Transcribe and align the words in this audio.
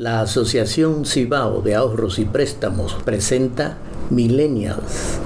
La 0.00 0.22
Asociación 0.22 1.04
Cibao 1.04 1.60
de 1.60 1.74
Ahorros 1.74 2.18
y 2.18 2.24
Préstamos 2.24 2.96
presenta 3.04 3.76
Millennials. 4.08 5.20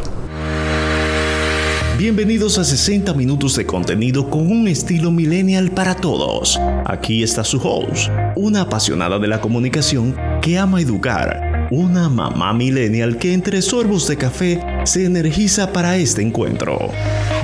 Bienvenidos 1.97 2.59
a 2.59 2.65
60 2.65 3.15
minutos 3.15 3.55
de 3.55 3.67
contenido 3.67 4.29
con 4.29 4.51
un 4.51 4.67
estilo 4.67 5.13
millennial 5.13 5.71
para 5.71 5.95
todos. 5.95 6.59
Aquí 6.87 7.23
está 7.23 7.45
su 7.45 7.59
host, 7.59 8.11
una 8.35 8.63
apasionada 8.63 9.21
de 9.21 9.29
la 9.29 9.41
comunicación 9.41 10.17
que 10.43 10.59
ama 10.59 10.81
educar, 10.81 11.69
una 11.71 12.09
mamá 12.09 12.53
millennial 12.53 13.17
que 13.17 13.33
entre 13.33 13.63
sorbos 13.63 14.09
de 14.09 14.17
café 14.17 14.61
se 14.83 15.05
energiza 15.05 15.73
para 15.73 15.97
este 15.99 16.21
encuentro. 16.21 16.91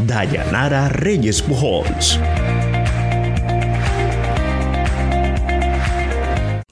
Dayanara 0.04 0.88
Reyes 0.88 1.40
Pujols. 1.42 2.18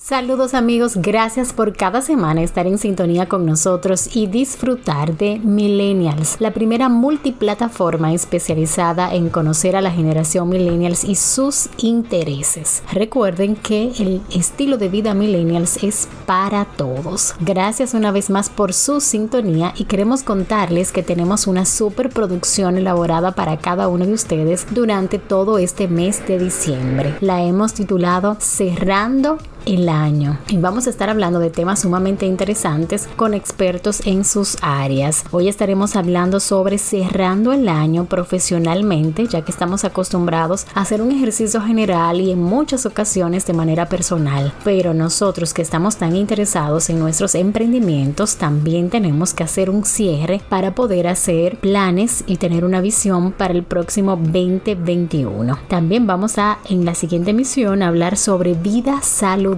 Saludos 0.08 0.54
amigos, 0.54 0.96
gracias 0.96 1.52
por 1.52 1.76
cada 1.76 2.00
semana 2.00 2.40
estar 2.42 2.66
en 2.66 2.78
sintonía 2.78 3.28
con 3.28 3.44
nosotros 3.44 4.16
y 4.16 4.26
disfrutar 4.26 5.18
de 5.18 5.38
Millennials, 5.38 6.40
la 6.40 6.54
primera 6.54 6.88
multiplataforma 6.88 8.14
especializada 8.14 9.14
en 9.14 9.28
conocer 9.28 9.76
a 9.76 9.82
la 9.82 9.90
generación 9.90 10.48
Millennials 10.48 11.04
y 11.04 11.14
sus 11.14 11.68
intereses. 11.76 12.82
Recuerden 12.90 13.54
que 13.54 13.92
el 13.98 14.22
estilo 14.34 14.78
de 14.78 14.88
vida 14.88 15.12
Millennials 15.12 15.84
es 15.84 16.08
para 16.24 16.64
todos. 16.64 17.34
Gracias 17.40 17.92
una 17.92 18.10
vez 18.10 18.30
más 18.30 18.48
por 18.48 18.72
su 18.72 19.02
sintonía 19.02 19.74
y 19.76 19.84
queremos 19.84 20.22
contarles 20.22 20.90
que 20.90 21.02
tenemos 21.02 21.46
una 21.46 21.66
superproducción 21.66 22.78
elaborada 22.78 23.32
para 23.32 23.58
cada 23.58 23.88
uno 23.88 24.06
de 24.06 24.14
ustedes 24.14 24.68
durante 24.70 25.18
todo 25.18 25.58
este 25.58 25.86
mes 25.86 26.26
de 26.26 26.38
diciembre. 26.38 27.14
La 27.20 27.42
hemos 27.42 27.74
titulado 27.74 28.38
Cerrando 28.40 29.36
el 29.68 29.88
año 29.90 30.38
y 30.48 30.56
vamos 30.56 30.86
a 30.86 30.90
estar 30.90 31.10
hablando 31.10 31.40
de 31.40 31.50
temas 31.50 31.80
sumamente 31.80 32.24
interesantes 32.24 33.06
con 33.16 33.34
expertos 33.34 34.00
en 34.06 34.24
sus 34.24 34.56
áreas. 34.62 35.24
Hoy 35.30 35.48
estaremos 35.48 35.94
hablando 35.94 36.40
sobre 36.40 36.78
cerrando 36.78 37.52
el 37.52 37.68
año 37.68 38.06
profesionalmente, 38.06 39.26
ya 39.26 39.42
que 39.42 39.50
estamos 39.50 39.84
acostumbrados 39.84 40.66
a 40.74 40.80
hacer 40.80 41.02
un 41.02 41.12
ejercicio 41.12 41.60
general 41.60 42.20
y 42.20 42.30
en 42.30 42.42
muchas 42.42 42.86
ocasiones 42.86 43.44
de 43.46 43.52
manera 43.52 43.90
personal. 43.90 44.54
Pero 44.64 44.94
nosotros 44.94 45.52
que 45.52 45.62
estamos 45.62 45.96
tan 45.96 46.16
interesados 46.16 46.88
en 46.88 46.98
nuestros 46.98 47.34
emprendimientos, 47.34 48.36
también 48.36 48.88
tenemos 48.88 49.34
que 49.34 49.44
hacer 49.44 49.68
un 49.68 49.84
cierre 49.84 50.40
para 50.48 50.74
poder 50.74 51.06
hacer 51.06 51.58
planes 51.58 52.24
y 52.26 52.36
tener 52.36 52.64
una 52.64 52.80
visión 52.80 53.32
para 53.32 53.52
el 53.52 53.64
próximo 53.64 54.16
2021. 54.16 55.58
También 55.68 56.06
vamos 56.06 56.38
a 56.38 56.58
en 56.70 56.86
la 56.86 56.94
siguiente 56.94 57.32
emisión 57.32 57.82
hablar 57.82 58.16
sobre 58.16 58.54
vida 58.54 59.02
saludable 59.02 59.57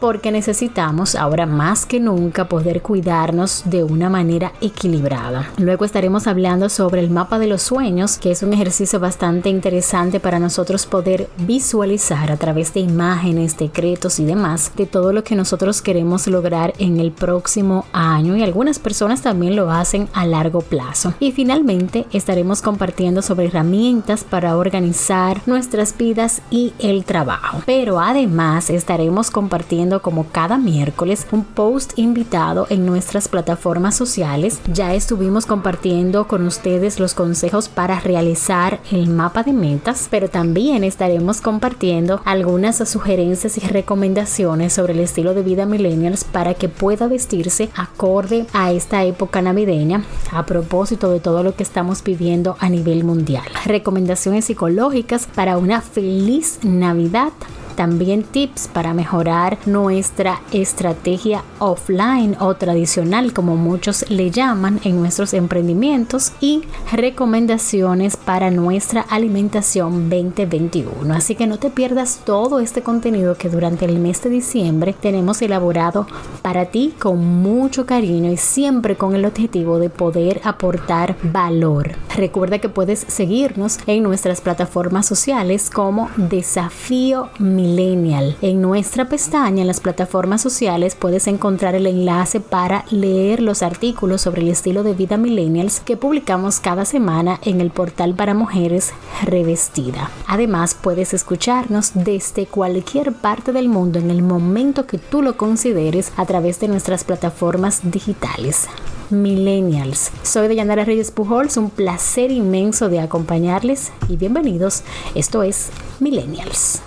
porque 0.00 0.32
necesitamos 0.32 1.14
ahora 1.14 1.46
más 1.46 1.84
que 1.84 2.00
nunca 2.00 2.48
poder 2.48 2.82
cuidarnos 2.82 3.62
de 3.66 3.84
una 3.84 4.08
manera 4.08 4.52
equilibrada. 4.60 5.50
Luego 5.58 5.84
estaremos 5.84 6.26
hablando 6.26 6.68
sobre 6.68 7.00
el 7.00 7.10
mapa 7.10 7.38
de 7.38 7.46
los 7.46 7.62
sueños, 7.62 8.18
que 8.18 8.30
es 8.30 8.42
un 8.42 8.52
ejercicio 8.52 8.98
bastante 8.98 9.48
interesante 9.48 10.20
para 10.20 10.38
nosotros 10.38 10.86
poder 10.86 11.28
visualizar 11.38 12.32
a 12.32 12.36
través 12.36 12.72
de 12.72 12.80
imágenes, 12.80 13.56
decretos 13.58 14.18
y 14.20 14.24
demás 14.24 14.72
de 14.76 14.86
todo 14.86 15.12
lo 15.12 15.22
que 15.22 15.36
nosotros 15.36 15.82
queremos 15.82 16.26
lograr 16.26 16.72
en 16.78 16.98
el 16.98 17.12
próximo 17.12 17.84
año 17.92 18.36
y 18.36 18.42
algunas 18.42 18.78
personas 18.78 19.22
también 19.22 19.56
lo 19.56 19.70
hacen 19.70 20.08
a 20.12 20.24
largo 20.26 20.60
plazo. 20.60 21.14
Y 21.20 21.32
finalmente 21.32 22.06
estaremos 22.12 22.62
compartiendo 22.62 23.22
sobre 23.22 23.46
herramientas 23.46 24.24
para 24.24 24.56
organizar 24.56 25.42
nuestras 25.46 25.96
vidas 25.96 26.40
y 26.50 26.72
el 26.78 27.04
trabajo. 27.04 27.62
Pero 27.66 28.00
además 28.00 28.70
estaremos 28.70 29.25
compartiendo 29.30 30.02
como 30.02 30.26
cada 30.30 30.58
miércoles 30.58 31.26
un 31.32 31.44
post 31.44 31.92
invitado 31.96 32.66
en 32.70 32.86
nuestras 32.86 33.28
plataformas 33.28 33.96
sociales. 33.96 34.60
Ya 34.72 34.94
estuvimos 34.94 35.46
compartiendo 35.46 36.26
con 36.26 36.46
ustedes 36.46 37.00
los 37.00 37.14
consejos 37.14 37.68
para 37.68 38.00
realizar 38.00 38.80
el 38.90 39.08
mapa 39.08 39.42
de 39.42 39.52
metas, 39.52 40.08
pero 40.10 40.28
también 40.28 40.84
estaremos 40.84 41.40
compartiendo 41.40 42.20
algunas 42.24 42.76
sugerencias 42.88 43.58
y 43.58 43.60
recomendaciones 43.60 44.72
sobre 44.72 44.92
el 44.92 45.00
estilo 45.00 45.34
de 45.34 45.42
vida 45.42 45.66
millennials 45.66 46.24
para 46.24 46.54
que 46.54 46.68
pueda 46.68 47.06
vestirse 47.06 47.70
acorde 47.74 48.46
a 48.52 48.72
esta 48.72 49.04
época 49.04 49.42
navideña 49.42 50.04
a 50.32 50.46
propósito 50.46 51.10
de 51.10 51.20
todo 51.20 51.42
lo 51.42 51.54
que 51.54 51.62
estamos 51.62 52.02
viviendo 52.02 52.56
a 52.60 52.68
nivel 52.68 53.04
mundial. 53.04 53.44
Recomendaciones 53.64 54.46
psicológicas 54.46 55.26
para 55.26 55.58
una 55.58 55.80
feliz 55.80 56.60
Navidad 56.62 57.32
también 57.76 58.24
tips 58.24 58.68
para 58.68 58.94
mejorar 58.94 59.58
nuestra 59.66 60.40
estrategia 60.52 61.44
offline 61.58 62.36
o 62.40 62.54
tradicional 62.54 63.32
como 63.32 63.56
muchos 63.56 64.04
le 64.08 64.30
llaman 64.30 64.80
en 64.84 64.98
nuestros 64.98 65.34
emprendimientos 65.34 66.32
y 66.40 66.62
recomendaciones 66.92 68.16
para 68.16 68.50
nuestra 68.50 69.02
alimentación 69.02 70.08
2021. 70.08 71.14
Así 71.14 71.34
que 71.34 71.46
no 71.46 71.58
te 71.58 71.70
pierdas 71.70 72.22
todo 72.24 72.60
este 72.60 72.82
contenido 72.82 73.36
que 73.36 73.50
durante 73.50 73.84
el 73.84 73.98
mes 73.98 74.22
de 74.22 74.30
diciembre 74.30 74.94
tenemos 74.98 75.42
elaborado 75.42 76.06
para 76.42 76.66
ti 76.66 76.94
con 76.98 77.24
mucho 77.42 77.86
cariño 77.86 78.32
y 78.32 78.36
siempre 78.36 78.96
con 78.96 79.14
el 79.14 79.24
objetivo 79.26 79.78
de 79.78 79.90
poder 79.90 80.40
aportar 80.44 81.16
valor. 81.22 81.92
Recuerda 82.16 82.58
que 82.58 82.70
puedes 82.70 83.00
seguirnos 83.00 83.78
en 83.86 84.02
nuestras 84.02 84.40
plataformas 84.40 85.04
sociales 85.04 85.68
como 85.68 86.08
Desafío 86.16 87.28
Mi 87.38 87.65
en 87.66 88.62
nuestra 88.62 89.08
pestaña 89.08 89.62
en 89.62 89.66
las 89.66 89.80
plataformas 89.80 90.40
sociales 90.40 90.94
puedes 90.94 91.26
encontrar 91.26 91.74
el 91.74 91.88
enlace 91.88 92.38
para 92.38 92.84
leer 92.90 93.42
los 93.42 93.62
artículos 93.62 94.20
sobre 94.20 94.42
el 94.42 94.48
estilo 94.48 94.84
de 94.84 94.94
vida 94.94 95.16
millennials 95.16 95.80
que 95.80 95.96
publicamos 95.96 96.60
cada 96.60 96.84
semana 96.84 97.40
en 97.42 97.60
el 97.60 97.70
portal 97.70 98.14
para 98.14 98.34
mujeres 98.34 98.92
Revestida. 99.24 100.10
Además 100.28 100.76
puedes 100.80 101.12
escucharnos 101.12 101.90
desde 101.94 102.46
cualquier 102.46 103.12
parte 103.12 103.52
del 103.52 103.68
mundo 103.68 103.98
en 103.98 104.12
el 104.12 104.22
momento 104.22 104.86
que 104.86 104.98
tú 104.98 105.20
lo 105.20 105.36
consideres 105.36 106.12
a 106.16 106.24
través 106.24 106.60
de 106.60 106.68
nuestras 106.68 107.02
plataformas 107.02 107.80
digitales. 107.90 108.68
Millennials. 109.10 110.12
Soy 110.22 110.46
Dayanara 110.46 110.84
Reyes 110.84 111.10
Pujols, 111.10 111.56
un 111.56 111.70
placer 111.70 112.30
inmenso 112.30 112.88
de 112.88 113.00
acompañarles 113.00 113.92
y 114.08 114.16
bienvenidos. 114.16 114.82
Esto 115.14 115.42
es 115.42 115.70
Millennials. 116.00 116.80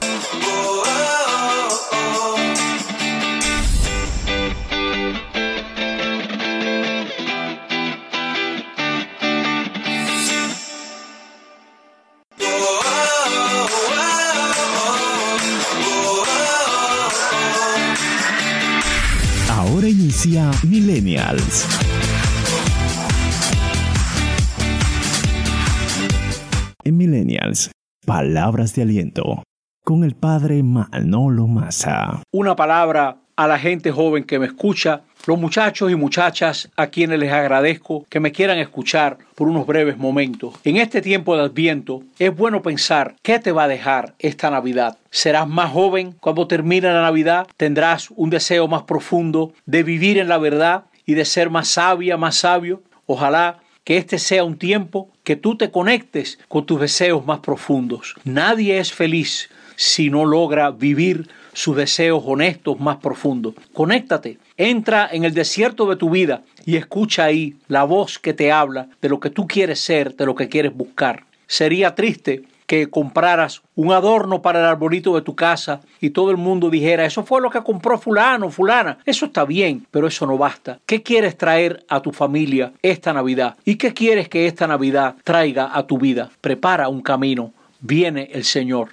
En 26.83 26.97
Millennials, 26.97 27.71
palabras 28.05 28.75
de 28.75 28.83
aliento 28.83 29.43
con 29.83 30.03
el 30.03 30.13
padre 30.13 30.61
Manolo 30.61 31.47
Massa. 31.47 32.21
Una 32.31 32.55
palabra 32.55 33.17
a 33.35 33.47
la 33.47 33.57
gente 33.57 33.91
joven 33.91 34.23
que 34.25 34.37
me 34.37 34.45
escucha, 34.45 35.01
los 35.25 35.39
muchachos 35.39 35.89
y 35.91 35.95
muchachas 35.95 36.69
a 36.75 36.87
quienes 36.87 37.17
les 37.17 37.31
agradezco 37.31 38.05
que 38.09 38.19
me 38.19 38.31
quieran 38.31 38.59
escuchar 38.59 39.17
por 39.33 39.47
unos 39.47 39.65
breves 39.65 39.97
momentos. 39.97 40.55
En 40.63 40.77
este 40.77 41.01
tiempo 41.01 41.35
de 41.35 41.43
Adviento 41.43 42.03
es 42.19 42.35
bueno 42.35 42.61
pensar 42.61 43.15
qué 43.23 43.39
te 43.39 43.51
va 43.51 43.63
a 43.63 43.67
dejar 43.67 44.13
esta 44.19 44.51
Navidad. 44.51 44.97
Serás 45.09 45.47
más 45.47 45.71
joven 45.71 46.15
cuando 46.19 46.47
termine 46.47 46.93
la 46.93 47.01
Navidad, 47.01 47.47
tendrás 47.57 48.11
un 48.11 48.29
deseo 48.29 48.67
más 48.67 48.83
profundo 48.83 49.53
de 49.65 49.81
vivir 49.83 50.19
en 50.19 50.27
la 50.27 50.37
verdad 50.37 50.83
y 51.09 51.15
de 51.15 51.25
ser 51.25 51.49
más 51.49 51.69
sabia, 51.69 52.17
más 52.17 52.35
sabio. 52.35 52.83
Ojalá 53.07 53.57
que 53.83 53.97
este 53.97 54.19
sea 54.19 54.43
un 54.43 54.59
tiempo 54.59 55.09
que 55.23 55.35
tú 55.35 55.57
te 55.57 55.71
conectes 55.71 56.37
con 56.47 56.67
tus 56.67 56.79
deseos 56.79 57.25
más 57.25 57.39
profundos. 57.39 58.13
Nadie 58.25 58.77
es 58.77 58.93
feliz 58.93 59.49
si 59.75 60.11
no 60.11 60.23
logra 60.23 60.69
vivir 60.69 61.27
sus 61.51 61.75
deseos 61.75 62.21
honestos 62.23 62.79
más 62.79 62.97
profundos. 62.97 63.55
Conéctate, 63.73 64.37
entra 64.55 65.09
en 65.11 65.23
el 65.25 65.33
desierto 65.33 65.89
de 65.89 65.95
tu 65.95 66.11
vida 66.11 66.43
y 66.63 66.75
escucha 66.75 67.23
ahí 67.23 67.55
la 67.67 67.85
voz 67.85 68.19
que 68.19 68.35
te 68.35 68.51
habla 68.51 68.89
de 69.01 69.09
lo 69.09 69.19
que 69.19 69.31
tú 69.31 69.47
quieres 69.47 69.79
ser, 69.79 70.15
de 70.15 70.27
lo 70.27 70.35
que 70.35 70.47
quieres 70.47 70.75
buscar. 70.75 71.25
Sería 71.47 71.95
triste 71.95 72.43
que 72.69 72.87
compraras 72.87 73.63
un 73.73 73.91
adorno 73.91 74.43
para 74.43 74.59
el 74.59 74.65
arbolito 74.65 75.15
de 75.15 75.23
tu 75.23 75.35
casa 75.35 75.81
y 75.99 76.11
todo 76.11 76.29
el 76.29 76.37
mundo 76.37 76.69
dijera, 76.69 77.03
eso 77.03 77.23
fue 77.23 77.41
lo 77.41 77.49
que 77.49 77.63
compró 77.63 77.97
fulano, 77.97 78.51
fulana. 78.51 78.99
Eso 79.07 79.25
está 79.25 79.43
bien, 79.43 79.87
pero 79.89 80.05
eso 80.05 80.27
no 80.27 80.37
basta. 80.37 80.77
¿Qué 80.85 81.01
quieres 81.01 81.35
traer 81.35 81.83
a 81.89 81.99
tu 81.99 82.11
familia 82.11 82.71
esta 82.83 83.11
Navidad? 83.11 83.55
¿Y 83.65 83.75
qué 83.77 83.91
quieres 83.91 84.29
que 84.29 84.45
esta 84.45 84.67
Navidad 84.67 85.15
traiga 85.23 85.71
a 85.73 85.87
tu 85.87 85.97
vida? 85.97 86.29
Prepara 86.41 86.89
un 86.89 87.01
camino. 87.01 87.51
Viene 87.79 88.29
el 88.31 88.43
Señor. 88.43 88.89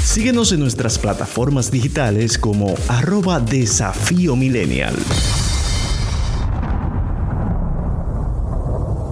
Síguenos 0.00 0.52
en 0.52 0.60
nuestras 0.60 0.98
plataformas 0.98 1.70
digitales 1.70 2.38
como 2.38 2.74
arroba 2.88 3.40
desafío 3.40 4.36
millennial. 4.36 4.94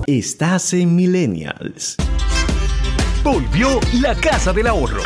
Estás 0.07 0.73
en 0.73 0.97
Millennials. 0.97 1.97
Volvió 3.23 3.79
la 4.01 4.17
Casa 4.17 4.53
del 4.53 4.67
Ahorro. 4.67 5.03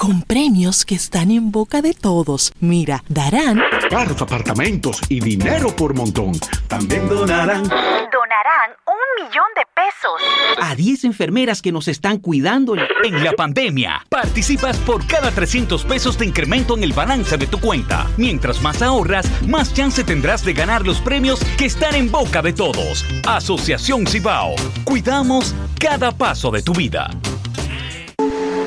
Con 0.00 0.22
premios 0.22 0.84
que 0.86 0.94
están 0.94 1.30
en 1.30 1.50
boca 1.50 1.82
de 1.82 1.92
todos. 1.92 2.52
Mira, 2.58 3.04
darán 3.08 3.60
Carros, 3.90 4.20
apartamentos 4.22 5.00
y 5.08 5.20
dinero 5.20 5.68
por 5.76 5.94
montón. 5.94 6.32
También 6.68 7.06
donarán. 7.08 7.64
Un 8.86 9.24
millón 9.24 9.44
de 9.54 9.62
pesos. 9.74 10.20
a 10.60 10.74
10 10.74 11.04
enfermeras 11.04 11.62
que 11.62 11.70
nos 11.70 11.86
están 11.86 12.18
cuidando. 12.18 12.74
En 13.04 13.22
la 13.22 13.32
pandemia, 13.32 14.04
participas 14.08 14.76
por 14.78 15.06
cada 15.06 15.30
300 15.30 15.84
pesos 15.84 16.18
de 16.18 16.26
incremento 16.26 16.76
en 16.76 16.82
el 16.82 16.92
balance 16.92 17.36
de 17.36 17.46
tu 17.46 17.60
cuenta. 17.60 18.06
Mientras 18.16 18.60
más 18.60 18.82
ahorras, 18.82 19.26
más 19.46 19.72
chance 19.72 20.02
tendrás 20.02 20.44
de 20.44 20.52
ganar 20.52 20.84
los 20.84 21.00
premios 21.00 21.38
que 21.56 21.66
están 21.66 21.94
en 21.94 22.10
boca 22.10 22.42
de 22.42 22.52
todos. 22.52 23.04
Asociación 23.24 24.04
Cibao. 24.06 24.56
Cuidamos 24.82 25.54
cada 25.78 26.10
paso 26.10 26.50
de 26.50 26.62
tu 26.62 26.72
vida. 26.72 27.10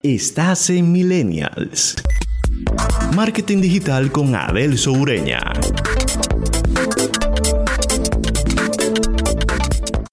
Estás 0.00 0.70
en 0.70 0.92
Millennials. 0.92 1.96
Marketing 3.14 3.60
digital 3.60 4.12
con 4.12 4.36
Adelso 4.36 4.92
Ureña. 4.92 5.40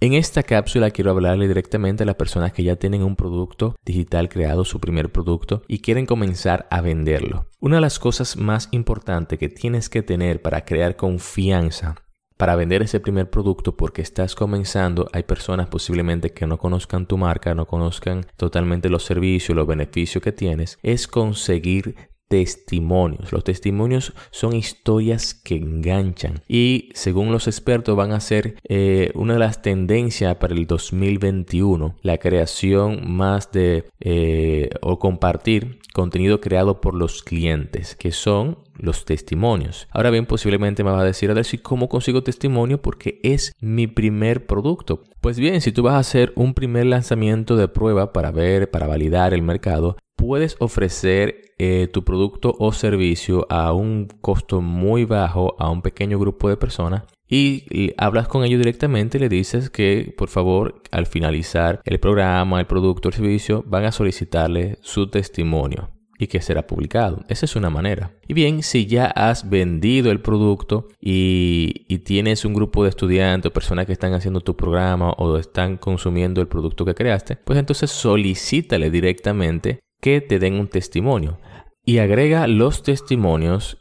En 0.03 0.13
esta 0.13 0.41
cápsula 0.41 0.89
quiero 0.89 1.11
hablarle 1.11 1.47
directamente 1.47 2.01
a 2.01 2.05
las 2.07 2.15
personas 2.15 2.53
que 2.53 2.63
ya 2.63 2.75
tienen 2.75 3.03
un 3.03 3.15
producto 3.15 3.75
digital 3.85 4.29
creado, 4.29 4.65
su 4.65 4.79
primer 4.79 5.11
producto, 5.11 5.61
y 5.67 5.81
quieren 5.81 6.07
comenzar 6.07 6.67
a 6.71 6.81
venderlo. 6.81 7.45
Una 7.59 7.75
de 7.75 7.81
las 7.81 7.99
cosas 7.99 8.35
más 8.35 8.67
importantes 8.71 9.37
que 9.37 9.47
tienes 9.47 9.89
que 9.89 10.01
tener 10.01 10.41
para 10.41 10.65
crear 10.65 10.95
confianza 10.95 11.93
para 12.35 12.55
vender 12.55 12.81
ese 12.81 12.99
primer 12.99 13.29
producto 13.29 13.77
porque 13.77 14.01
estás 14.01 14.33
comenzando, 14.33 15.07
hay 15.13 15.21
personas 15.21 15.67
posiblemente 15.67 16.31
que 16.31 16.47
no 16.47 16.57
conozcan 16.57 17.05
tu 17.05 17.15
marca, 17.15 17.53
no 17.53 17.67
conozcan 17.67 18.25
totalmente 18.35 18.89
los 18.89 19.03
servicios, 19.03 19.55
los 19.55 19.67
beneficios 19.67 20.23
que 20.23 20.31
tienes, 20.31 20.79
es 20.81 21.07
conseguir 21.07 22.09
testimonios. 22.31 23.33
Los 23.33 23.43
testimonios 23.43 24.13
son 24.31 24.55
historias 24.55 25.33
que 25.33 25.57
enganchan 25.57 26.41
y 26.47 26.89
según 26.93 27.29
los 27.33 27.45
expertos 27.47 27.97
van 27.97 28.13
a 28.13 28.21
ser 28.21 28.55
eh, 28.69 29.11
una 29.15 29.33
de 29.33 29.39
las 29.39 29.61
tendencias 29.61 30.37
para 30.37 30.53
el 30.53 30.65
2021, 30.65 31.97
la 32.01 32.17
creación 32.19 33.11
más 33.11 33.51
de 33.51 33.83
eh, 33.99 34.69
o 34.79 34.97
compartir 34.97 35.81
contenido 35.93 36.39
creado 36.39 36.79
por 36.79 36.95
los 36.95 37.21
clientes, 37.21 37.97
que 37.97 38.13
son 38.13 38.59
los 38.75 39.03
testimonios. 39.03 39.89
Ahora 39.91 40.09
bien, 40.09 40.25
posiblemente 40.25 40.85
me 40.85 40.91
va 40.91 41.01
a 41.01 41.05
decir 41.05 41.29
a 41.31 41.33
decir 41.33 41.61
cómo 41.61 41.89
consigo 41.89 42.23
testimonio 42.23 42.81
porque 42.81 43.19
es 43.23 43.53
mi 43.59 43.87
primer 43.87 44.45
producto. 44.45 45.03
Pues 45.19 45.37
bien, 45.37 45.59
si 45.59 45.73
tú 45.73 45.83
vas 45.83 45.95
a 45.95 45.99
hacer 45.99 46.31
un 46.35 46.53
primer 46.53 46.85
lanzamiento 46.85 47.57
de 47.57 47.67
prueba 47.67 48.13
para 48.13 48.31
ver, 48.31 48.71
para 48.71 48.87
validar 48.87 49.33
el 49.33 49.43
mercado, 49.43 49.97
puedes 50.21 50.55
ofrecer 50.59 51.53
eh, 51.57 51.89
tu 51.91 52.03
producto 52.03 52.55
o 52.59 52.73
servicio 52.73 53.47
a 53.49 53.73
un 53.73 54.07
costo 54.21 54.61
muy 54.61 55.03
bajo 55.03 55.55
a 55.57 55.71
un 55.71 55.81
pequeño 55.81 56.19
grupo 56.19 56.47
de 56.47 56.57
personas 56.57 57.05
y, 57.27 57.93
hablas 57.97 58.27
con 58.27 58.43
ellos 58.43 58.59
directamente 58.59 59.17
y 59.17 59.21
le 59.21 59.29
dices 59.29 59.71
que 59.71 60.13
por 60.15 60.29
favor 60.29 60.83
al 60.91 61.07
finalizar 61.07 61.81
el 61.85 61.99
programa, 61.99 62.59
el 62.59 62.67
producto, 62.67 63.09
el 63.09 63.15
servicio 63.15 63.63
van 63.65 63.85
a 63.85 63.91
solicitarle 63.91 64.77
su 64.81 65.09
testimonio 65.09 65.89
y 66.19 66.27
que 66.27 66.39
será 66.39 66.67
publicado. 66.67 67.25
Esa 67.27 67.45
es 67.45 67.55
una 67.55 67.71
manera. 67.71 68.11
Y 68.27 68.35
bien, 68.35 68.61
si 68.61 68.85
ya 68.85 69.07
has 69.07 69.49
vendido 69.49 70.11
el 70.11 70.21
producto 70.21 70.87
y, 71.01 71.85
y, 71.87 71.97
tienes 71.99 72.45
un 72.45 72.53
grupo 72.53 72.83
de 72.83 72.89
estudiantes 72.89 73.49
o 73.49 73.53
personas 73.53 73.87
que 73.87 73.93
están 73.93 74.13
haciendo 74.13 74.41
tu 74.41 74.55
programa 74.55 75.13
o 75.13 75.37
están 75.37 75.77
consumiendo 75.77 76.41
el 76.41 76.47
producto 76.47 76.85
que 76.85 76.93
creaste, 76.93 77.37
pues 77.37 77.57
entonces 77.57 77.89
solicítale 77.89 78.91
directamente 78.91 79.79
que 80.01 80.19
te 80.21 80.39
den 80.39 80.55
un 80.55 80.67
testimonio 80.67 81.39
y 81.85 81.99
agrega 81.99 82.47
los 82.47 82.83
testimonios 82.83 83.77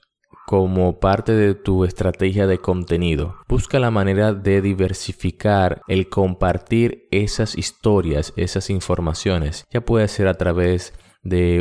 como 0.47 0.99
parte 0.99 1.33
de 1.33 1.55
tu 1.55 1.85
estrategia 1.85 2.47
de 2.49 2.59
contenido. 2.59 3.37
Busca 3.49 3.79
la 3.79 3.93
manera 3.93 4.33
de 4.33 4.61
diversificar 4.61 5.83
el 5.87 6.09
compartir 6.09 7.07
esas 7.13 7.57
historias, 7.57 8.33
esas 8.37 8.69
informaciones. 8.69 9.65
Ya 9.71 9.81
puede 9.81 10.09
ser 10.09 10.27
a 10.27 10.35
través 10.35 10.93
de 10.93 11.10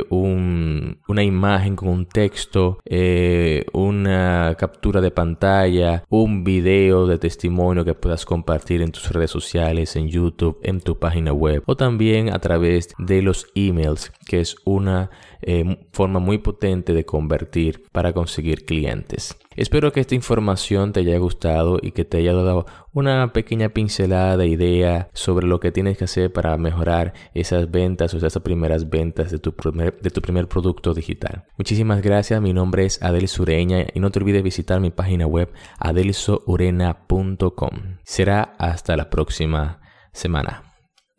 un, 0.09 1.01
una 1.07 1.23
imagen 1.23 1.75
con 1.75 1.89
un 1.89 2.05
texto, 2.05 2.79
eh, 2.85 3.65
una 3.73 4.55
captura 4.57 5.01
de 5.01 5.11
pantalla, 5.11 6.03
un 6.09 6.43
video 6.43 7.07
de 7.07 7.17
testimonio 7.17 7.85
que 7.85 7.93
puedas 7.93 8.25
compartir 8.25 8.81
en 8.81 8.91
tus 8.91 9.11
redes 9.11 9.31
sociales, 9.31 9.95
en 9.95 10.07
YouTube, 10.07 10.59
en 10.63 10.79
tu 10.81 10.97
página 10.97 11.33
web 11.33 11.63
o 11.65 11.75
también 11.75 12.33
a 12.33 12.39
través 12.39 12.89
de 12.97 13.21
los 13.21 13.47
emails, 13.55 14.11
que 14.27 14.39
es 14.39 14.55
una 14.65 15.09
eh, 15.41 15.87
forma 15.91 16.19
muy 16.19 16.37
potente 16.37 16.93
de 16.93 17.05
convertir 17.05 17.83
para 17.91 18.13
conseguir 18.13 18.63
clientes. 18.65 19.35
Espero 19.55 19.91
que 19.91 19.99
esta 19.99 20.13
información 20.15 20.93
te 20.93 21.01
haya 21.01 21.17
gustado 21.17 21.79
y 21.81 21.91
que 21.91 22.05
te 22.05 22.17
haya 22.17 22.33
dado 22.33 22.65
una 22.93 23.33
pequeña 23.33 23.67
pincelada 23.69 24.37
de 24.37 24.47
idea 24.47 25.09
sobre 25.13 25.47
lo 25.47 25.59
que 25.59 25.73
tienes 25.73 25.97
que 25.97 26.05
hacer 26.05 26.31
para 26.31 26.55
mejorar 26.57 27.13
esas 27.33 27.69
ventas 27.69 28.13
o 28.13 28.17
esas 28.17 28.39
primeras 28.39 28.89
ventas 28.89 29.31
de 29.31 29.39
tu 29.39 29.53
primer, 29.53 30.47
producto 30.47 30.93
digital. 30.93 31.43
Muchísimas 31.57 32.01
gracias, 32.01 32.41
mi 32.41 32.53
nombre 32.53 32.85
es 32.85 33.03
Adel 33.03 33.27
Sureña 33.27 33.85
y 33.93 33.99
no 33.99 34.11
te 34.11 34.19
olvides 34.19 34.43
visitar 34.43 34.79
mi 34.79 34.91
página 34.91 35.27
web 35.27 35.51
adelsourena.com. 35.79 37.97
Será 38.03 38.55
hasta 38.57 38.95
la 38.95 39.09
próxima 39.09 39.81
semana. 40.13 40.63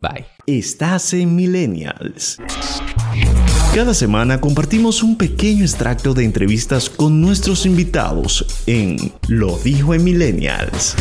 Bye. 0.01 0.25
Estás 0.47 1.13
en 1.13 1.35
Millennials. 1.35 2.39
Cada 3.73 3.93
semana 3.93 4.41
compartimos 4.41 5.01
un 5.01 5.17
pequeño 5.17 5.63
extracto 5.63 6.13
de 6.13 6.25
entrevistas 6.25 6.89
con 6.89 7.21
nuestros 7.21 7.65
invitados 7.65 8.65
en 8.67 8.97
Lo 9.29 9.57
dijo 9.59 9.93
en 9.93 10.03
Millennials. 10.03 10.93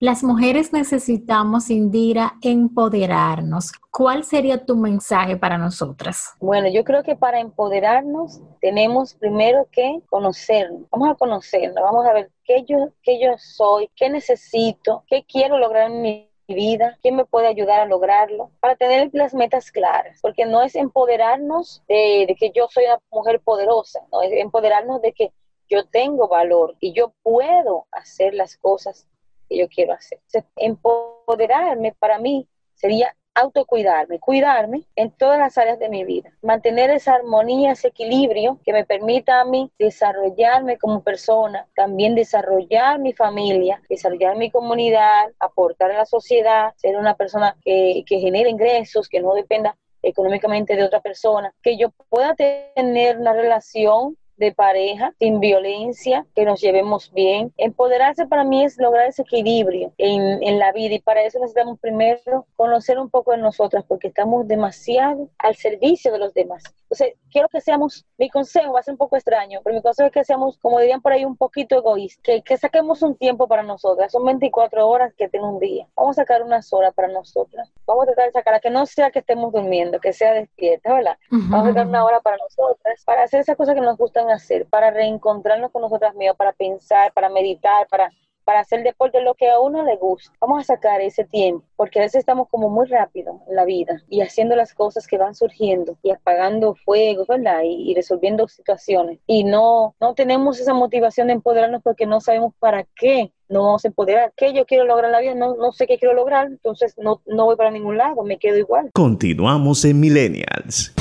Las 0.00 0.22
mujeres 0.24 0.72
necesitamos, 0.72 1.68
Indira, 1.68 2.36
empoderarnos. 2.40 3.72
¿Cuál 3.90 4.24
sería 4.24 4.64
tu 4.64 4.74
mensaje 4.74 5.36
para 5.36 5.58
nosotras? 5.58 6.30
Bueno, 6.40 6.68
yo 6.72 6.82
creo 6.82 7.02
que 7.02 7.14
para 7.14 7.40
empoderarnos 7.40 8.40
tenemos 8.62 9.12
primero 9.12 9.68
que 9.70 10.00
conocernos. 10.08 10.88
Vamos 10.90 11.10
a 11.10 11.14
conocernos, 11.16 11.82
vamos 11.82 12.06
a 12.06 12.14
ver 12.14 12.30
qué 12.44 12.64
yo, 12.66 12.88
qué 13.02 13.20
yo 13.20 13.32
soy, 13.36 13.90
qué 13.94 14.08
necesito, 14.08 15.04
qué 15.08 15.26
quiero 15.28 15.58
lograr 15.58 15.90
en 15.90 16.00
mi 16.00 16.27
vida, 16.54 16.98
quién 17.02 17.16
me 17.16 17.24
puede 17.24 17.46
ayudar 17.46 17.80
a 17.80 17.86
lograrlo, 17.86 18.50
para 18.60 18.76
tener 18.76 19.10
las 19.12 19.34
metas 19.34 19.70
claras, 19.70 20.18
porque 20.22 20.46
no 20.46 20.62
es 20.62 20.74
empoderarnos 20.74 21.82
de, 21.88 22.34
que 22.38 22.50
yo 22.50 22.68
soy 22.70 22.84
una 22.84 22.98
mujer 23.10 23.40
poderosa, 23.40 24.00
no 24.12 24.22
es 24.22 24.32
empoderarnos 24.32 25.02
de 25.02 25.12
que 25.12 25.32
yo 25.68 25.86
tengo 25.86 26.28
valor 26.28 26.76
y 26.80 26.92
yo 26.92 27.12
puedo 27.22 27.86
hacer 27.92 28.34
las 28.34 28.56
cosas 28.56 29.06
que 29.48 29.58
yo 29.58 29.68
quiero 29.68 29.92
hacer. 29.92 30.18
empoderarme 30.56 31.94
para 31.98 32.18
mí 32.18 32.48
sería 32.74 33.14
autocuidarme, 33.38 34.18
cuidarme 34.18 34.82
en 34.96 35.10
todas 35.10 35.38
las 35.38 35.56
áreas 35.58 35.78
de 35.78 35.88
mi 35.88 36.04
vida, 36.04 36.32
mantener 36.42 36.90
esa 36.90 37.14
armonía, 37.14 37.72
ese 37.72 37.88
equilibrio 37.88 38.58
que 38.64 38.72
me 38.72 38.84
permita 38.84 39.40
a 39.40 39.44
mí 39.44 39.70
desarrollarme 39.78 40.76
como 40.76 41.02
persona, 41.02 41.66
también 41.74 42.14
desarrollar 42.14 42.98
mi 42.98 43.12
familia, 43.12 43.80
desarrollar 43.88 44.36
mi 44.36 44.50
comunidad, 44.50 45.30
aportar 45.38 45.92
a 45.92 45.98
la 45.98 46.06
sociedad, 46.06 46.72
ser 46.76 46.96
una 46.96 47.14
persona 47.14 47.56
que, 47.62 48.02
que 48.06 48.18
genere 48.18 48.50
ingresos, 48.50 49.08
que 49.08 49.20
no 49.20 49.34
dependa 49.34 49.76
económicamente 50.02 50.74
de 50.74 50.84
otra 50.84 51.00
persona, 51.00 51.52
que 51.62 51.76
yo 51.76 51.90
pueda 52.08 52.34
tener 52.34 53.18
una 53.18 53.32
relación 53.32 54.16
de 54.38 54.52
pareja, 54.52 55.14
sin 55.18 55.40
violencia, 55.40 56.26
que 56.34 56.44
nos 56.44 56.60
llevemos 56.60 57.12
bien. 57.12 57.52
Empoderarse 57.56 58.26
para 58.26 58.44
mí 58.44 58.64
es 58.64 58.78
lograr 58.78 59.08
ese 59.08 59.22
equilibrio 59.22 59.92
en, 59.98 60.42
en 60.42 60.58
la 60.58 60.72
vida 60.72 60.94
y 60.94 61.00
para 61.00 61.22
eso 61.22 61.38
necesitamos 61.38 61.78
primero 61.78 62.46
conocer 62.56 62.98
un 62.98 63.10
poco 63.10 63.32
de 63.32 63.38
nosotras 63.38 63.84
porque 63.86 64.08
estamos 64.08 64.46
demasiado 64.48 65.28
al 65.38 65.56
servicio 65.56 66.12
de 66.12 66.18
los 66.18 66.34
demás. 66.34 66.62
Entonces, 66.90 67.18
quiero 67.30 67.48
que 67.48 67.60
seamos, 67.60 68.06
mi 68.16 68.30
consejo 68.30 68.72
va 68.72 68.80
a 68.80 68.82
ser 68.82 68.92
un 68.92 68.98
poco 68.98 69.16
extraño, 69.16 69.60
pero 69.62 69.76
mi 69.76 69.82
consejo 69.82 70.06
es 70.06 70.12
que 70.12 70.24
seamos, 70.24 70.56
como 70.56 70.80
dirían 70.80 71.02
por 71.02 71.12
ahí, 71.12 71.22
un 71.24 71.36
poquito 71.36 71.76
egoístas, 71.76 72.22
que, 72.22 72.42
que 72.42 72.56
saquemos 72.56 73.02
un 73.02 73.14
tiempo 73.14 73.46
para 73.46 73.62
nosotras. 73.62 74.10
Son 74.10 74.24
24 74.24 74.88
horas 74.88 75.12
que 75.14 75.28
tengo 75.28 75.50
un 75.50 75.58
día. 75.58 75.86
Vamos 75.94 76.18
a 76.18 76.22
sacar 76.22 76.42
unas 76.42 76.72
horas 76.72 76.94
para 76.94 77.08
nosotras. 77.08 77.70
Vamos 77.86 78.04
a 78.04 78.06
tratar 78.06 78.26
de 78.26 78.32
sacar, 78.32 78.54
a 78.54 78.60
que 78.60 78.70
no 78.70 78.86
sea 78.86 79.10
que 79.10 79.18
estemos 79.18 79.52
durmiendo, 79.52 80.00
que 80.00 80.14
sea 80.14 80.32
despierta, 80.32 80.94
¿verdad? 80.94 81.18
Vamos 81.30 81.66
a 81.66 81.70
sacar 81.70 81.86
una 81.86 82.04
hora 82.04 82.20
para 82.20 82.38
nosotras, 82.38 83.04
para 83.04 83.24
hacer 83.24 83.40
esas 83.40 83.56
cosas 83.56 83.74
que 83.74 83.82
nos 83.82 83.98
gustan 83.98 84.27
hacer, 84.30 84.66
para 84.66 84.90
reencontrarnos 84.90 85.70
con 85.70 85.82
nosotras 85.82 86.14
mismas, 86.14 86.36
para 86.36 86.52
pensar, 86.52 87.12
para 87.12 87.28
meditar, 87.28 87.86
para 87.88 88.10
para 88.48 88.60
hacer 88.60 88.82
deporte 88.82 89.20
lo 89.20 89.34
que 89.34 89.50
a 89.50 89.60
uno 89.60 89.84
le 89.84 89.96
gusta. 89.96 90.32
Vamos 90.40 90.62
a 90.62 90.74
sacar 90.74 91.02
ese 91.02 91.22
tiempo, 91.22 91.66
porque 91.76 91.98
a 91.98 92.02
veces 92.04 92.20
estamos 92.20 92.48
como 92.48 92.70
muy 92.70 92.86
rápido 92.86 93.42
en 93.46 93.54
la 93.54 93.66
vida 93.66 94.02
y 94.08 94.22
haciendo 94.22 94.56
las 94.56 94.72
cosas 94.72 95.06
que 95.06 95.18
van 95.18 95.34
surgiendo 95.34 95.98
y 96.02 96.12
apagando 96.12 96.74
fuegos, 96.74 97.26
¿verdad? 97.28 97.60
Y, 97.62 97.94
resolviendo 97.94 98.48
situaciones. 98.48 99.18
Y 99.26 99.44
no, 99.44 99.94
no 100.00 100.14
tenemos 100.14 100.58
esa 100.60 100.72
motivación 100.72 101.26
de 101.26 101.34
empoderarnos 101.34 101.82
porque 101.82 102.06
no 102.06 102.22
sabemos 102.22 102.54
para 102.58 102.86
qué 102.96 103.30
no 103.50 103.64
vamos 103.64 103.84
a 103.84 103.88
empoderar. 103.88 104.32
¿Qué 104.34 104.54
yo 104.54 104.64
quiero 104.64 104.86
lograr 104.86 105.10
en 105.10 105.12
la 105.12 105.20
vida? 105.20 105.34
No, 105.34 105.54
no 105.54 105.70
sé 105.72 105.86
qué 105.86 105.98
quiero 105.98 106.14
lograr, 106.14 106.46
entonces 106.46 106.94
no, 106.96 107.20
no 107.26 107.44
voy 107.44 107.56
para 107.56 107.70
ningún 107.70 107.98
lado, 107.98 108.24
me 108.24 108.38
quedo 108.38 108.56
igual. 108.56 108.88
Continuamos 108.94 109.84
en 109.84 110.00
Millennials. 110.00 110.94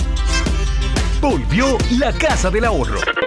Volvió 1.29 1.77
la 1.99 2.13
Casa 2.13 2.49
del 2.49 2.63
Ahorro 2.63 3.26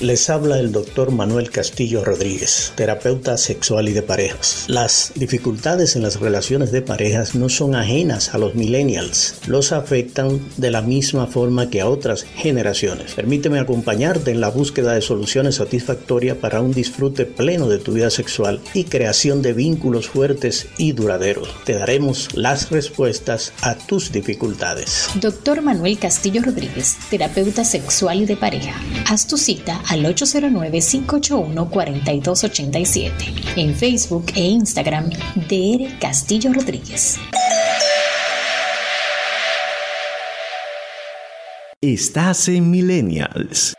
Les 0.05 0.29
habla 0.29 0.59
el 0.59 0.71
doctor 0.71 1.09
Manuel 1.09 1.49
Castillo 1.49 2.05
Rodríguez, 2.05 2.73
terapeuta 2.75 3.37
sexual 3.37 3.89
y 3.89 3.93
de 3.93 4.03
parejas. 4.03 4.65
Las 4.67 5.11
dificultades 5.15 5.95
en 5.95 6.03
las 6.03 6.19
relaciones 6.19 6.71
de 6.71 6.83
parejas 6.83 7.33
no 7.33 7.49
son 7.49 7.73
ajenas 7.73 8.35
a 8.35 8.37
los 8.37 8.53
millennials, 8.53 9.33
los 9.47 9.71
afectan 9.71 10.39
de 10.57 10.69
la 10.69 10.83
misma 10.83 11.25
forma 11.25 11.71
que 11.71 11.81
a 11.81 11.89
otras 11.89 12.21
generaciones. 12.21 13.13
Permíteme 13.15 13.57
acompañarte 13.57 14.29
en 14.29 14.41
la 14.41 14.49
búsqueda 14.49 14.93
de 14.93 15.01
soluciones 15.01 15.55
satisfactorias 15.55 16.37
para 16.37 16.61
un 16.61 16.71
disfrute 16.71 17.25
pleno 17.25 17.67
de 17.67 17.79
tu 17.79 17.93
vida 17.93 18.11
sexual 18.11 18.61
y 18.75 18.83
creación 18.83 19.41
de 19.41 19.53
vínculos 19.53 20.07
fuertes 20.07 20.67
y 20.77 20.91
duraderos. 20.91 21.49
Te 21.65 21.73
daremos 21.73 22.29
las 22.35 22.69
respuestas 22.69 23.53
a 23.63 23.73
tus 23.73 24.11
dificultades. 24.11 25.09
Doctor 25.15 25.63
Manuel 25.63 25.97
Castillo 25.97 26.43
Rodríguez, 26.43 26.95
terapeuta 27.09 27.65
sexual 27.65 28.21
y 28.21 28.25
de 28.27 28.37
pareja. 28.37 28.79
Haz 29.07 29.25
tu 29.25 29.39
cita 29.39 29.81
a 29.87 29.94
al 29.95 30.05
809-581-4287. 30.15 33.11
En 33.55 33.73
Facebook 33.73 34.25
e 34.35 34.41
Instagram, 34.41 35.09
DR 35.49 35.97
Castillo 35.99 36.53
Rodríguez. 36.53 37.17
Estás 41.81 42.47
en 42.49 42.69
Millennials. 42.71 43.73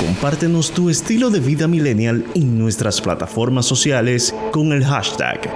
Compártenos 0.00 0.72
tu 0.72 0.90
estilo 0.90 1.30
de 1.30 1.40
vida 1.40 1.66
millennial 1.68 2.26
en 2.34 2.58
nuestras 2.58 3.00
plataformas 3.00 3.64
sociales 3.66 4.34
con 4.52 4.72
el 4.72 4.84
hashtag 4.84 5.48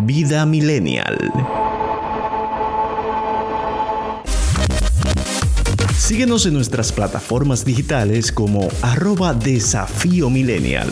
Vida 0.00 0.46
Millennial. 0.46 1.18
Síguenos 6.08 6.46
en 6.46 6.54
nuestras 6.54 6.90
plataformas 6.90 7.66
digitales 7.66 8.32
como 8.32 8.70
arroba 8.80 9.34
desafío 9.34 10.30
millennial. 10.30 10.88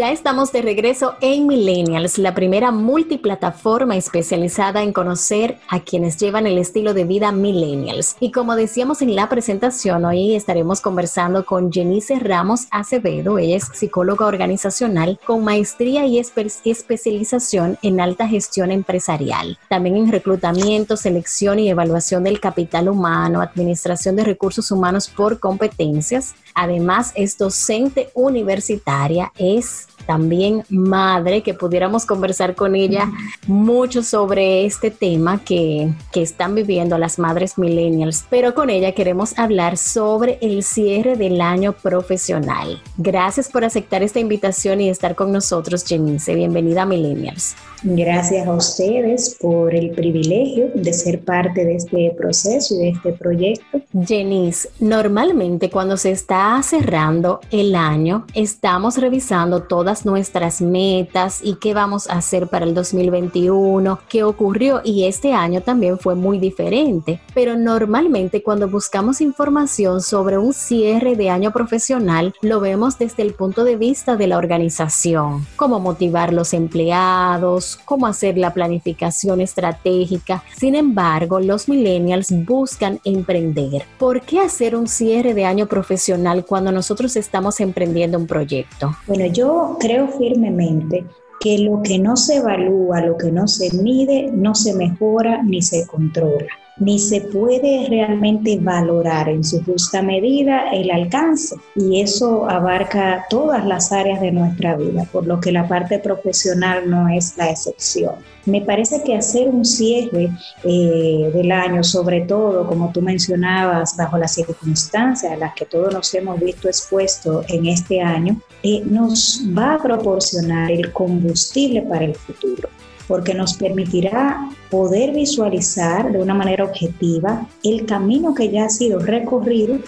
Ya 0.00 0.12
estamos 0.12 0.50
de 0.50 0.62
regreso 0.62 1.16
en 1.20 1.46
Millennials, 1.46 2.16
la 2.16 2.34
primera 2.34 2.70
multiplataforma 2.72 3.98
especializada 3.98 4.82
en 4.82 4.94
conocer 4.94 5.58
a 5.68 5.80
quienes 5.80 6.16
llevan 6.16 6.46
el 6.46 6.56
estilo 6.56 6.94
de 6.94 7.04
vida 7.04 7.32
Millennials. 7.32 8.16
Y 8.18 8.32
como 8.32 8.56
decíamos 8.56 9.02
en 9.02 9.14
la 9.14 9.28
presentación, 9.28 10.06
hoy 10.06 10.34
estaremos 10.34 10.80
conversando 10.80 11.44
con 11.44 11.70
Jenice 11.70 12.18
Ramos 12.18 12.66
Acevedo. 12.70 13.36
Ella 13.36 13.58
es 13.58 13.68
psicóloga 13.74 14.24
organizacional 14.24 15.20
con 15.26 15.44
maestría 15.44 16.06
y 16.06 16.18
especialización 16.18 17.76
en 17.82 18.00
alta 18.00 18.26
gestión 18.26 18.70
empresarial. 18.70 19.58
También 19.68 19.98
en 19.98 20.10
reclutamiento, 20.10 20.96
selección 20.96 21.58
y 21.58 21.68
evaluación 21.68 22.24
del 22.24 22.40
capital 22.40 22.88
humano, 22.88 23.42
administración 23.42 24.16
de 24.16 24.24
recursos 24.24 24.70
humanos 24.70 25.08
por 25.08 25.38
competencias. 25.40 26.34
Además, 26.62 27.12
es 27.14 27.38
docente 27.38 28.10
universitaria, 28.12 29.32
es 29.38 29.88
también 30.10 30.64
madre, 30.70 31.44
que 31.44 31.54
pudiéramos 31.54 32.04
conversar 32.04 32.56
con 32.56 32.74
ella 32.74 33.08
mucho 33.46 34.02
sobre 34.02 34.66
este 34.66 34.90
tema 34.90 35.44
que, 35.44 35.92
que 36.10 36.20
están 36.20 36.56
viviendo 36.56 36.98
las 36.98 37.20
madres 37.20 37.56
millennials. 37.56 38.24
Pero 38.28 38.52
con 38.52 38.70
ella 38.70 38.90
queremos 38.90 39.38
hablar 39.38 39.76
sobre 39.76 40.36
el 40.42 40.64
cierre 40.64 41.14
del 41.14 41.40
año 41.40 41.74
profesional. 41.74 42.82
Gracias 42.96 43.48
por 43.48 43.64
aceptar 43.64 44.02
esta 44.02 44.18
invitación 44.18 44.80
y 44.80 44.88
estar 44.88 45.14
con 45.14 45.30
nosotros, 45.30 45.84
Jenice. 45.86 46.34
Bienvenida 46.34 46.82
a 46.82 46.86
Millennials. 46.86 47.54
Gracias 47.82 48.46
a 48.46 48.52
ustedes 48.52 49.36
por 49.40 49.74
el 49.74 49.92
privilegio 49.92 50.70
de 50.74 50.92
ser 50.92 51.24
parte 51.24 51.64
de 51.64 51.76
este 51.76 52.14
proceso 52.16 52.74
y 52.74 52.78
de 52.78 52.88
este 52.90 53.12
proyecto. 53.12 53.80
Jenice, 54.06 54.68
normalmente 54.80 55.70
cuando 55.70 55.96
se 55.96 56.10
está 56.10 56.60
cerrando 56.62 57.40
el 57.50 57.74
año, 57.74 58.26
estamos 58.34 58.98
revisando 58.98 59.62
todas 59.62 59.99
nuestras 60.04 60.60
metas 60.60 61.40
y 61.42 61.56
qué 61.56 61.74
vamos 61.74 62.08
a 62.08 62.14
hacer 62.14 62.48
para 62.48 62.64
el 62.64 62.74
2021, 62.74 63.98
qué 64.08 64.24
ocurrió 64.24 64.80
y 64.84 65.04
este 65.04 65.32
año 65.32 65.60
también 65.60 65.98
fue 65.98 66.14
muy 66.14 66.38
diferente. 66.38 67.20
Pero 67.34 67.56
normalmente 67.56 68.42
cuando 68.42 68.68
buscamos 68.68 69.20
información 69.20 70.02
sobre 70.02 70.38
un 70.38 70.52
cierre 70.52 71.16
de 71.16 71.30
año 71.30 71.52
profesional, 71.52 72.34
lo 72.42 72.60
vemos 72.60 72.98
desde 72.98 73.22
el 73.22 73.34
punto 73.34 73.64
de 73.64 73.76
vista 73.76 74.16
de 74.16 74.26
la 74.26 74.38
organización, 74.38 75.46
cómo 75.56 75.80
motivar 75.80 76.32
los 76.32 76.54
empleados, 76.54 77.78
cómo 77.84 78.06
hacer 78.06 78.38
la 78.38 78.52
planificación 78.52 79.40
estratégica. 79.40 80.42
Sin 80.56 80.74
embargo, 80.74 81.40
los 81.40 81.68
millennials 81.68 82.28
buscan 82.44 83.00
emprender. 83.04 83.84
¿Por 83.98 84.22
qué 84.22 84.40
hacer 84.40 84.76
un 84.76 84.88
cierre 84.88 85.34
de 85.34 85.44
año 85.44 85.66
profesional 85.66 86.44
cuando 86.44 86.72
nosotros 86.72 87.16
estamos 87.16 87.60
emprendiendo 87.60 88.18
un 88.18 88.26
proyecto? 88.26 88.96
Bueno, 89.06 89.26
yo 89.26 89.76
creo 89.80 89.89
firmemente 90.08 91.04
que 91.40 91.58
lo 91.58 91.82
que 91.82 91.98
no 91.98 92.16
se 92.16 92.36
evalúa, 92.36 93.00
lo 93.00 93.16
que 93.16 93.32
no 93.32 93.48
se 93.48 93.74
mide, 93.76 94.30
no 94.32 94.54
se 94.54 94.74
mejora 94.74 95.42
ni 95.42 95.62
se 95.62 95.86
controla 95.86 96.46
ni 96.80 96.98
se 96.98 97.20
puede 97.20 97.86
realmente 97.88 98.58
valorar 98.60 99.28
en 99.28 99.44
su 99.44 99.62
justa 99.62 100.02
medida 100.02 100.70
el 100.72 100.90
alcance. 100.90 101.56
Y 101.76 102.00
eso 102.00 102.48
abarca 102.48 103.26
todas 103.28 103.64
las 103.64 103.92
áreas 103.92 104.20
de 104.20 104.32
nuestra 104.32 104.76
vida, 104.76 105.06
por 105.12 105.26
lo 105.26 105.40
que 105.40 105.52
la 105.52 105.68
parte 105.68 105.98
profesional 105.98 106.90
no 106.90 107.08
es 107.08 107.36
la 107.36 107.50
excepción. 107.50 108.14
Me 108.46 108.62
parece 108.62 109.02
que 109.02 109.14
hacer 109.14 109.48
un 109.48 109.64
cierre 109.64 110.30
eh, 110.64 111.30
del 111.34 111.52
año, 111.52 111.84
sobre 111.84 112.22
todo, 112.22 112.66
como 112.66 112.90
tú 112.90 113.02
mencionabas, 113.02 113.96
bajo 113.96 114.16
las 114.16 114.34
circunstancias 114.34 115.30
a 115.30 115.36
las 115.36 115.54
que 115.54 115.66
todos 115.66 115.92
nos 115.92 116.12
hemos 116.14 116.40
visto 116.40 116.66
expuestos 116.66 117.44
en 117.50 117.66
este 117.66 118.00
año, 118.00 118.40
eh, 118.62 118.82
nos 118.86 119.44
va 119.56 119.74
a 119.74 119.82
proporcionar 119.82 120.72
el 120.72 120.90
combustible 120.92 121.82
para 121.82 122.06
el 122.06 122.14
futuro 122.14 122.70
porque 123.10 123.34
nos 123.34 123.54
permitirá 123.54 124.48
poder 124.70 125.12
visualizar 125.12 126.12
de 126.12 126.22
una 126.22 126.32
manera 126.32 126.62
objetiva 126.62 127.44
el 127.64 127.84
camino 127.84 128.36
que 128.36 128.50
ya 128.50 128.66
ha 128.66 128.70
sido 128.70 129.00
recorrido 129.00 129.78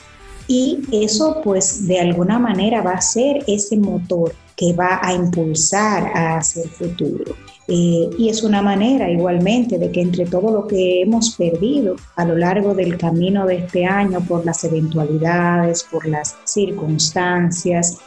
y 0.49 0.81
eso 0.91 1.41
pues 1.45 1.87
de 1.87 2.01
alguna 2.01 2.41
manera 2.41 2.83
va 2.83 2.95
a 2.95 3.01
ser 3.01 3.45
ese 3.47 3.77
motor 3.77 4.35
que 4.57 4.73
va 4.73 4.99
a 5.01 5.15
impulsar 5.15 6.11
hacia 6.13 6.65
el 6.65 6.71
futuro. 6.71 7.37
Eh, 7.69 8.11
y 8.19 8.29
es 8.29 8.43
una 8.43 8.61
manera 8.61 9.09
igualmente 9.09 9.79
de 9.79 9.93
que 9.93 10.01
entre 10.01 10.27
todo 10.27 10.51
lo 10.51 10.67
que 10.67 11.03
hemos 11.03 11.37
perdido 11.37 11.95
a 12.17 12.25
lo 12.25 12.37
largo 12.37 12.75
del 12.75 12.99
camino 12.99 13.47
de 13.47 13.59
este 13.59 13.87
año 13.87 14.21
por 14.21 14.45
las 14.45 14.65
eventualidades, 14.65 15.85
por 15.85 16.09
las 16.09 16.35
circunstancias, 16.45 17.99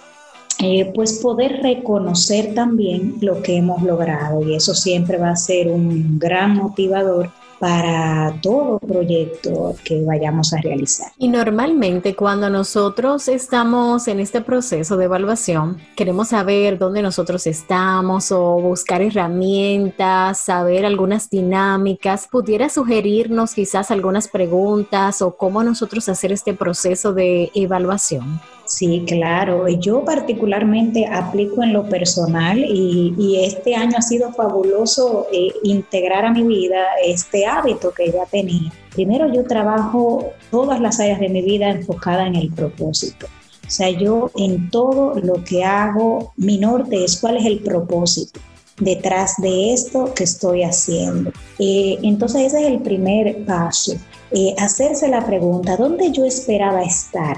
eh, 0.60 0.92
pues 0.96 1.20
poder 1.20 1.62
reconocer 1.62 2.54
también 2.54 3.16
lo 3.22 3.42
que 3.42 3.58
hemos 3.58 3.82
logrado 3.84 4.42
y 4.42 4.56
eso 4.56 4.74
siempre 4.74 5.18
va 5.18 5.32
a 5.32 5.36
ser 5.36 5.68
un 5.68 6.18
gran 6.18 6.56
motivador 6.56 7.30
para 7.60 8.38
todo 8.42 8.80
proyecto 8.80 9.76
que 9.84 10.04
vayamos 10.04 10.54
a 10.54 10.58
realizar. 10.62 11.12
Y 11.18 11.30
normalmente 11.30 12.16
cuando 12.16 12.50
nosotros 12.50 13.28
estamos 13.28 14.08
en 14.08 14.20
este 14.20 14.42
proceso 14.42 14.98
de 14.98 15.06
evaluación, 15.06 15.78
queremos 15.96 16.30
saber 16.30 16.78
dónde 16.78 17.02
nosotros 17.02 17.48
estamos 17.48 18.32
o 18.32 18.60
buscar 18.62 19.02
herramientas, 19.02 20.40
saber 20.40 20.86
algunas 20.86 21.30
dinámicas, 21.30 22.28
pudiera 22.30 22.70
sugerirnos 22.70 23.54
quizás 23.54 23.92
algunas 23.92 24.28
preguntas 24.28 25.22
o 25.22 25.36
cómo 25.36 25.64
nosotros 25.64 26.08
hacer 26.10 26.32
este 26.32 26.54
proceso 26.54 27.14
de 27.14 27.52
evaluación. 27.56 28.40
Sí, 28.66 29.04
claro. 29.06 29.68
Yo 29.68 30.04
particularmente 30.04 31.06
aplico 31.06 31.64
en 31.64 31.74
lo 31.74 31.88
personal 31.88 32.60
y, 32.60 33.36
este 33.46 33.76
año 33.76 33.98
ha 33.98 34.02
sido 34.02 34.32
fabuloso 34.34 35.28
eh, 35.32 35.50
integrar 35.64 36.26
a 36.26 36.32
mi 36.32 36.44
vida 36.44 36.84
este 37.06 37.46
hábito 37.46 37.92
que 37.92 38.12
ya 38.12 38.26
tenía. 38.26 38.72
Primero 38.94 39.32
yo 39.32 39.44
trabajo 39.44 40.32
todas 40.50 40.80
las 40.80 41.00
áreas 41.00 41.20
de 41.20 41.30
mi 41.30 41.42
vida 41.42 41.70
enfocada 41.70 42.26
en 42.26 42.36
el 42.36 42.52
propósito. 42.52 43.28
O 43.68 43.70
sea, 43.70 43.90
yo 43.90 44.32
en 44.36 44.70
todo 44.70 45.16
lo 45.20 45.44
que 45.44 45.64
hago, 45.64 46.34
mi 46.38 46.58
norte 46.58 47.04
es 47.04 47.18
cuál 47.18 47.38
es 47.38 47.46
el 47.46 47.60
propósito 47.60 48.40
detrás 48.80 49.36
de 49.38 49.74
esto 49.74 50.14
que 50.14 50.24
estoy 50.24 50.64
haciendo. 50.64 51.32
Eh, 51.60 51.98
entonces 52.04 52.48
ese 52.48 52.62
es 52.62 52.68
el 52.68 52.80
primer 52.80 53.46
paso, 53.46 53.94
eh, 54.32 54.54
hacerse 54.58 55.08
la 55.08 55.26
pregunta, 55.26 55.78
¿dónde 55.78 56.12
yo 56.12 56.26
esperaba 56.26 56.84
estar? 56.84 57.38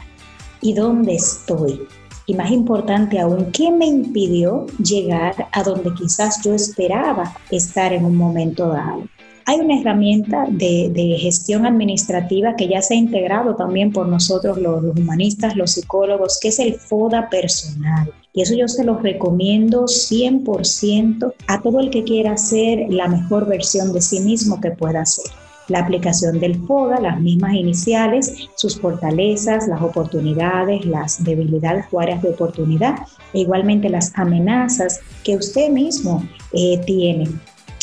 Y 0.62 0.74
dónde 0.74 1.16
estoy. 1.16 1.82
Y 2.26 2.34
más 2.34 2.52
importante 2.52 3.20
aún, 3.20 3.52
¿qué 3.52 3.72
me 3.72 3.86
impidió 3.86 4.68
llegar 4.84 5.48
a 5.54 5.64
donde 5.64 5.94
quizás 5.94 6.44
yo 6.44 6.54
esperaba 6.54 7.34
estar 7.52 7.94
en 7.94 8.04
un 8.04 8.18
momento 8.18 8.68
dado? 8.68 9.04
Hay 9.46 9.62
una 9.62 9.80
herramienta 9.80 10.46
de, 10.50 11.18
gestión 11.22 11.66
administrativa 11.66 12.58
que 12.58 12.68
ya 12.68 12.82
se 12.82 12.96
ha 12.96 12.98
integrado 12.98 13.56
también 13.56 13.94
por 13.94 14.10
nosotros 14.10 14.58
los, 14.58 14.84
los, 14.84 14.98
humanistas, 14.98 15.56
los 15.56 15.72
psicólogos, 15.72 16.38
que 16.42 16.50
es 16.50 16.60
el 16.60 16.74
FODA 16.74 17.30
personal. 17.30 18.12
Y 18.34 18.42
eso 18.42 18.56
yo 18.56 18.68
se 18.68 18.84
lo 18.84 18.98
recomiendo 18.98 19.86
100% 19.86 21.34
a 21.48 21.62
todo 21.62 21.80
el 21.80 21.90
que 21.90 22.04
quiera 22.04 22.36
ser 22.36 22.88
la 22.90 23.08
mejor 23.08 23.48
versión 23.48 23.94
de 23.94 24.02
sí 24.02 24.20
mismo 24.20 24.60
que 24.60 24.72
pueda 24.72 25.06
ser 25.06 25.32
la 25.68 25.80
aplicación 25.80 26.40
del 26.40 26.56
FODA, 26.66 27.00
las 27.00 27.20
mismas 27.20 27.54
iniciales, 27.54 28.48
sus 28.56 28.80
fortalezas, 28.80 29.68
las 29.68 29.82
oportunidades, 29.82 30.86
las 30.86 31.24
debilidades 31.24 31.86
o 31.92 32.00
áreas 32.00 32.22
de 32.22 32.30
oportunidad, 32.30 32.96
e 33.34 33.40
igualmente 33.40 33.90
las 33.90 34.12
amenazas 34.16 35.00
que 35.24 35.36
usted 35.36 35.70
mismo 35.70 36.28
eh, 36.54 36.80
tiene 36.86 37.28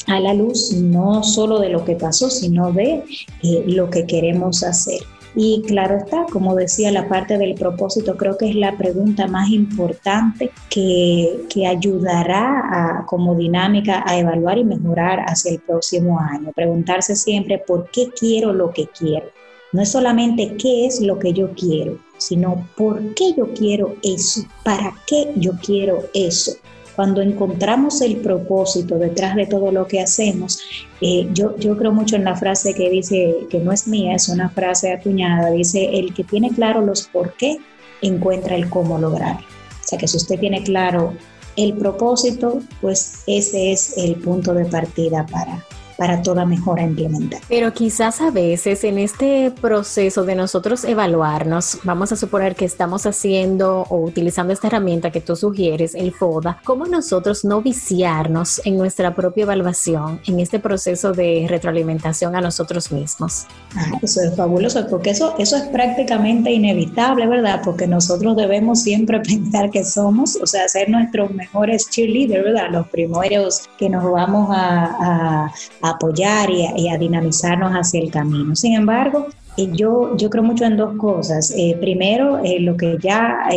a 0.06 0.20
la 0.20 0.34
luz 0.34 0.72
no 0.72 1.22
solo 1.22 1.58
de 1.60 1.70
lo 1.70 1.84
que 1.84 1.96
pasó, 1.96 2.30
sino 2.30 2.72
de 2.72 3.04
eh, 3.42 3.64
lo 3.66 3.90
que 3.90 4.06
queremos 4.06 4.62
hacer. 4.62 5.00
Y 5.36 5.62
claro 5.66 5.96
está, 5.96 6.26
como 6.30 6.54
decía, 6.54 6.92
la 6.92 7.08
parte 7.08 7.38
del 7.38 7.54
propósito 7.54 8.16
creo 8.16 8.38
que 8.38 8.50
es 8.50 8.54
la 8.54 8.76
pregunta 8.76 9.26
más 9.26 9.50
importante 9.50 10.52
que, 10.70 11.44
que 11.50 11.66
ayudará 11.66 13.00
a, 13.00 13.06
como 13.06 13.34
dinámica 13.34 14.04
a 14.06 14.16
evaluar 14.16 14.58
y 14.58 14.64
mejorar 14.64 15.20
hacia 15.26 15.52
el 15.52 15.60
próximo 15.60 16.20
año. 16.20 16.52
Preguntarse 16.54 17.16
siempre 17.16 17.58
por 17.58 17.90
qué 17.90 18.10
quiero 18.18 18.52
lo 18.52 18.70
que 18.70 18.86
quiero. 18.86 19.26
No 19.72 19.82
es 19.82 19.90
solamente 19.90 20.54
qué 20.56 20.86
es 20.86 21.00
lo 21.00 21.18
que 21.18 21.32
yo 21.32 21.50
quiero, 21.52 21.98
sino 22.16 22.68
por 22.76 23.14
qué 23.14 23.34
yo 23.36 23.52
quiero 23.54 23.96
eso, 24.04 24.42
para 24.62 24.94
qué 25.04 25.32
yo 25.34 25.52
quiero 25.60 26.04
eso 26.14 26.52
cuando 26.96 27.20
encontramos 27.20 28.00
el 28.00 28.18
propósito 28.18 28.98
detrás 28.98 29.36
de 29.36 29.46
todo 29.46 29.72
lo 29.72 29.86
que 29.86 30.00
hacemos, 30.00 30.60
eh, 31.00 31.28
yo, 31.32 31.56
yo 31.58 31.76
creo 31.76 31.92
mucho 31.92 32.16
en 32.16 32.24
la 32.24 32.36
frase 32.36 32.74
que 32.74 32.88
dice, 32.90 33.46
que 33.50 33.58
no 33.58 33.72
es 33.72 33.86
mía, 33.86 34.14
es 34.14 34.28
una 34.28 34.48
frase 34.48 34.92
acuñada, 34.92 35.50
dice, 35.50 35.98
el 35.98 36.14
que 36.14 36.24
tiene 36.24 36.50
claro 36.50 36.80
los 36.80 37.08
por 37.08 37.34
qué, 37.34 37.58
encuentra 38.02 38.54
el 38.56 38.68
cómo 38.68 38.98
lograr. 38.98 39.36
O 39.36 39.86
sea 39.86 39.98
que 39.98 40.08
si 40.08 40.16
usted 40.16 40.38
tiene 40.38 40.62
claro 40.62 41.14
el 41.56 41.74
propósito, 41.74 42.60
pues 42.80 43.22
ese 43.26 43.72
es 43.72 43.96
el 43.96 44.16
punto 44.16 44.54
de 44.54 44.64
partida 44.64 45.26
para, 45.26 45.64
para 45.96 46.22
toda 46.22 46.44
mejora 46.44 46.82
implementar. 46.82 47.40
Pero 47.48 47.72
quizás 47.72 48.20
a 48.20 48.30
veces 48.30 48.84
en 48.84 48.98
este 48.98 49.50
proceso 49.50 50.24
de 50.24 50.34
nosotros 50.34 50.84
evaluarnos, 50.84 51.78
vamos 51.84 52.12
a 52.12 52.16
suponer 52.16 52.54
que 52.54 52.64
estamos 52.64 53.06
haciendo 53.06 53.86
o 53.88 53.96
utilizando 53.98 54.52
esta 54.52 54.68
herramienta 54.68 55.10
que 55.10 55.20
tú 55.20 55.36
sugieres, 55.36 55.94
el 55.94 56.12
FODA, 56.12 56.60
¿cómo 56.64 56.86
nosotros 56.86 57.44
no 57.44 57.62
viciarnos 57.62 58.60
en 58.64 58.76
nuestra 58.76 59.14
propia 59.14 59.42
evaluación, 59.42 60.20
en 60.26 60.40
este 60.40 60.58
proceso 60.58 61.12
de 61.12 61.46
retroalimentación 61.48 62.36
a 62.36 62.40
nosotros 62.40 62.90
mismos? 62.92 63.46
Ah, 63.76 63.98
eso 64.02 64.20
es 64.22 64.34
fabuloso, 64.36 64.86
porque 64.88 65.10
eso, 65.10 65.34
eso 65.38 65.56
es 65.56 65.64
prácticamente 65.64 66.50
inevitable, 66.50 67.26
¿verdad? 67.26 67.60
Porque 67.64 67.86
nosotros 67.86 68.36
debemos 68.36 68.82
siempre 68.82 69.20
pensar 69.24 69.70
que 69.70 69.84
somos, 69.84 70.36
o 70.36 70.46
sea, 70.46 70.68
ser 70.68 70.88
nuestros 70.90 71.30
mejores 71.32 71.88
cheerleaders, 71.90 72.44
¿verdad? 72.44 72.70
Los 72.70 72.88
primeros 72.88 73.68
que 73.78 73.88
nos 73.88 74.10
vamos 74.10 74.48
a, 74.52 75.50
a 75.82 75.83
apoyar 75.90 76.50
y 76.50 76.88
a, 76.88 76.98
dinamizarnos 76.98 77.72
hacia 77.72 78.00
el 78.00 78.10
camino. 78.10 78.56
Sin 78.56 78.74
embargo, 78.74 79.28
yo, 79.56 80.16
yo 80.16 80.30
creo 80.30 80.42
mucho 80.42 80.64
en 80.64 80.76
dos 80.76 80.96
cosas. 80.96 81.52
Eh, 81.56 81.76
primero, 81.80 82.38
eh, 82.38 82.60
lo 82.60 82.76
que 82.76 82.96
ya 83.00 83.48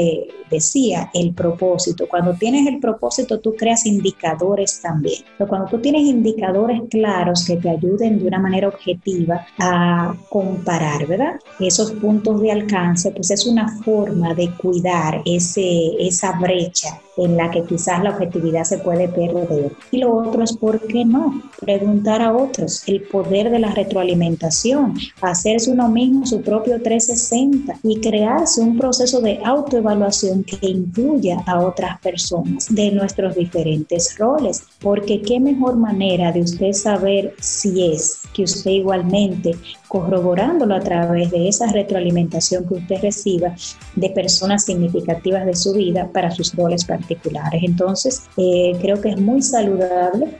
decía, 0.49 1.09
el 1.13 1.33
propósito. 1.33 2.07
Cuando 2.07 2.33
tienes 2.33 2.67
el 2.67 2.79
propósito, 2.79 3.39
tú 3.39 3.55
creas 3.55 3.85
indicadores 3.85 4.81
también. 4.81 5.21
Pero 5.37 5.47
cuando 5.47 5.67
tú 5.67 5.79
tienes 5.79 6.01
indicadores 6.01 6.81
claros 6.89 7.45
que 7.45 7.57
te 7.57 7.69
ayuden 7.69 8.19
de 8.19 8.27
una 8.27 8.39
manera 8.39 8.67
objetiva 8.67 9.45
a 9.59 10.15
comparar, 10.29 11.05
¿verdad? 11.07 11.39
Esos 11.59 11.91
puntos 11.91 12.41
de 12.41 12.51
alcance, 12.51 13.11
pues 13.11 13.31
es 13.31 13.45
una 13.45 13.67
forma 13.83 14.33
de 14.33 14.49
cuidar 14.51 15.21
ese, 15.25 15.95
esa 15.99 16.33
brecha 16.33 16.99
en 17.17 17.35
la 17.35 17.49
que 17.49 17.63
quizás 17.63 18.03
la 18.03 18.11
objetividad 18.11 18.63
se 18.63 18.77
puede 18.77 19.07
perder. 19.07 19.71
Y 19.91 19.97
lo 19.97 20.15
otro 20.15 20.43
es, 20.43 20.55
¿por 20.55 20.79
qué 20.87 21.03
no? 21.03 21.41
Preguntar 21.59 22.21
a 22.21 22.35
otros, 22.35 22.83
el 22.87 23.01
poder 23.03 23.49
de 23.49 23.59
la 23.59 23.71
retroalimentación, 23.71 24.93
hacerse 25.21 25.71
mismo 25.87 26.25
su 26.25 26.41
propio 26.41 26.81
360 26.81 27.79
y 27.83 27.99
crearse 27.99 28.61
un 28.61 28.77
proceso 28.77 29.21
de 29.21 29.39
autoevaluación 29.43 30.43
que 30.43 30.57
incluya 30.67 31.43
a 31.45 31.59
otras 31.59 31.99
personas 31.99 32.67
de 32.69 32.91
nuestros 32.91 33.35
diferentes 33.35 34.17
roles. 34.17 34.63
Porque 34.81 35.21
qué 35.21 35.39
mejor 35.39 35.77
manera 35.77 36.31
de 36.31 36.41
usted 36.41 36.73
saber 36.73 37.33
si 37.39 37.91
es 37.93 38.21
que 38.33 38.43
usted 38.43 38.71
igualmente 38.71 39.55
corroborándolo 39.87 40.75
a 40.75 40.79
través 40.79 41.31
de 41.31 41.47
esa 41.47 41.67
retroalimentación 41.71 42.67
que 42.67 42.75
usted 42.75 43.01
reciba 43.01 43.55
de 43.95 44.09
personas 44.09 44.65
significativas 44.65 45.45
de 45.45 45.55
su 45.55 45.73
vida 45.73 46.09
para 46.11 46.31
sus 46.31 46.53
roles 46.55 46.85
particulares. 46.85 47.61
Entonces, 47.63 48.23
eh, 48.37 48.77
creo 48.81 48.99
que 49.01 49.09
es 49.09 49.19
muy 49.19 49.41
saludable 49.41 50.37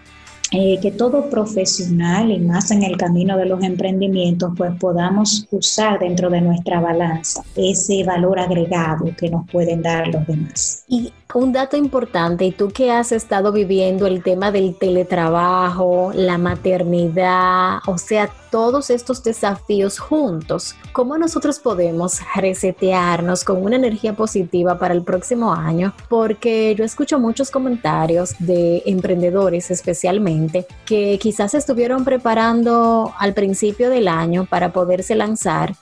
eh, 0.52 0.80
que 0.82 0.92
todo 0.92 1.30
profesional 1.30 2.32
y 2.32 2.40
más 2.40 2.72
en 2.72 2.84
el 2.84 2.96
camino 2.98 3.38
de 3.38 3.46
los 3.46 3.62
emprendimientos 3.64 4.54
pues 4.56 4.72
podamos 4.80 5.46
usar 5.52 6.00
dentro 6.00 6.30
de 6.30 6.42
nuestra 6.42 6.80
balanza 6.80 7.44
ese 7.56 8.04
valor 8.04 8.40
agregado 8.40 9.06
que 9.18 9.30
nos 9.30 9.50
pueden 9.50 9.82
dar 9.82 10.08
los 10.08 10.26
demás. 10.26 10.86
Y 10.88 11.12
un 11.34 11.52
dato 11.52 11.76
importante, 11.76 12.46
y 12.46 12.52
tú 12.52 12.70
que 12.70 12.92
has 12.92 13.12
estado 13.12 13.52
viviendo 13.52 14.08
el 14.08 14.24
tema 14.24 14.52
del 14.52 14.76
teletrabajo, 14.78 16.12
la 16.14 16.38
maternidad, 16.38 17.80
o 17.86 17.98
sea, 17.98 18.30
todos 18.50 18.90
estos 18.90 19.24
desafíos 19.24 20.00
juntos, 20.00 20.76
¿cómo 20.94 21.18
nosotros 21.18 21.60
podemos 21.60 22.20
resetearnos 22.36 23.44
con 23.44 23.64
una 23.64 23.76
energía 23.76 24.14
positiva 24.14 24.78
para 24.78 24.94
el 24.94 25.04
próximo 25.04 25.54
año? 25.54 25.94
Porque 26.10 26.76
yo 26.76 26.84
escucho 26.84 27.20
muchos 27.20 27.52
comentarios 27.52 28.36
de 28.40 28.84
emprendedores 28.86 29.72
especialmente 29.72 30.66
que 30.86 31.18
quizás 31.20 31.54
estuvieron 31.54 32.04
preparando 32.04 33.14
al 33.18 33.34
principio 33.34 33.90
del 33.90 34.08
año 34.08 34.46
para 34.50 34.72
poderse 34.72 35.16
lanzar 35.16 35.76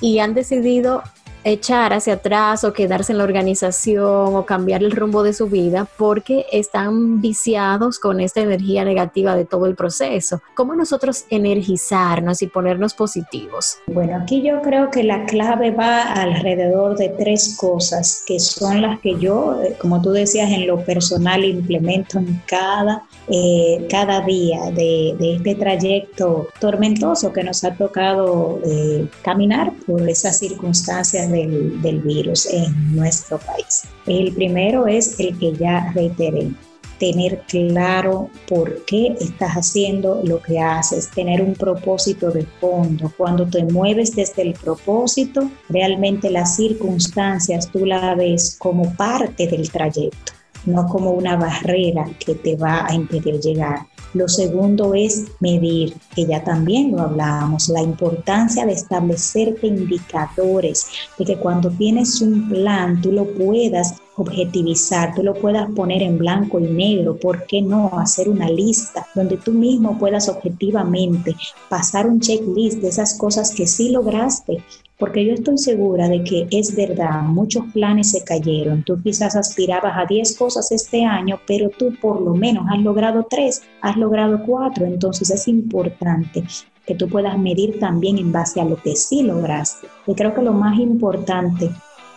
y 0.00 0.20
han 0.20 0.34
decidido 0.34 1.02
echar 1.44 1.92
hacia 1.92 2.14
atrás 2.14 2.64
o 2.64 2.72
quedarse 2.72 3.12
en 3.12 3.18
la 3.18 3.24
organización 3.24 4.36
o 4.36 4.46
cambiar 4.46 4.82
el 4.82 4.92
rumbo 4.92 5.22
de 5.22 5.32
su 5.32 5.46
vida 5.46 5.86
porque 5.96 6.46
están 6.52 7.20
viciados 7.20 7.98
con 7.98 8.20
esta 8.20 8.40
energía 8.40 8.84
negativa 8.84 9.34
de 9.34 9.44
todo 9.44 9.66
el 9.66 9.74
proceso. 9.74 10.42
¿Cómo 10.54 10.74
nosotros 10.74 11.24
energizarnos 11.30 12.42
y 12.42 12.46
ponernos 12.46 12.94
positivos? 12.94 13.78
Bueno, 13.86 14.18
aquí 14.22 14.42
yo 14.42 14.60
creo 14.62 14.90
que 14.90 15.02
la 15.02 15.24
clave 15.26 15.70
va 15.70 16.02
alrededor 16.12 16.96
de 16.96 17.08
tres 17.10 17.56
cosas 17.58 18.22
que 18.26 18.38
son 18.40 18.82
las 18.82 19.00
que 19.00 19.18
yo, 19.18 19.60
eh, 19.62 19.76
como 19.80 20.02
tú 20.02 20.10
decías, 20.10 20.50
en 20.50 20.66
lo 20.66 20.84
personal 20.84 21.44
implemento 21.44 22.18
en 22.18 22.42
cada, 22.46 23.02
eh, 23.30 23.86
cada 23.90 24.22
día 24.22 24.70
de, 24.70 25.14
este 25.20 25.54
trayecto 25.54 26.48
tormentoso 26.60 27.32
que 27.32 27.44
nos 27.44 27.62
ha 27.64 27.74
tocado 27.74 28.60
eh, 28.64 29.06
caminar 29.22 29.72
por 29.86 30.08
esas 30.08 30.38
circunstancias 30.38 31.30
del, 31.30 32.00
virus 32.04 32.46
en 32.46 32.96
nuestro 32.96 33.38
país. 33.38 33.84
El 34.06 34.32
primero 34.32 34.86
es 34.86 35.18
el 35.20 35.38
que 35.38 35.52
ya 35.52 35.92
reiteré, 35.94 36.50
tener 36.98 37.42
claro 37.48 38.30
por 38.48 38.84
qué 38.84 39.16
estás 39.20 39.52
haciendo 39.52 40.20
lo 40.24 40.40
que 40.40 40.58
haces, 40.58 41.10
tener 41.10 41.42
un 41.42 41.54
propósito 41.54 42.30
de 42.30 42.44
fondo. 42.60 43.12
Cuando 43.16 43.46
te 43.46 43.64
mueves 43.64 44.14
desde 44.14 44.42
el 44.42 44.54
propósito, 44.54 45.50
realmente 45.68 46.30
las 46.30 46.56
circunstancias 46.56 47.70
tú 47.70 47.86
la 47.86 48.14
ves 48.14 48.56
como 48.58 48.94
parte 48.94 49.46
del 49.46 49.70
trayecto, 49.70 50.32
no 50.68 50.86
como 50.86 51.10
una 51.10 51.36
barrera 51.36 52.08
que 52.18 52.34
te 52.34 52.56
va 52.56 52.86
a 52.86 52.94
impedir 52.94 53.40
llegar. 53.40 53.86
Lo 54.14 54.26
segundo 54.26 54.94
es 54.94 55.26
medir, 55.40 55.94
que 56.14 56.24
ya 56.24 56.42
también 56.42 56.92
lo 56.92 57.02
hablábamos, 57.02 57.68
la 57.68 57.82
importancia 57.82 58.64
de 58.64 58.72
establecerte 58.72 59.66
indicadores, 59.66 60.86
de 61.18 61.24
que 61.26 61.36
cuando 61.36 61.70
tienes 61.70 62.22
un 62.22 62.48
plan 62.48 63.02
tú 63.02 63.12
lo 63.12 63.26
puedas 63.34 63.96
objetivizar, 64.16 65.14
tú 65.14 65.22
lo 65.22 65.34
puedas 65.34 65.70
poner 65.72 66.02
en 66.02 66.18
blanco 66.18 66.58
y 66.58 66.64
negro, 66.64 67.16
¿por 67.16 67.46
qué 67.46 67.60
no 67.60 67.90
hacer 67.98 68.28
una 68.28 68.48
lista 68.48 69.06
donde 69.14 69.36
tú 69.36 69.52
mismo 69.52 69.98
puedas 69.98 70.28
objetivamente 70.28 71.36
pasar 71.68 72.06
un 72.06 72.20
checklist 72.20 72.78
de 72.78 72.88
esas 72.88 73.14
cosas 73.14 73.52
que 73.52 73.66
sí 73.66 73.90
lograste 73.90 74.64
porque 74.98 75.24
yo 75.24 75.32
estoy 75.32 75.58
segura 75.58 76.08
de 76.08 76.24
que 76.24 76.48
es 76.50 76.74
verdad, 76.74 77.22
muchos 77.22 77.64
planes 77.72 78.10
se 78.10 78.24
cayeron. 78.24 78.82
Tú 78.82 79.00
quizás 79.00 79.36
aspirabas 79.36 79.96
a 79.96 80.06
10 80.06 80.36
cosas 80.36 80.72
este 80.72 81.04
año, 81.04 81.40
pero 81.46 81.70
tú 81.70 81.94
por 82.00 82.20
lo 82.20 82.34
menos 82.34 82.66
has 82.68 82.80
logrado 82.80 83.26
3, 83.30 83.62
has 83.80 83.96
logrado 83.96 84.42
4, 84.44 84.86
entonces 84.86 85.30
es 85.30 85.46
importante 85.46 86.42
que 86.84 86.94
tú 86.94 87.08
puedas 87.08 87.38
medir 87.38 87.78
también 87.78 88.18
en 88.18 88.32
base 88.32 88.60
a 88.60 88.64
lo 88.64 88.76
que 88.76 88.96
sí 88.96 89.22
lograste. 89.22 89.86
Y 90.06 90.14
creo 90.14 90.34
que 90.34 90.42
lo 90.42 90.52
más 90.52 90.78
importante 90.80 91.70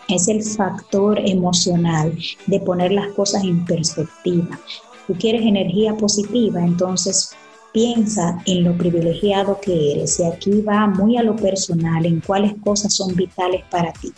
es 0.07 0.27
el 0.27 0.41
factor 0.41 1.19
emocional 1.19 2.17
de 2.47 2.59
poner 2.61 2.91
las 2.91 3.09
cosas 3.09 3.43
en 3.43 3.63
perspectiva. 3.63 4.59
Tú 5.07 5.13
quieres 5.19 5.41
energía 5.41 5.95
positiva, 5.95 6.63
entonces 6.63 7.35
Piensa 7.73 8.37
en 8.45 8.63
lo 8.63 8.77
privilegiado 8.77 9.59
que 9.61 9.93
eres. 9.93 10.19
Y 10.19 10.23
aquí 10.23 10.61
va 10.61 10.87
muy 10.87 11.17
a 11.17 11.23
lo 11.23 11.35
personal, 11.35 12.05
en 12.05 12.19
cuáles 12.19 12.53
cosas 12.63 12.93
son 12.93 13.15
vitales 13.15 13.63
para 13.69 13.93
ti, 13.93 14.11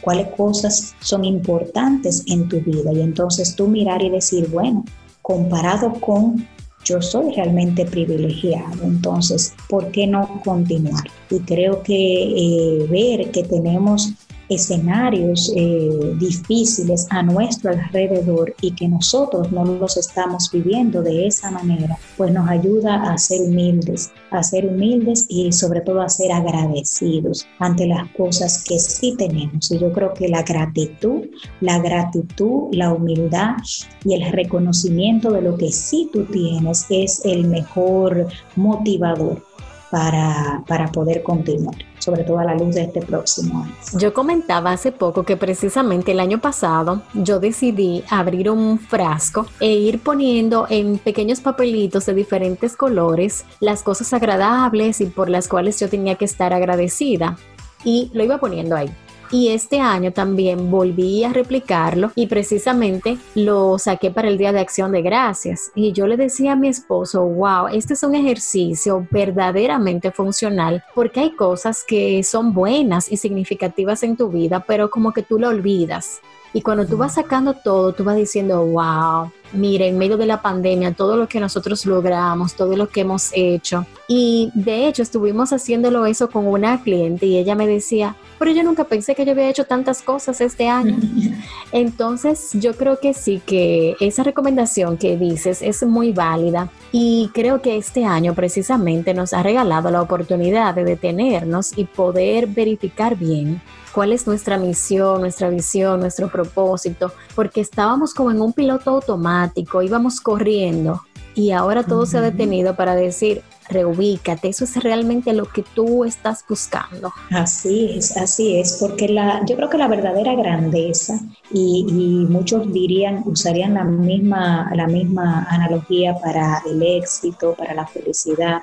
cuáles 0.00 0.28
cosas 0.36 0.94
son 1.00 1.24
importantes 1.24 2.24
en 2.26 2.48
tu 2.48 2.60
vida. 2.60 2.92
Y 2.92 3.00
entonces 3.00 3.54
tú 3.54 3.68
mirar 3.68 4.02
y 4.02 4.10
decir, 4.10 4.48
bueno, 4.50 4.84
comparado 5.22 5.92
con 6.00 6.46
yo 6.86 7.02
soy 7.02 7.32
realmente 7.34 7.84
privilegiado, 7.84 8.84
entonces, 8.84 9.52
¿por 9.68 9.90
qué 9.90 10.06
no 10.06 10.40
continuar? 10.44 11.02
Y 11.30 11.40
creo 11.40 11.82
que 11.82 11.94
eh, 11.94 12.86
ver 12.88 13.32
que 13.32 13.42
tenemos 13.42 14.12
escenarios 14.48 15.52
eh, 15.56 16.14
difíciles 16.18 17.06
a 17.10 17.22
nuestro 17.22 17.70
alrededor 17.70 18.54
y 18.60 18.72
que 18.72 18.88
nosotros 18.88 19.50
no 19.50 19.64
los 19.64 19.96
estamos 19.96 20.50
viviendo 20.52 21.02
de 21.02 21.26
esa 21.26 21.50
manera, 21.50 21.98
pues 22.16 22.32
nos 22.32 22.48
ayuda 22.48 23.12
a 23.12 23.18
ser 23.18 23.42
humildes, 23.42 24.12
a 24.30 24.42
ser 24.42 24.66
humildes 24.66 25.26
y 25.28 25.52
sobre 25.52 25.80
todo 25.80 26.00
a 26.00 26.08
ser 26.08 26.32
agradecidos 26.32 27.46
ante 27.58 27.86
las 27.86 28.08
cosas 28.10 28.64
que 28.64 28.78
sí 28.78 29.14
tenemos. 29.16 29.70
Y 29.70 29.78
yo 29.78 29.92
creo 29.92 30.14
que 30.14 30.28
la 30.28 30.42
gratitud, 30.42 31.26
la 31.60 31.78
gratitud, 31.78 32.68
la 32.72 32.92
humildad 32.92 33.56
y 34.04 34.14
el 34.14 34.32
reconocimiento 34.32 35.30
de 35.30 35.42
lo 35.42 35.56
que 35.56 35.72
sí 35.72 36.08
tú 36.12 36.24
tienes 36.24 36.86
es 36.90 37.24
el 37.24 37.48
mejor 37.48 38.28
motivador 38.54 39.42
para, 39.90 40.62
para 40.66 40.90
poder 40.92 41.22
continuar 41.22 41.76
sobre 42.06 42.22
todo 42.22 42.38
a 42.38 42.44
la 42.44 42.54
luz 42.54 42.76
de 42.76 42.82
este 42.82 43.00
próximo 43.00 43.64
año. 43.64 43.74
Yo 43.98 44.14
comentaba 44.14 44.70
hace 44.70 44.92
poco 44.92 45.24
que 45.24 45.36
precisamente 45.36 46.12
el 46.12 46.20
año 46.20 46.40
pasado 46.40 47.02
yo 47.14 47.40
decidí 47.40 48.04
abrir 48.08 48.48
un 48.48 48.78
frasco 48.78 49.46
e 49.58 49.72
ir 49.72 50.00
poniendo 50.00 50.68
en 50.70 50.98
pequeños 50.98 51.40
papelitos 51.40 52.06
de 52.06 52.14
diferentes 52.14 52.76
colores 52.76 53.44
las 53.58 53.82
cosas 53.82 54.12
agradables 54.12 55.00
y 55.00 55.06
por 55.06 55.28
las 55.28 55.48
cuales 55.48 55.80
yo 55.80 55.88
tenía 55.88 56.14
que 56.14 56.24
estar 56.24 56.52
agradecida. 56.52 57.36
Y 57.84 58.10
lo 58.14 58.22
iba 58.22 58.38
poniendo 58.38 58.76
ahí 58.76 58.88
y 59.30 59.48
este 59.48 59.80
año 59.80 60.12
también 60.12 60.70
volví 60.70 61.24
a 61.24 61.32
replicarlo 61.32 62.12
y 62.14 62.26
precisamente 62.26 63.18
lo 63.34 63.78
saqué 63.78 64.10
para 64.10 64.28
el 64.28 64.38
Día 64.38 64.52
de 64.52 64.60
Acción 64.60 64.92
de 64.92 65.02
Gracias. 65.02 65.70
Y 65.74 65.92
yo 65.92 66.06
le 66.06 66.16
decía 66.16 66.52
a 66.52 66.56
mi 66.56 66.68
esposo, 66.68 67.24
wow, 67.24 67.68
este 67.68 67.94
es 67.94 68.02
un 68.02 68.14
ejercicio 68.14 69.06
verdaderamente 69.10 70.10
funcional 70.10 70.84
porque 70.94 71.20
hay 71.20 71.36
cosas 71.36 71.84
que 71.86 72.22
son 72.22 72.54
buenas 72.54 73.10
y 73.10 73.16
significativas 73.16 74.02
en 74.02 74.16
tu 74.16 74.28
vida, 74.28 74.64
pero 74.66 74.90
como 74.90 75.12
que 75.12 75.22
tú 75.22 75.38
lo 75.38 75.48
olvidas 75.48 76.20
Y 76.56 76.62
cuando 76.62 76.86
tú 76.86 76.96
vas 76.96 77.12
sacando 77.12 77.52
todo, 77.52 77.92
tú 77.92 78.02
vas 78.02 78.16
diciendo, 78.16 78.64
wow, 78.64 79.30
mire, 79.52 79.88
en 79.88 79.98
medio 79.98 80.16
de 80.16 80.24
la 80.24 80.40
pandemia, 80.40 80.94
todo 80.94 81.18
lo 81.18 81.28
que 81.28 81.38
nosotros 81.38 81.84
logramos, 81.84 82.54
todo 82.54 82.74
lo 82.78 82.88
que 82.88 83.02
hemos 83.02 83.28
hecho. 83.34 83.84
Y 84.08 84.50
de 84.54 84.88
hecho, 84.88 85.02
estuvimos 85.02 85.52
haciéndolo 85.52 86.06
eso 86.06 86.30
con 86.30 86.46
una 86.46 86.82
cliente 86.82 87.26
y 87.26 87.36
ella 87.36 87.54
me 87.54 87.66
decía, 87.66 88.16
pero 88.38 88.52
yo 88.52 88.62
nunca 88.62 88.84
pensé 88.84 89.14
que 89.14 89.26
yo 89.26 89.32
había 89.32 89.50
hecho 89.50 89.66
tantas 89.66 90.00
cosas 90.00 90.40
este 90.40 90.66
año. 90.66 90.96
Entonces, 91.72 92.52
yo 92.54 92.74
creo 92.74 93.00
que 93.00 93.12
sí, 93.12 93.42
que 93.44 93.94
esa 94.00 94.22
recomendación 94.22 94.96
que 94.96 95.18
dices 95.18 95.60
es 95.60 95.82
muy 95.82 96.12
válida 96.12 96.70
y 96.90 97.30
creo 97.34 97.60
que 97.60 97.76
este 97.76 98.06
año 98.06 98.32
precisamente 98.32 99.12
nos 99.12 99.34
ha 99.34 99.42
regalado 99.42 99.90
la 99.90 100.00
oportunidad 100.00 100.74
de 100.74 100.84
detenernos 100.84 101.76
y 101.76 101.84
poder 101.84 102.46
verificar 102.46 103.14
bien 103.14 103.60
cuál 103.96 104.12
es 104.12 104.26
nuestra 104.26 104.58
misión, 104.58 105.22
nuestra 105.22 105.48
visión, 105.48 106.00
nuestro 106.00 106.30
propósito, 106.30 107.12
porque 107.34 107.62
estábamos 107.62 108.12
como 108.12 108.30
en 108.30 108.42
un 108.42 108.52
piloto 108.52 108.90
automático, 108.90 109.80
íbamos 109.80 110.20
corriendo 110.20 111.00
y 111.34 111.52
ahora 111.52 111.82
todo 111.82 112.04
se 112.04 112.18
ha 112.18 112.20
detenido 112.20 112.76
para 112.76 112.94
decir, 112.94 113.40
reubícate, 113.70 114.48
eso 114.48 114.64
es 114.64 114.76
realmente 114.82 115.32
lo 115.32 115.46
que 115.46 115.64
tú 115.74 116.04
estás 116.04 116.44
buscando. 116.46 117.10
Así 117.30 117.94
es, 117.96 118.18
así 118.18 118.58
es, 118.58 118.76
porque 118.78 119.08
la, 119.08 119.40
yo 119.46 119.56
creo 119.56 119.70
que 119.70 119.78
la 119.78 119.88
verdadera 119.88 120.34
grandeza, 120.34 121.18
y, 121.50 121.86
y, 121.88 122.30
muchos 122.30 122.70
dirían, 122.70 123.22
usarían 123.24 123.72
la 123.74 123.84
misma, 123.84 124.70
la 124.74 124.88
misma 124.88 125.46
analogía 125.48 126.14
para 126.22 126.62
el 126.66 126.82
éxito, 126.82 127.54
para 127.54 127.72
la 127.72 127.86
felicidad, 127.86 128.60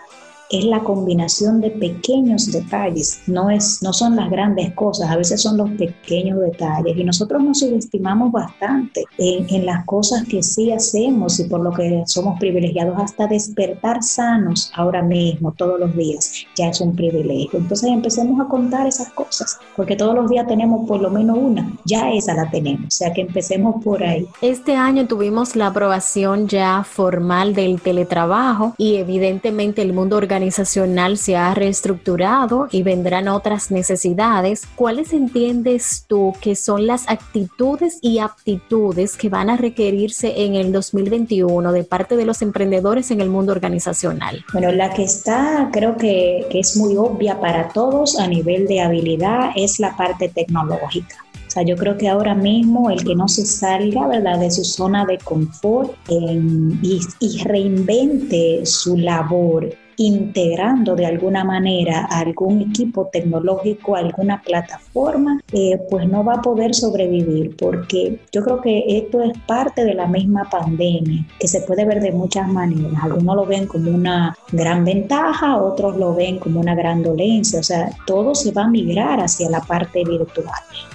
es 0.54 0.66
la 0.66 0.82
combinación 0.82 1.62
de 1.62 1.72
pequeños 1.72 2.52
detalles, 2.52 3.22
no, 3.26 3.50
es, 3.50 3.82
no 3.82 3.92
son 3.92 4.16
las 4.16 4.30
grandes 4.30 4.72
cosas, 4.74 5.10
a 5.10 5.18
veces 5.18 5.42
son 5.42 5.58
los 5.58 5.70
pequeños 5.72 6.39
detalles 6.39 6.96
y 6.96 7.04
nosotros 7.04 7.42
nos 7.42 7.60
subestimamos 7.60 8.32
bastante 8.32 9.04
en, 9.18 9.48
en 9.50 9.66
las 9.66 9.84
cosas 9.86 10.24
que 10.28 10.44
sí 10.44 10.72
hacemos 10.72 11.39
y 11.39 11.46
por 11.46 11.62
lo 11.62 11.72
que 11.72 12.04
somos 12.06 12.39
privilegiados 12.39 12.96
hasta 13.00 13.26
despertar 13.26 14.04
sanos 14.04 14.72
ahora 14.76 15.02
mismo, 15.02 15.54
todos 15.54 15.80
los 15.80 15.96
días, 15.96 16.46
ya 16.56 16.68
es 16.68 16.80
un 16.82 16.96
privilegio. 16.96 17.58
Entonces 17.60 17.89
empecemos 17.89 18.39
a 18.39 18.48
contar 18.48 18.86
esas 18.86 19.10
cosas, 19.10 19.58
porque 19.76 19.96
todos 19.96 20.13
los 20.13 20.30
días 20.30 20.46
tenemos 20.46 20.88
por 20.88 21.02
lo 21.02 21.10
menos 21.10 21.38
una, 21.39 21.74
ya 21.84 22.12
esa 22.12 22.36
la 22.36 22.50
tenemos, 22.52 22.86
o 22.86 22.92
sea 22.92 23.12
que 23.12 23.22
empecemos 23.22 23.84
por 23.84 24.04
ahí. 24.04 24.28
Este 24.42 24.76
año 24.76 25.08
tuvimos 25.08 25.56
la 25.56 25.68
aprobación 25.68 26.48
ya 26.48 26.84
formal 26.84 27.56
del 27.56 27.82
teletrabajo 27.82 28.76
y 28.78 28.98
evidentemente 28.98 29.82
el 29.82 29.94
mundo 29.94 30.16
organizado 30.18 30.42
organizacional 30.43 31.17
se 31.17 31.38
ha 31.38 31.53
reestructurado 31.53 32.67
y 32.69 32.84
vendrán 32.84 33.29
otras 33.29 33.71
necesidades, 33.71 34.63
¿cuáles 34.75 35.13
entiendes 35.13 36.03
tú 36.08 36.34
que 36.41 36.56
son 36.56 36.86
las 36.86 37.08
actitudes 37.08 37.97
y 38.01 38.19
aptitudes 38.19 39.15
que 39.15 39.29
van 39.29 39.49
a 39.49 39.56
requerirse 39.56 40.43
en 40.43 40.56
el 40.56 40.73
2021 40.73 41.71
de 41.71 41.84
parte 41.86 42.17
de 42.17 42.25
los 42.25 42.41
emprendedores 42.41 43.10
en 43.12 43.21
el 43.21 43.29
mundo 43.29 43.53
organizacional? 43.53 44.43
Bueno, 44.51 44.71
la 44.73 44.93
que 44.93 45.03
está, 45.03 45.69
creo 45.71 45.95
que, 45.95 46.45
que 46.49 46.60
es 46.60 46.75
muy 46.75 46.97
obvia 46.97 47.39
para 47.39 47.69
todos 47.69 48.19
a 48.19 48.27
nivel 48.27 48.67
de 48.67 48.82
habilidad 48.82 49.51
es 49.56 49.79
la 49.79 49.95
parte 49.95 50.27
tecnológica. 50.27 51.15
O 51.47 51.51
sea, 51.53 51.63
yo 51.63 51.75
creo 51.77 51.95
que 51.97 52.10
ahora 52.10 52.34
mismo 52.34 52.89
el 52.89 53.03
que 53.03 53.13
no 53.13 53.27
se 53.27 53.45
salga 53.45 54.08
¿verdad? 54.08 54.39
de 54.39 54.49
su 54.49 54.63
zona 54.63 55.06
de 55.06 55.19
confort 55.19 55.93
y, 56.10 56.99
y, 57.19 57.43
reinvente 57.43 58.65
su 58.65 58.97
labor 58.97 59.69
integrando 59.97 60.95
de 60.95 61.06
alguna 61.06 61.43
manera 61.43 62.06
algún 62.06 62.62
equipo 62.62 63.10
tecnológico, 63.12 63.95
alguna 63.95 64.41
plataforma, 64.41 65.39
eh, 65.51 65.79
pues 65.89 66.08
no 66.08 66.23
va 66.23 66.36
a 66.36 66.41
poder 66.41 66.73
sobrevivir 66.73 67.56
porque 67.58 68.19
yo 68.32 68.43
creo 68.43 68.62
que 68.62 68.84
esto 68.97 69.21
es 69.21 69.38
parte 69.47 69.84
de 69.86 69.93
la 69.93 70.08
misma 70.08 70.49
pandemia 70.49 71.25
que 71.39 71.47
se 71.47 71.62
puede 71.62 71.86
ver 71.86 72.01
de 72.01 72.12
muchas 72.12 72.47
maneras. 72.47 72.93
Algunos 73.01 73.36
lo 73.36 73.45
ven 73.45 73.67
como 73.67 73.91
una 73.91 74.36
gran 74.51 74.86
ventaja, 74.86 75.58
otros 75.58 75.97
lo 75.97 76.13
ven 76.13 76.39
como 76.39 76.60
una 76.60 76.75
gran 76.75 77.03
dolencia, 77.03 77.60
o 77.60 77.63
sea, 77.63 77.89
todo 78.06 78.36
se 78.36 78.51
va 78.51 78.63
a 78.63 78.69
migrar 78.69 79.19
hacia 79.19 79.49
la 79.49 79.62
parte 79.62 80.03
virtual. 80.03 80.53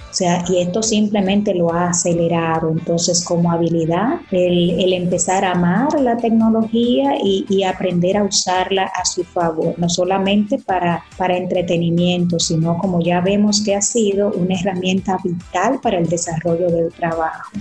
O 0.09 0.13
sea, 0.13 0.43
y 0.49 0.59
esto 0.59 0.81
simplemente 0.81 1.53
lo 1.53 1.71
ha 1.71 1.89
acelerado. 1.89 2.69
Entonces, 2.69 3.23
como 3.23 3.51
habilidad, 3.51 4.21
el, 4.31 4.91
empezar 4.93 5.45
a 5.45 5.51
amar 5.51 5.99
la 6.01 6.17
tecnología 6.17 7.15
y, 7.23 7.45
y, 7.47 7.63
aprender 7.63 8.17
a 8.17 8.23
usarla 8.23 8.85
a 8.85 9.05
su 9.05 9.23
favor, 9.23 9.75
no 9.77 9.87
solamente 9.87 10.57
para, 10.57 11.03
para 11.15 11.37
entretenimiento, 11.37 12.39
sino 12.39 12.77
como 12.77 13.01
ya 13.01 13.21
vemos 13.21 13.61
que 13.63 13.75
ha 13.75 13.81
sido 13.81 14.31
una 14.31 14.55
herramienta 14.55 15.17
vital 15.23 15.79
para 15.81 15.99
el 15.99 16.07
desarrollo 16.07 16.69
del 16.69 16.91
trabajo. 16.91 17.51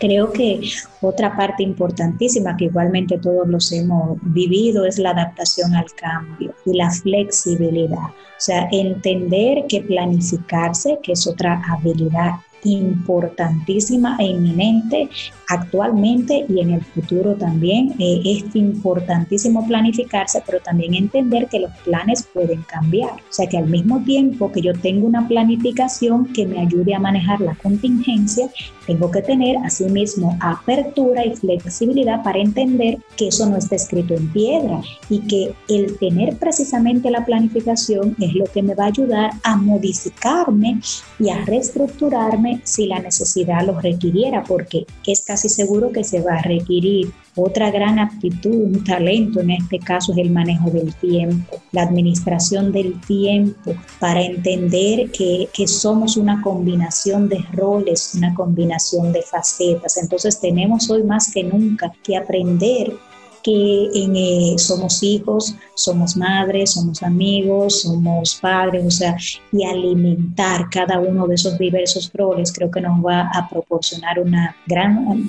Creo 0.00 0.32
que 0.32 0.62
otra 1.02 1.36
parte 1.36 1.62
importantísima 1.62 2.56
que 2.56 2.64
igualmente 2.64 3.18
todos 3.18 3.46
los 3.46 3.70
hemos 3.70 4.18
vivido 4.22 4.86
es 4.86 4.98
la 4.98 5.10
adaptación 5.10 5.74
al 5.74 5.92
cambio 5.92 6.54
y 6.64 6.72
la 6.72 6.90
flexibilidad. 6.90 8.08
O 8.08 8.42
sea, 8.42 8.66
entender 8.72 9.66
que 9.68 9.82
planificarse, 9.82 10.98
que 11.02 11.12
es 11.12 11.26
otra 11.26 11.62
habilidad 11.68 12.32
importantísima 12.64 14.16
e 14.18 14.24
inminente 14.24 15.08
actualmente 15.48 16.46
y 16.48 16.60
en 16.60 16.70
el 16.70 16.84
futuro 16.84 17.34
también. 17.34 17.94
Eh, 17.98 18.22
es 18.24 18.54
importantísimo 18.54 19.66
planificarse, 19.66 20.42
pero 20.46 20.60
también 20.60 20.94
entender 20.94 21.48
que 21.48 21.60
los 21.60 21.72
planes 21.84 22.26
pueden 22.32 22.62
cambiar. 22.62 23.12
O 23.12 23.32
sea 23.32 23.48
que 23.48 23.58
al 23.58 23.66
mismo 23.66 24.00
tiempo 24.00 24.50
que 24.52 24.60
yo 24.60 24.72
tengo 24.72 25.06
una 25.06 25.26
planificación 25.26 26.26
que 26.26 26.46
me 26.46 26.60
ayude 26.60 26.94
a 26.94 27.00
manejar 27.00 27.40
la 27.40 27.54
contingencia, 27.56 28.48
tengo 28.86 29.10
que 29.10 29.22
tener 29.22 29.56
asimismo 29.64 30.36
apertura 30.40 31.24
y 31.24 31.34
flexibilidad 31.36 32.22
para 32.22 32.38
entender 32.38 32.98
que 33.16 33.28
eso 33.28 33.48
no 33.48 33.56
está 33.56 33.76
escrito 33.76 34.14
en 34.14 34.28
piedra 34.32 34.80
y 35.08 35.20
que 35.20 35.54
el 35.68 35.98
tener 35.98 36.36
precisamente 36.36 37.10
la 37.10 37.24
planificación 37.24 38.16
es 38.20 38.34
lo 38.34 38.44
que 38.46 38.62
me 38.62 38.74
va 38.74 38.84
a 38.84 38.88
ayudar 38.88 39.30
a 39.42 39.56
modificarme 39.56 40.80
y 41.18 41.28
a 41.28 41.44
reestructurarme 41.44 42.49
si 42.64 42.86
la 42.86 42.98
necesidad 42.98 43.66
lo 43.66 43.80
requiriera, 43.80 44.42
porque 44.44 44.86
es 45.06 45.22
casi 45.24 45.48
seguro 45.48 45.92
que 45.92 46.04
se 46.04 46.20
va 46.20 46.34
a 46.34 46.42
requerir. 46.42 47.12
Otra 47.36 47.70
gran 47.70 47.98
aptitud, 47.98 48.54
un 48.54 48.84
talento 48.84 49.40
en 49.40 49.50
este 49.50 49.78
caso 49.78 50.12
es 50.12 50.18
el 50.18 50.30
manejo 50.30 50.70
del 50.70 50.92
tiempo, 50.94 51.62
la 51.72 51.82
administración 51.82 52.72
del 52.72 53.00
tiempo, 53.02 53.74
para 54.00 54.22
entender 54.22 55.10
que, 55.10 55.48
que 55.52 55.68
somos 55.68 56.16
una 56.16 56.42
combinación 56.42 57.28
de 57.28 57.38
roles, 57.52 58.12
una 58.16 58.34
combinación 58.34 59.12
de 59.12 59.22
facetas. 59.22 59.96
Entonces 59.96 60.40
tenemos 60.40 60.90
hoy 60.90 61.04
más 61.04 61.32
que 61.32 61.44
nunca 61.44 61.92
que 62.02 62.16
aprender 62.16 62.92
que 63.42 63.90
eh, 63.94 64.58
somos 64.58 65.02
hijos, 65.02 65.54
somos 65.74 66.16
madres, 66.16 66.72
somos 66.72 67.02
amigos, 67.02 67.82
somos 67.82 68.36
padres, 68.36 68.84
o 68.86 68.90
sea, 68.90 69.16
y 69.52 69.64
alimentar 69.64 70.68
cada 70.70 70.98
uno 70.98 71.26
de 71.26 71.34
esos 71.34 71.58
diversos 71.58 72.10
roles 72.14 72.52
creo 72.52 72.70
que 72.70 72.80
nos 72.80 73.04
va 73.04 73.30
a 73.32 73.48
proporcionar 73.48 74.20
una 74.20 74.56
gran, 74.66 75.28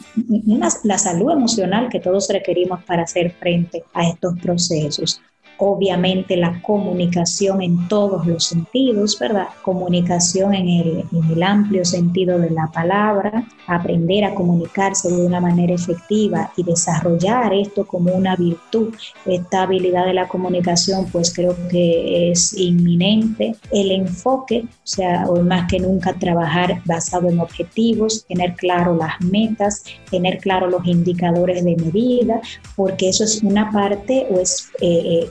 la 0.84 0.98
salud 0.98 1.32
emocional 1.32 1.90
que 1.90 2.00
todos 2.00 2.30
requerimos 2.30 2.84
para 2.84 3.04
hacer 3.04 3.32
frente 3.40 3.84
a 3.94 4.08
estos 4.08 4.38
procesos 4.40 5.22
obviamente 5.64 6.36
la 6.38 6.60
comunicación 6.64 7.62
en 7.62 7.88
todos 7.88 8.26
los 8.26 8.46
sentidos, 8.46 9.20
¿verdad? 9.20 9.48
Comunicación 9.62 10.56
en 10.56 10.68
el, 10.68 11.06
en 11.12 11.32
el, 11.32 11.44
amplio 11.44 11.86
sentido 11.86 12.40
de 12.40 12.50
la 12.50 12.66
palabra, 12.72 13.46
aprender 13.68 14.24
a 14.24 14.34
comunicarse 14.34 15.10
de 15.10 15.24
una 15.24 15.40
manera 15.40 15.74
efectiva 15.74 16.52
y 16.58 16.64
desarrollar 16.64 17.54
esto 17.54 17.86
como 17.86 18.12
una 18.12 18.36
virtud. 18.36 18.96
Esta 19.24 19.62
habilidad 19.62 20.08
de 20.08 20.16
la 20.16 20.28
comunicación, 20.28 21.06
pues 21.12 21.32
creo 21.32 21.56
que 21.70 22.32
es 22.32 22.58
inminente. 22.58 23.56
El 23.72 23.92
enfoque, 23.92 24.64
o 24.66 24.68
sea, 24.84 25.26
hoy 25.30 25.44
más 25.44 25.70
que 25.70 25.80
nunca 25.80 26.14
trabajar 26.14 26.82
basado 26.86 27.30
en 27.30 27.40
objetivos, 27.40 28.26
tener 28.26 28.56
claro 28.56 28.96
las 28.96 29.22
metas, 29.22 29.84
tener 30.10 30.40
claro 30.40 30.68
los 30.68 30.84
indicadores 30.88 31.64
de 31.64 31.76
medida, 31.76 32.42
porque 32.76 33.10
eso 33.10 33.24
es 33.24 33.44
una 33.44 33.70
parte 33.72 34.26
o 34.32 34.40
es 34.40 34.72
eh, 34.82 34.88
eh, 34.88 35.28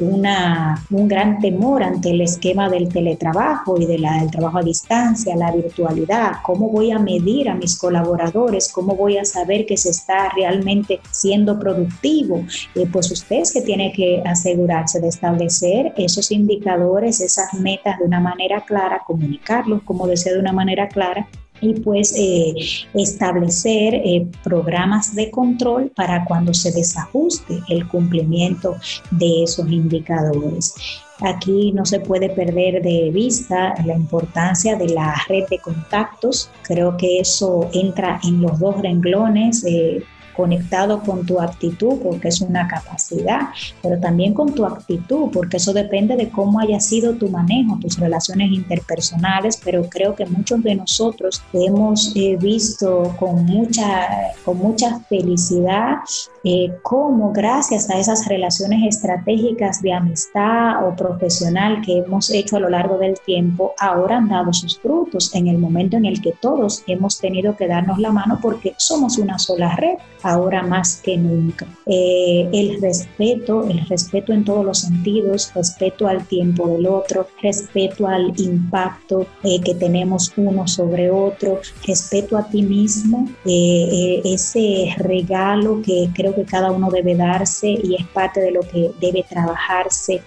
un 0.90 1.09
gran 1.09 1.38
temor 1.40 1.83
ante 1.83 2.11
el 2.11 2.20
esquema 2.20 2.68
del 2.68 2.88
teletrabajo 2.88 3.78
y 3.78 3.87
del 3.87 4.04
trabajo 4.30 4.59
a 4.59 4.62
distancia, 4.62 5.37
la 5.37 5.52
virtualidad, 5.52 6.33
cómo 6.42 6.68
voy 6.68 6.90
a 6.90 6.98
medir 6.98 7.48
a 7.48 7.54
mis 7.54 7.78
colaboradores, 7.78 8.70
cómo 8.72 8.94
voy 8.94 9.18
a 9.18 9.24
saber 9.24 9.66
que 9.66 9.76
se 9.76 9.90
está 9.90 10.30
realmente 10.35 11.00
siendo 11.11 11.59
productivo. 11.59 12.44
Eh, 12.74 12.87
pues 12.90 13.11
usted 13.11 13.40
es 13.40 13.52
que 13.52 13.62
tiene 13.62 13.92
que 13.92 14.22
asegurarse 14.24 15.00
de 15.00 15.09
establecer 15.09 15.92
esos 15.96 16.30
indicadores, 16.30 17.20
esas 17.20 17.54
metas 17.54 17.98
de 17.98 18.04
una 18.04 18.20
manera 18.20 18.64
clara, 18.64 19.02
comunicarlos, 19.06 19.83
como 19.83 20.06
decía, 20.06 20.33
de 20.33 20.40
una 20.40 20.52
manera 20.52 20.88
clara 20.88 21.28
y 21.61 21.75
pues 21.81 22.14
eh, 22.16 22.55
establecer 22.94 23.94
eh, 23.94 24.27
programas 24.42 25.14
de 25.14 25.31
control 25.31 25.90
para 25.94 26.25
cuando 26.25 26.55
se 26.55 26.73
desajuste 26.73 27.61
el 27.68 27.87
cumplimiento 27.88 28.77
de 29.11 29.44
esos 29.44 29.70
indicadores. 29.70 30.75
Aquí 31.20 31.73
no 31.73 31.85
se 31.85 32.01
puede 32.01 32.31
perder 32.31 32.83
de 32.83 33.11
vista 33.12 33.75
la 33.85 33.94
importancia 33.94 34.77
de 34.77 34.88
la 34.88 35.14
red 35.29 35.44
de 35.51 35.59
contactos. 35.59 36.51
Creo 36.62 36.96
que 36.96 37.20
eso 37.20 37.68
entra 37.75 38.18
en 38.25 38.40
los 38.40 38.59
dos 38.59 38.81
renglones. 38.81 39.64
Eh, 39.66 40.03
conectado 40.36 41.00
con 41.00 41.26
tu 41.26 41.40
actitud, 41.40 41.98
porque 42.02 42.28
es 42.28 42.40
una 42.40 42.66
capacidad, 42.68 43.48
pero 43.82 43.98
también 43.98 44.34
con 44.34 44.54
tu 44.54 44.64
actitud, 44.64 45.30
porque 45.32 45.58
eso 45.58 45.72
depende 45.72 46.16
de 46.16 46.30
cómo 46.30 46.60
haya 46.60 46.80
sido 46.80 47.14
tu 47.14 47.28
manejo, 47.28 47.78
tus 47.80 47.98
relaciones 47.98 48.50
interpersonales, 48.52 49.60
pero 49.62 49.88
creo 49.88 50.14
que 50.14 50.26
muchos 50.26 50.62
de 50.62 50.74
nosotros 50.74 51.42
hemos 51.52 52.12
eh, 52.16 52.36
visto 52.40 53.14
con 53.18 53.44
mucha, 53.44 54.32
con 54.44 54.58
mucha 54.58 55.00
felicidad 55.08 55.98
eh, 56.42 56.72
cómo 56.82 57.32
gracias 57.32 57.90
a 57.90 57.98
esas 57.98 58.26
relaciones 58.26 58.96
estratégicas 58.96 59.82
de 59.82 59.92
amistad 59.92 60.86
o 60.86 60.96
profesional 60.96 61.82
que 61.84 61.98
hemos 61.98 62.30
hecho 62.30 62.56
a 62.56 62.60
lo 62.60 62.70
largo 62.70 62.96
del 62.96 63.20
tiempo, 63.20 63.74
ahora 63.78 64.16
han 64.16 64.28
dado 64.28 64.52
sus 64.54 64.78
frutos 64.78 65.34
en 65.34 65.48
el 65.48 65.58
momento 65.58 65.98
en 65.98 66.06
el 66.06 66.22
que 66.22 66.32
todos 66.32 66.82
hemos 66.86 67.18
tenido 67.18 67.56
que 67.56 67.66
darnos 67.66 67.98
la 67.98 68.10
mano 68.10 68.38
porque 68.40 68.74
somos 68.78 69.18
una 69.18 69.38
sola 69.38 69.76
red 69.76 69.98
ahora 70.22 70.62
más 70.62 71.00
que 71.02 71.16
nunca. 71.16 71.66
Eh, 71.87 72.48
el 72.52 72.80
respeto, 72.80 73.66
el 73.68 73.87
respeto 73.87 74.33
en 74.33 74.44
todos 74.44 74.64
los 74.64 74.80
sentidos, 74.80 75.52
respeto 75.54 76.06
al 76.06 76.26
tiempo 76.26 76.68
del 76.68 76.87
otro, 76.87 77.28
respeto 77.42 78.06
al 78.06 78.33
impacto 78.38 79.26
eh, 79.42 79.61
que 79.61 79.74
tenemos 79.74 80.33
uno 80.37 80.66
sobre 80.66 81.11
otro, 81.11 81.61
respeto 81.87 82.37
a 82.37 82.48
ti 82.48 82.62
mismo, 82.62 83.28
eh, 83.44 84.20
ese 84.24 84.94
regalo 84.98 85.83
que 85.83 86.09
creo 86.14 86.35
que 86.35 86.44
cada 86.44 86.70
uno 86.70 86.90
debe 86.90 87.14
darse 87.14 87.70
y 87.70 87.96
es 87.98 88.06
parte 88.09 88.40
de 88.40 88.50
lo 88.50 88.61
que 88.61 88.90
debe 89.00 89.24
trabajarse, 89.28 90.22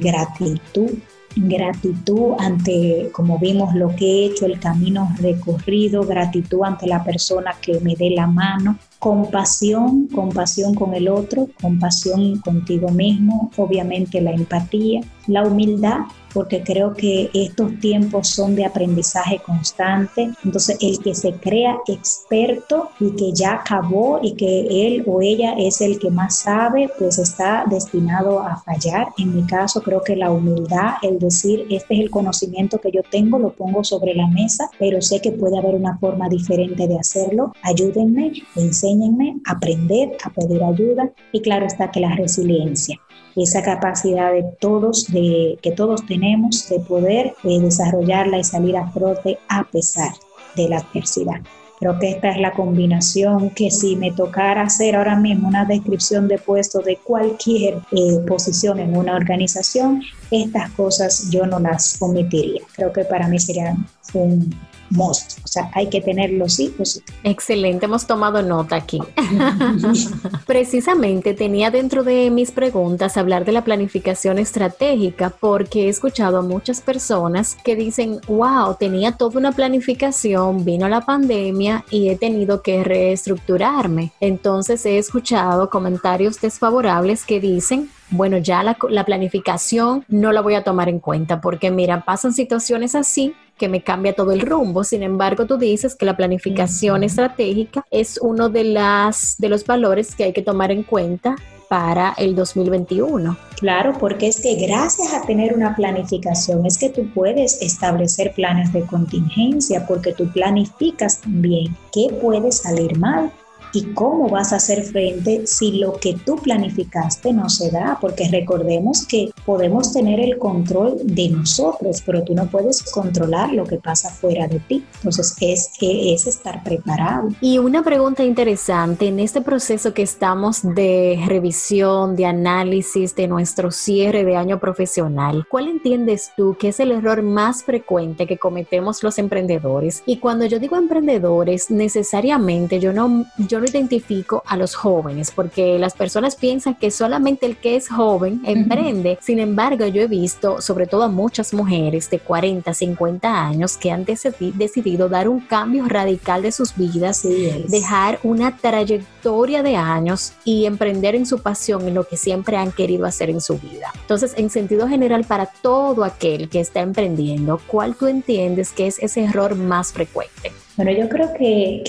gratitud 0.00 0.90
gratitud 1.36 2.34
ante, 2.38 3.10
como 3.12 3.38
vimos, 3.38 3.74
lo 3.74 3.94
que 3.94 4.06
he 4.06 4.26
hecho, 4.26 4.46
el 4.46 4.58
camino 4.58 5.12
recorrido, 5.18 6.02
gratitud 6.02 6.64
ante 6.64 6.86
la 6.86 7.04
persona 7.04 7.54
que 7.60 7.78
me 7.80 7.94
dé 7.94 8.10
la 8.10 8.26
mano, 8.26 8.78
compasión, 8.98 10.08
compasión 10.08 10.74
con 10.74 10.94
el 10.94 11.08
otro, 11.08 11.48
compasión 11.60 12.38
contigo 12.40 12.88
mismo, 12.88 13.50
obviamente 13.56 14.20
la 14.20 14.32
empatía, 14.32 15.02
la 15.26 15.42
humildad, 15.42 16.00
porque 16.36 16.62
creo 16.62 16.92
que 16.92 17.30
estos 17.32 17.80
tiempos 17.80 18.28
son 18.28 18.54
de 18.54 18.66
aprendizaje 18.66 19.38
constante. 19.38 20.30
Entonces, 20.44 20.76
el 20.82 20.98
que 20.98 21.14
se 21.14 21.32
crea 21.32 21.78
experto 21.86 22.90
y 23.00 23.12
que 23.12 23.32
ya 23.32 23.54
acabó 23.54 24.20
y 24.22 24.34
que 24.34 24.86
él 24.86 25.02
o 25.06 25.22
ella 25.22 25.54
es 25.56 25.80
el 25.80 25.98
que 25.98 26.10
más 26.10 26.40
sabe, 26.40 26.90
pues 26.98 27.18
está 27.18 27.64
destinado 27.70 28.40
a 28.40 28.58
fallar. 28.58 29.08
En 29.16 29.34
mi 29.34 29.46
caso, 29.46 29.80
creo 29.80 30.02
que 30.02 30.14
la 30.14 30.30
humildad, 30.30 30.96
el 31.00 31.18
decir, 31.18 31.66
este 31.70 31.94
es 31.94 32.00
el 32.00 32.10
conocimiento 32.10 32.78
que 32.82 32.92
yo 32.92 33.00
tengo, 33.10 33.38
lo 33.38 33.54
pongo 33.54 33.82
sobre 33.82 34.14
la 34.14 34.26
mesa, 34.26 34.68
pero 34.78 35.00
sé 35.00 35.22
que 35.22 35.32
puede 35.32 35.56
haber 35.56 35.74
una 35.74 35.96
forma 35.96 36.28
diferente 36.28 36.86
de 36.86 36.98
hacerlo. 36.98 37.54
Ayúdenme, 37.62 38.32
enséñenme 38.56 39.38
aprender, 39.46 40.18
a 40.22 40.28
pedir 40.28 40.62
ayuda 40.62 41.10
y 41.32 41.40
claro 41.40 41.64
está 41.64 41.90
que 41.90 42.00
la 42.00 42.14
resiliencia 42.14 43.00
esa 43.36 43.62
capacidad 43.62 44.32
de 44.32 44.44
todos, 44.60 45.12
de, 45.12 45.58
que 45.62 45.70
todos 45.70 46.06
tenemos 46.06 46.25
de 46.68 46.80
poder 46.80 47.34
eh, 47.44 47.60
desarrollarla 47.60 48.38
y 48.38 48.44
salir 48.44 48.76
a 48.76 48.90
flote 48.90 49.38
a 49.48 49.64
pesar 49.64 50.12
de 50.56 50.68
la 50.68 50.78
adversidad. 50.78 51.40
Creo 51.78 51.98
que 51.98 52.10
esta 52.10 52.30
es 52.30 52.38
la 52.38 52.52
combinación 52.52 53.50
que 53.50 53.70
si 53.70 53.96
me 53.96 54.10
tocara 54.10 54.62
hacer 54.62 54.96
ahora 54.96 55.14
mismo 55.14 55.46
una 55.46 55.66
descripción 55.66 56.26
de 56.26 56.38
puesto 56.38 56.80
de 56.80 56.96
cualquier 56.96 57.74
eh, 57.92 58.18
posición 58.26 58.78
en 58.78 58.96
una 58.96 59.14
organización, 59.14 60.02
estas 60.30 60.70
cosas 60.70 61.30
yo 61.30 61.46
no 61.46 61.60
las 61.60 62.00
omitiría. 62.00 62.62
Creo 62.74 62.92
que 62.92 63.04
para 63.04 63.28
mí 63.28 63.38
sería 63.38 63.76
un, 64.14 64.54
most. 64.90 65.38
O 65.44 65.48
sea, 65.48 65.70
hay 65.74 65.88
que 65.88 66.00
tenerlo 66.00 66.48
sí 66.48 66.72
pues 66.76 67.02
Excelente, 67.22 67.86
hemos 67.86 68.06
tomado 68.06 68.42
nota 68.42 68.76
aquí. 68.76 69.00
Precisamente 70.46 71.34
tenía 71.34 71.70
dentro 71.70 72.04
de 72.04 72.30
mis 72.30 72.50
preguntas 72.50 73.16
hablar 73.16 73.44
de 73.44 73.52
la 73.52 73.64
planificación 73.64 74.38
estratégica 74.38 75.30
porque 75.30 75.86
he 75.86 75.88
escuchado 75.88 76.38
a 76.38 76.42
muchas 76.42 76.80
personas 76.80 77.56
que 77.64 77.76
dicen, 77.76 78.20
wow, 78.28 78.76
tenía 78.78 79.12
toda 79.12 79.38
una 79.38 79.52
planificación, 79.52 80.64
vino 80.64 80.88
la 80.88 81.00
pandemia 81.00 81.84
y 81.90 82.08
he 82.08 82.16
tenido 82.16 82.62
que 82.62 82.84
reestructurarme. 82.84 84.12
Entonces 84.20 84.84
he 84.86 84.98
escuchado 84.98 85.70
comentarios 85.70 86.40
desfavorables 86.40 87.24
que 87.24 87.40
dicen, 87.40 87.90
bueno, 88.10 88.38
ya 88.38 88.62
la, 88.62 88.76
la, 88.88 89.04
planificación 89.04 90.04
no 90.08 90.30
la 90.30 90.40
voy 90.40 90.54
a 90.54 90.62
tomar 90.62 90.88
en 90.88 91.00
cuenta 91.00 91.40
porque 91.40 91.72
mira, 91.72 92.04
pasan 92.04 92.32
situaciones 92.32 92.94
así 92.94 93.34
que 93.56 93.68
me 93.68 93.82
cambia 93.82 94.14
todo 94.14 94.32
el 94.32 94.40
rumbo. 94.40 94.84
Sin 94.84 95.02
embargo, 95.02 95.46
tú 95.46 95.56
dices 95.56 95.94
que 95.94 96.06
la 96.06 96.16
planificación 96.16 97.02
estratégica 97.02 97.84
es 97.90 98.18
uno 98.20 98.48
de, 98.48 98.64
las, 98.64 99.36
de 99.38 99.48
los 99.48 99.64
valores 99.64 100.14
que 100.14 100.24
hay 100.24 100.32
que 100.32 100.42
tomar 100.42 100.70
en 100.70 100.82
cuenta 100.82 101.36
para 101.68 102.14
el 102.16 102.34
2021. 102.34 103.36
Claro, 103.58 103.94
porque 103.98 104.28
es 104.28 104.40
que 104.40 104.54
gracias 104.54 105.12
a 105.12 105.22
tener 105.22 105.54
una 105.54 105.74
planificación 105.74 106.66
es 106.66 106.78
que 106.78 106.90
tú 106.90 107.08
puedes 107.12 107.60
establecer 107.62 108.32
planes 108.34 108.72
de 108.72 108.82
contingencia 108.82 109.86
porque 109.86 110.12
tú 110.12 110.30
planificas 110.30 111.20
también 111.20 111.76
qué 111.92 112.08
puede 112.20 112.52
salir 112.52 112.98
mal, 112.98 113.32
y 113.76 113.92
cómo 113.92 114.30
vas 114.30 114.54
a 114.54 114.56
hacer 114.56 114.84
frente 114.84 115.46
si 115.46 115.72
lo 115.72 115.92
que 116.00 116.14
tú 116.14 116.36
planificaste 116.36 117.34
no 117.34 117.50
se 117.50 117.70
da, 117.70 117.98
porque 118.00 118.26
recordemos 118.26 119.06
que 119.06 119.30
podemos 119.44 119.92
tener 119.92 120.18
el 120.18 120.38
control 120.38 120.96
de 121.04 121.28
nosotros, 121.28 122.02
pero 122.06 122.22
tú 122.24 122.34
no 122.34 122.46
puedes 122.46 122.82
controlar 122.84 123.52
lo 123.52 123.64
que 123.64 123.76
pasa 123.76 124.08
fuera 124.08 124.48
de 124.48 124.60
ti. 124.60 124.82
Entonces 124.96 125.36
es, 125.42 125.72
es 125.78 126.26
estar 126.26 126.64
preparado. 126.64 127.28
Y 127.42 127.58
una 127.58 127.84
pregunta 127.84 128.24
interesante, 128.24 129.08
en 129.08 129.20
este 129.20 129.42
proceso 129.42 129.92
que 129.92 130.02
estamos 130.02 130.62
de 130.62 131.22
revisión, 131.26 132.16
de 132.16 132.24
análisis 132.24 133.14
de 133.14 133.28
nuestro 133.28 133.70
cierre 133.70 134.24
de 134.24 134.36
año 134.36 134.58
profesional, 134.58 135.46
¿cuál 135.50 135.68
entiendes 135.68 136.30
tú 136.34 136.56
que 136.58 136.68
es 136.68 136.80
el 136.80 136.92
error 136.92 137.20
más 137.20 137.62
frecuente 137.62 138.26
que 138.26 138.38
cometemos 138.38 139.02
los 139.02 139.18
emprendedores? 139.18 140.02
Y 140.06 140.16
cuando 140.16 140.46
yo 140.46 140.58
digo 140.58 140.76
emprendedores, 140.76 141.70
necesariamente 141.70 142.80
yo 142.80 142.94
no, 142.94 143.26
yo 143.36 143.60
no 143.60 143.65
identifico 143.66 144.42
a 144.46 144.56
los 144.56 144.74
jóvenes 144.74 145.30
porque 145.30 145.78
las 145.78 145.94
personas 145.94 146.36
piensan 146.36 146.74
que 146.74 146.90
solamente 146.90 147.46
el 147.46 147.56
que 147.56 147.76
es 147.76 147.88
joven 147.88 148.40
emprende. 148.44 149.18
Sin 149.20 149.38
embargo, 149.38 149.86
yo 149.86 150.02
he 150.02 150.06
visto 150.06 150.60
sobre 150.60 150.86
todo 150.86 151.02
a 151.02 151.08
muchas 151.08 151.52
mujeres 151.52 152.08
de 152.10 152.18
40, 152.18 152.72
50 152.72 153.46
años 153.46 153.76
que 153.76 153.90
han 153.90 154.04
decidido 154.04 155.08
dar 155.08 155.28
un 155.28 155.40
cambio 155.40 155.86
radical 155.88 156.42
de 156.42 156.52
sus 156.52 156.76
vidas, 156.76 157.22
dejar 157.68 158.18
una 158.22 158.56
trayectoria 158.56 159.15
de 159.26 159.76
años 159.76 160.32
y 160.44 160.66
emprender 160.66 161.16
en 161.16 161.26
su 161.26 161.40
pasión, 161.40 161.86
en 161.88 161.94
lo 161.94 162.04
que 162.04 162.16
siempre 162.16 162.56
han 162.56 162.70
querido 162.70 163.06
hacer 163.06 163.28
en 163.28 163.40
su 163.40 163.58
vida. 163.58 163.92
Entonces, 164.00 164.34
en 164.36 164.50
sentido 164.50 164.86
general, 164.86 165.24
para 165.24 165.46
todo 165.46 166.04
aquel 166.04 166.48
que 166.48 166.60
está 166.60 166.80
emprendiendo, 166.80 167.60
¿cuál 167.66 167.96
tú 167.96 168.06
entiendes 168.06 168.70
que 168.70 168.86
es 168.86 168.98
ese 169.00 169.24
error 169.24 169.56
más 169.56 169.92
frecuente? 169.92 170.52
Bueno, 170.76 170.92
yo 170.92 171.08
creo 171.08 171.32
que, 171.34 171.82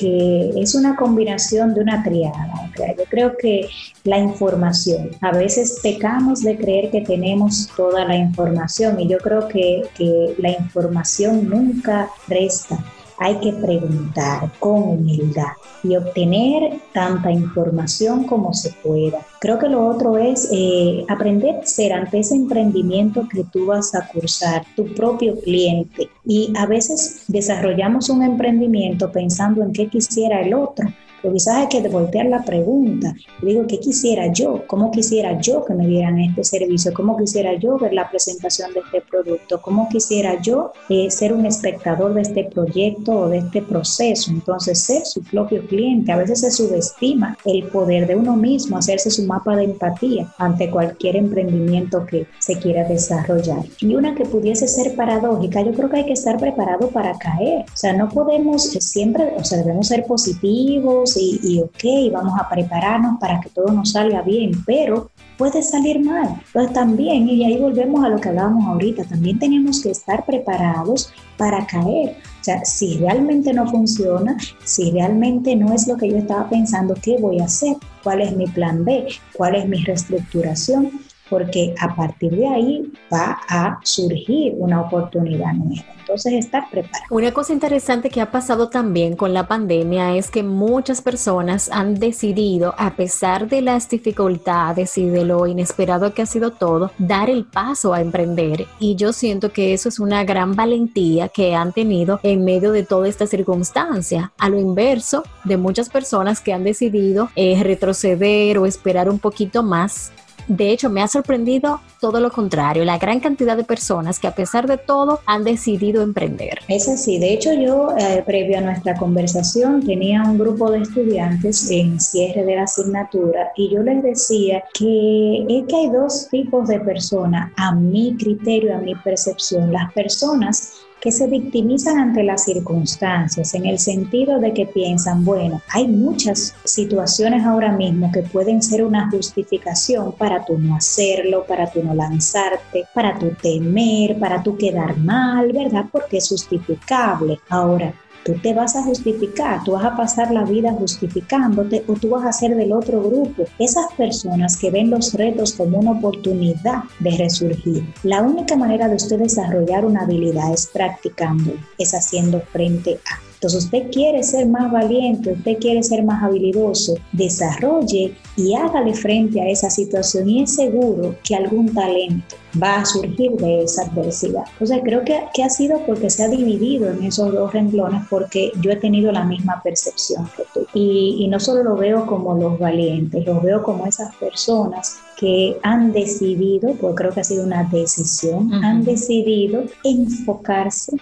es 0.56 0.74
una 0.74 0.96
combinación 0.96 1.74
de 1.76 1.82
una 1.82 2.04
triada. 2.04 2.72
Yo 2.98 3.04
creo 3.10 3.38
que 3.38 3.68
la 4.04 4.18
información, 4.18 5.12
a 5.22 5.32
veces 5.32 5.80
pecamos 5.84 6.42
de 6.42 6.58
creer 6.58 6.90
que 6.90 7.02
tenemos 7.02 7.70
toda 7.76 8.06
la 8.06 8.16
información 8.16 9.00
y 9.00 9.08
yo 9.08 9.18
creo 9.20 9.48
que, 9.48 9.84
que 9.96 10.36
la 10.40 10.52
información 10.52 11.50
nunca 11.50 12.10
resta 12.28 12.84
hay 13.20 13.36
que 13.38 13.54
preguntar 13.54 14.52
con 14.60 14.84
humildad 14.84 15.54
y 15.84 15.96
obtener 15.96 16.80
tanta 16.94 17.32
información 17.32 18.26
como 18.26 18.54
se 18.54 18.72
pueda. 18.84 19.20
Creo 19.40 19.58
que 19.60 19.70
lo 19.70 19.88
otro 19.88 20.18
es 20.18 20.50
eh, 20.52 21.06
aprender 21.08 21.56
a 21.56 21.66
ser 21.66 21.94
ante 21.94 22.20
ese 22.20 22.36
emprendimiento 22.36 23.28
que 23.28 23.44
tú 23.44 23.68
vas 23.68 23.96
a 23.96 24.08
cursar, 24.08 24.64
tu 24.76 24.94
propio 24.94 25.40
cliente. 25.42 26.10
Y 26.26 26.54
a 26.58 26.66
veces 26.66 27.24
desarrollamos 27.28 28.10
un 28.10 28.24
emprendimiento 28.24 29.12
pensando 29.12 29.64
en 29.64 29.74
qué 29.74 29.88
quisiera 29.88 30.42
el 30.42 30.54
otro 30.54 30.88
pero 31.22 31.34
quizás 31.34 31.56
hay 31.56 31.68
que 31.68 31.88
voltear 31.88 32.26
la 32.28 32.44
pregunta. 32.44 33.16
Digo, 33.42 33.66
¿qué 33.68 33.80
quisiera 33.80 34.32
yo? 34.32 34.64
¿Cómo 34.68 34.92
quisiera 34.92 35.40
yo 35.40 35.64
que 35.66 35.74
me 35.74 35.88
dieran 35.88 36.20
este 36.20 36.44
servicio? 36.44 36.94
¿Cómo 36.94 37.18
quisiera 37.18 37.54
yo 37.56 37.78
ver 37.78 37.94
la 37.94 38.10
presentación 38.10 38.74
de 38.74 38.82
este 38.82 39.02
producto? 39.02 39.62
¿Cómo 39.62 39.88
quisiera 39.90 40.42
yo 40.42 40.72
eh, 40.90 41.10
ser 41.10 41.34
un 41.34 41.46
espectador 41.46 42.14
de 42.14 42.22
este 42.22 42.44
proyecto 42.46 43.12
o 43.12 43.30
de 43.30 43.40
este 43.40 43.62
proceso? 43.62 44.32
Entonces, 44.32 44.80
ser 44.80 45.06
su 45.06 45.22
propio 45.24 45.66
cliente. 45.68 46.12
A 46.12 46.18
veces 46.18 46.42
se 46.42 46.52
subestima 46.52 47.38
el 47.46 47.64
poder 47.68 48.08
de 48.08 48.16
uno 48.16 48.36
mismo, 48.36 48.78
hacerse 48.78 49.10
su 49.10 49.24
mapa 49.24 49.56
de 49.56 49.66
empatía 49.66 50.34
ante 50.38 50.70
cualquier 50.70 51.16
emprendimiento 51.16 52.06
que 52.06 52.28
se 52.40 52.58
quiera 52.58 52.88
desarrollar. 52.88 53.64
Y 53.80 53.96
una 53.96 54.16
que 54.16 54.26
pudiese 54.26 54.68
ser 54.68 54.96
paradójica, 54.96 55.62
yo 55.62 55.74
creo 55.74 55.90
que 55.90 55.98
hay 55.98 56.06
que 56.06 56.14
estar 56.14 56.38
preparado 56.38 56.90
para 56.90 57.18
caer. 57.18 57.66
O 57.74 57.78
sea, 57.78 57.94
no 57.94 58.10
podemos 58.10 58.64
siempre, 58.64 59.34
o 59.38 59.44
sea, 59.44 59.60
debemos 59.60 59.88
ser 59.88 60.06
positivos, 60.06 61.07
y, 61.16 61.40
y 61.44 61.60
ok, 61.60 62.12
vamos 62.12 62.34
a 62.40 62.50
prepararnos 62.50 63.20
para 63.20 63.40
que 63.40 63.50
todo 63.50 63.72
nos 63.72 63.92
salga 63.92 64.22
bien, 64.22 64.52
pero 64.66 65.10
puede 65.38 65.62
salir 65.62 66.04
mal. 66.04 66.42
Entonces 66.48 66.74
también, 66.74 67.30
y 67.30 67.46
ahí 67.46 67.58
volvemos 67.58 68.04
a 68.04 68.10
lo 68.10 68.20
que 68.20 68.30
hablábamos 68.30 68.66
ahorita, 68.66 69.06
también 69.06 69.40
tenemos 69.40 69.82
que 69.82 69.92
estar 69.92 70.26
preparados 70.26 71.14
para 71.38 71.66
caer. 71.68 72.18
O 72.42 72.44
sea, 72.44 72.66
si 72.66 72.98
realmente 72.98 73.54
no 73.54 73.70
funciona, 73.70 74.38
si 74.64 74.92
realmente 74.92 75.56
no 75.56 75.74
es 75.74 75.88
lo 75.88 75.98
que 75.98 76.10
yo 76.10 76.18
estaba 76.18 76.50
pensando, 76.50 76.96
¿qué 77.02 77.18
voy 77.20 77.40
a 77.40 77.46
hacer? 77.46 77.78
¿Cuál 78.04 78.22
es 78.22 78.36
mi 78.36 78.48
plan 78.48 78.84
B? 78.84 79.08
¿Cuál 79.34 79.56
es 79.56 79.68
mi 79.68 79.84
reestructuración? 79.84 80.92
Porque 81.30 81.74
a 81.80 81.96
partir 81.96 82.32
de 82.32 82.48
ahí 82.48 82.92
va 83.14 83.40
a 83.50 83.80
surgir 83.84 84.54
una 84.58 84.82
oportunidad 84.82 85.54
nueva. 85.54 85.98
Entonces, 86.08 86.34
estar 86.34 86.70
preparado. 86.70 87.04
Una 87.10 87.34
cosa 87.34 87.52
interesante 87.52 88.10
que 88.10 88.22
ha 88.22 88.32
pasado 88.32 88.70
también 88.70 89.18
con 89.18 89.34
la 89.34 89.46
pandemia 89.46 90.16
es 90.16 90.32
que 90.32 90.42
muchas 90.42 91.02
personas 91.02 91.70
han 91.70 91.96
decidido, 91.96 92.74
a 92.78 92.96
pesar 92.96 93.50
de 93.50 93.62
las 93.62 93.90
dificultades 93.90 94.98
y 94.98 95.06
de 95.06 95.26
lo 95.26 95.46
inesperado 95.48 96.14
que 96.14 96.22
ha 96.22 96.26
sido 96.26 96.52
todo, 96.52 96.92
dar 96.98 97.30
el 97.30 97.44
paso 97.44 97.94
a 97.94 98.00
emprender. 98.00 98.68
Y 98.80 98.96
yo 98.96 99.12
siento 99.12 99.52
que 99.52 99.74
eso 99.74 99.90
es 99.90 100.00
una 100.00 100.24
gran 100.24 100.56
valentía 100.56 101.28
que 101.28 101.56
han 101.56 101.74
tenido 101.74 102.22
en 102.24 102.46
medio 102.46 102.72
de 102.72 102.84
toda 102.84 103.10
esta 103.10 103.28
circunstancia. 103.28 104.32
A 104.38 104.48
lo 104.48 104.58
inverso 104.58 105.24
de 105.44 105.58
muchas 105.58 105.90
personas 105.90 106.40
que 106.40 106.54
han 106.54 106.64
decidido 106.64 107.30
eh, 107.36 107.62
retroceder 107.62 108.58
o 108.60 108.66
esperar 108.66 109.10
un 109.10 109.20
poquito 109.20 109.62
más 109.62 110.14
de 110.48 110.72
hecho, 110.72 110.90
me 110.90 111.02
ha 111.02 111.08
sorprendido 111.08 111.82
todo 112.00 112.20
lo 112.20 112.32
contrario, 112.32 112.86
la 112.86 112.98
gran 112.98 113.20
cantidad 113.20 113.58
de 113.58 113.64
personas 113.64 114.20
que 114.20 114.28
a 114.28 114.36
pesar 114.36 114.68
de 114.68 114.78
todo 114.78 115.20
han 115.26 115.44
decidido 115.44 116.04
emprender. 116.04 116.60
Es 116.68 116.88
así, 116.88 117.20
de 117.20 117.34
hecho 117.34 117.54
yo, 117.54 117.90
eh, 117.98 118.24
previo 118.26 118.58
a 118.58 118.62
nuestra 118.62 118.96
conversación, 118.96 119.86
tenía 119.86 120.24
un 120.24 120.38
grupo 120.38 120.72
de 120.72 120.80
estudiantes 120.80 121.70
en 121.72 122.00
cierre 122.00 122.44
de 122.44 122.56
la 122.56 122.64
asignatura 122.64 123.52
y 123.56 123.74
yo 123.74 123.82
les 123.82 124.04
decía 124.04 124.64
que 124.74 125.46
es 125.50 125.66
que 125.68 125.76
hay 125.76 125.90
dos 125.90 126.28
tipos 126.30 126.68
de 126.68 126.80
personas, 126.80 127.52
a 127.56 127.74
mi 127.74 128.16
criterio, 128.16 128.76
a 128.76 128.80
mi 128.80 128.96
percepción, 128.96 129.72
las 129.72 129.92
personas 129.94 130.87
que 131.08 131.14
se 131.14 131.28
victimizan 131.28 132.00
ante 132.00 132.22
las 132.22 132.44
circunstancias, 132.44 133.54
en 133.54 133.66
el 133.66 133.80
sentido 133.80 134.42
de 134.42 134.54
que 134.54 134.66
piensan, 134.66 135.24
bueno, 135.24 135.62
hay 135.70 135.88
muchas 135.88 136.54
situaciones 136.66 137.46
ahora 137.46 137.72
mismo 137.72 138.12
que 138.12 138.24
pueden 138.24 138.62
ser 138.62 138.84
una 138.84 139.10
justificación 139.10 140.12
para 140.12 140.44
tú 140.44 140.58
no 140.58 140.76
hacerlo, 140.76 141.46
para 141.48 141.72
tú 141.72 141.82
no 141.82 141.94
lanzarte, 141.94 142.88
para 142.94 143.18
tú 143.18 143.32
temer, 143.42 144.20
para 144.20 144.44
tú 144.44 144.58
quedar 144.58 144.98
mal, 144.98 145.54
¿verdad? 145.54 145.86
Porque 145.90 146.18
es 146.18 146.28
justificable. 146.28 147.40
Ahora, 147.48 147.94
tú 148.28 148.34
te 148.44 148.54
vas 148.54 148.76
a 148.76 148.84
justificar, 148.84 149.64
tú 149.64 149.72
vas 149.72 149.86
a 149.86 149.96
pasar 149.96 150.32
la 150.32 150.44
vida 150.44 150.74
justificándote 150.74 151.86
o 151.88 151.94
tú 151.94 152.10
vas 152.10 152.26
a 152.26 152.34
ser 152.34 152.58
del 152.58 152.74
otro 152.74 153.02
grupo. 153.02 153.46
Esas 153.58 153.86
personas 153.94 154.58
que 154.58 154.70
ven 154.70 154.90
los 154.90 155.14
retos 155.14 155.54
como 155.54 155.80
una 155.80 155.92
oportunidad 155.92 156.84
de 157.00 157.12
resurgir. 157.18 157.86
La 158.04 158.22
única 158.22 158.58
manera 158.58 158.90
de 158.90 158.96
usted 158.96 159.18
desarrollar 159.18 159.86
una 159.86 160.02
habilidad 160.02 160.54
es 160.54 160.68
practicando, 160.68 161.54
es 161.78 161.94
haciendo 161.94 162.42
frente 162.42 163.00
a. 163.10 163.27
Entonces 163.38 163.66
usted 163.66 163.92
quiere 163.92 164.24
ser 164.24 164.48
más 164.48 164.72
valiente, 164.72 165.34
usted 165.34 165.60
quiere 165.60 165.84
ser 165.84 166.04
más 166.04 166.24
habilidoso, 166.24 166.96
desarrolle 167.12 168.16
y 168.36 168.56
hágale 168.56 168.96
frente 168.96 169.40
a 169.40 169.48
esa 169.48 169.70
situación 169.70 170.28
y 170.28 170.42
es 170.42 170.56
seguro 170.56 171.16
que 171.24 171.36
algún 171.36 171.72
talento 171.72 172.36
va 172.62 172.78
a 172.78 172.86
surgir 172.86 173.32
de 173.34 173.64
esa 173.64 173.84
adversidad. 173.84 174.44
Entonces 174.54 174.82
creo 174.84 175.04
que, 175.06 175.20
que 175.36 175.44
ha 175.44 175.50
sido 175.50 175.80
porque 175.86 176.10
se 176.10 176.24
ha 176.24 176.30
dividido 176.30 176.90
en 176.90 177.04
esos 177.04 177.32
dos 177.32 177.54
renglones 177.54 178.02
porque 178.10 178.52
yo 178.60 178.72
he 178.72 178.78
tenido 178.78 179.12
la 179.12 179.24
misma 179.24 179.62
percepción 179.62 180.28
que 180.36 180.44
tú. 180.54 180.66
Y, 180.74 181.18
y 181.20 181.28
no 181.28 181.40
solo 181.40 181.62
lo 181.64 181.76
veo 181.76 182.08
como 182.08 182.34
los 182.34 182.58
valientes, 182.58 183.24
lo 183.24 183.40
veo 183.40 183.62
como 183.62 183.86
esas 183.86 184.16
personas 184.16 184.98
que 185.18 185.58
han 185.64 185.92
decidido, 185.92 186.74
porque 186.76 186.96
creo 186.96 187.12
que 187.12 187.22
ha 187.22 187.24
sido 187.24 187.44
una 187.44 187.64
decisión, 187.64 188.54
han 188.54 188.84
decidido 188.84 189.64
enfocarse 189.84 190.98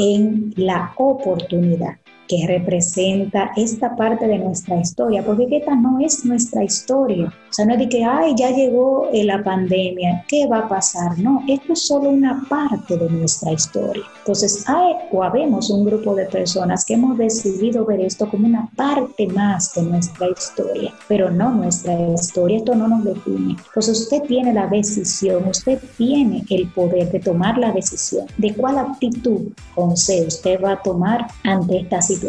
en 0.00 0.54
la 0.56 0.94
oportunidad 0.96 1.99
que 2.30 2.46
representa 2.46 3.50
esta 3.56 3.96
parte 3.96 4.28
de 4.28 4.38
nuestra 4.38 4.80
historia, 4.80 5.24
porque 5.26 5.48
esta 5.50 5.74
no 5.74 5.98
es 5.98 6.24
nuestra 6.24 6.62
historia. 6.62 7.26
O 7.26 7.52
sea, 7.52 7.66
no 7.66 7.72
es 7.72 7.80
de 7.80 7.88
que, 7.88 8.04
ay, 8.04 8.34
ya 8.36 8.50
llegó 8.50 9.08
eh, 9.12 9.24
la 9.24 9.42
pandemia, 9.42 10.24
¿qué 10.28 10.46
va 10.46 10.58
a 10.60 10.68
pasar? 10.68 11.18
No, 11.18 11.42
esto 11.48 11.72
es 11.72 11.82
solo 11.88 12.10
una 12.10 12.46
parte 12.48 12.96
de 12.96 13.10
nuestra 13.10 13.50
historia. 13.50 14.04
Entonces, 14.18 14.64
hay 14.68 14.94
o 15.10 15.24
habemos 15.24 15.70
un 15.70 15.84
grupo 15.84 16.14
de 16.14 16.26
personas 16.26 16.84
que 16.84 16.94
hemos 16.94 17.18
decidido 17.18 17.84
ver 17.84 18.00
esto 18.00 18.30
como 18.30 18.46
una 18.46 18.70
parte 18.76 19.26
más 19.26 19.74
de 19.74 19.82
nuestra 19.82 20.28
historia, 20.28 20.94
pero 21.08 21.32
no 21.32 21.50
nuestra 21.50 21.98
historia, 22.12 22.58
esto 22.58 22.76
no 22.76 22.86
nos 22.86 23.02
define. 23.02 23.56
Entonces, 23.66 24.02
usted 24.02 24.22
tiene 24.28 24.52
la 24.52 24.68
decisión, 24.68 25.48
usted 25.48 25.80
tiene 25.98 26.44
el 26.48 26.68
poder 26.68 27.10
de 27.10 27.18
tomar 27.18 27.58
la 27.58 27.72
decisión 27.72 28.26
de 28.38 28.54
cuál 28.54 28.78
actitud 28.78 29.48
con 29.74 29.96
C 29.96 30.24
usted 30.28 30.62
va 30.62 30.72
a 30.72 30.82
tomar 30.82 31.26
ante 31.42 31.80
esta 31.80 32.00
situación 32.00 32.19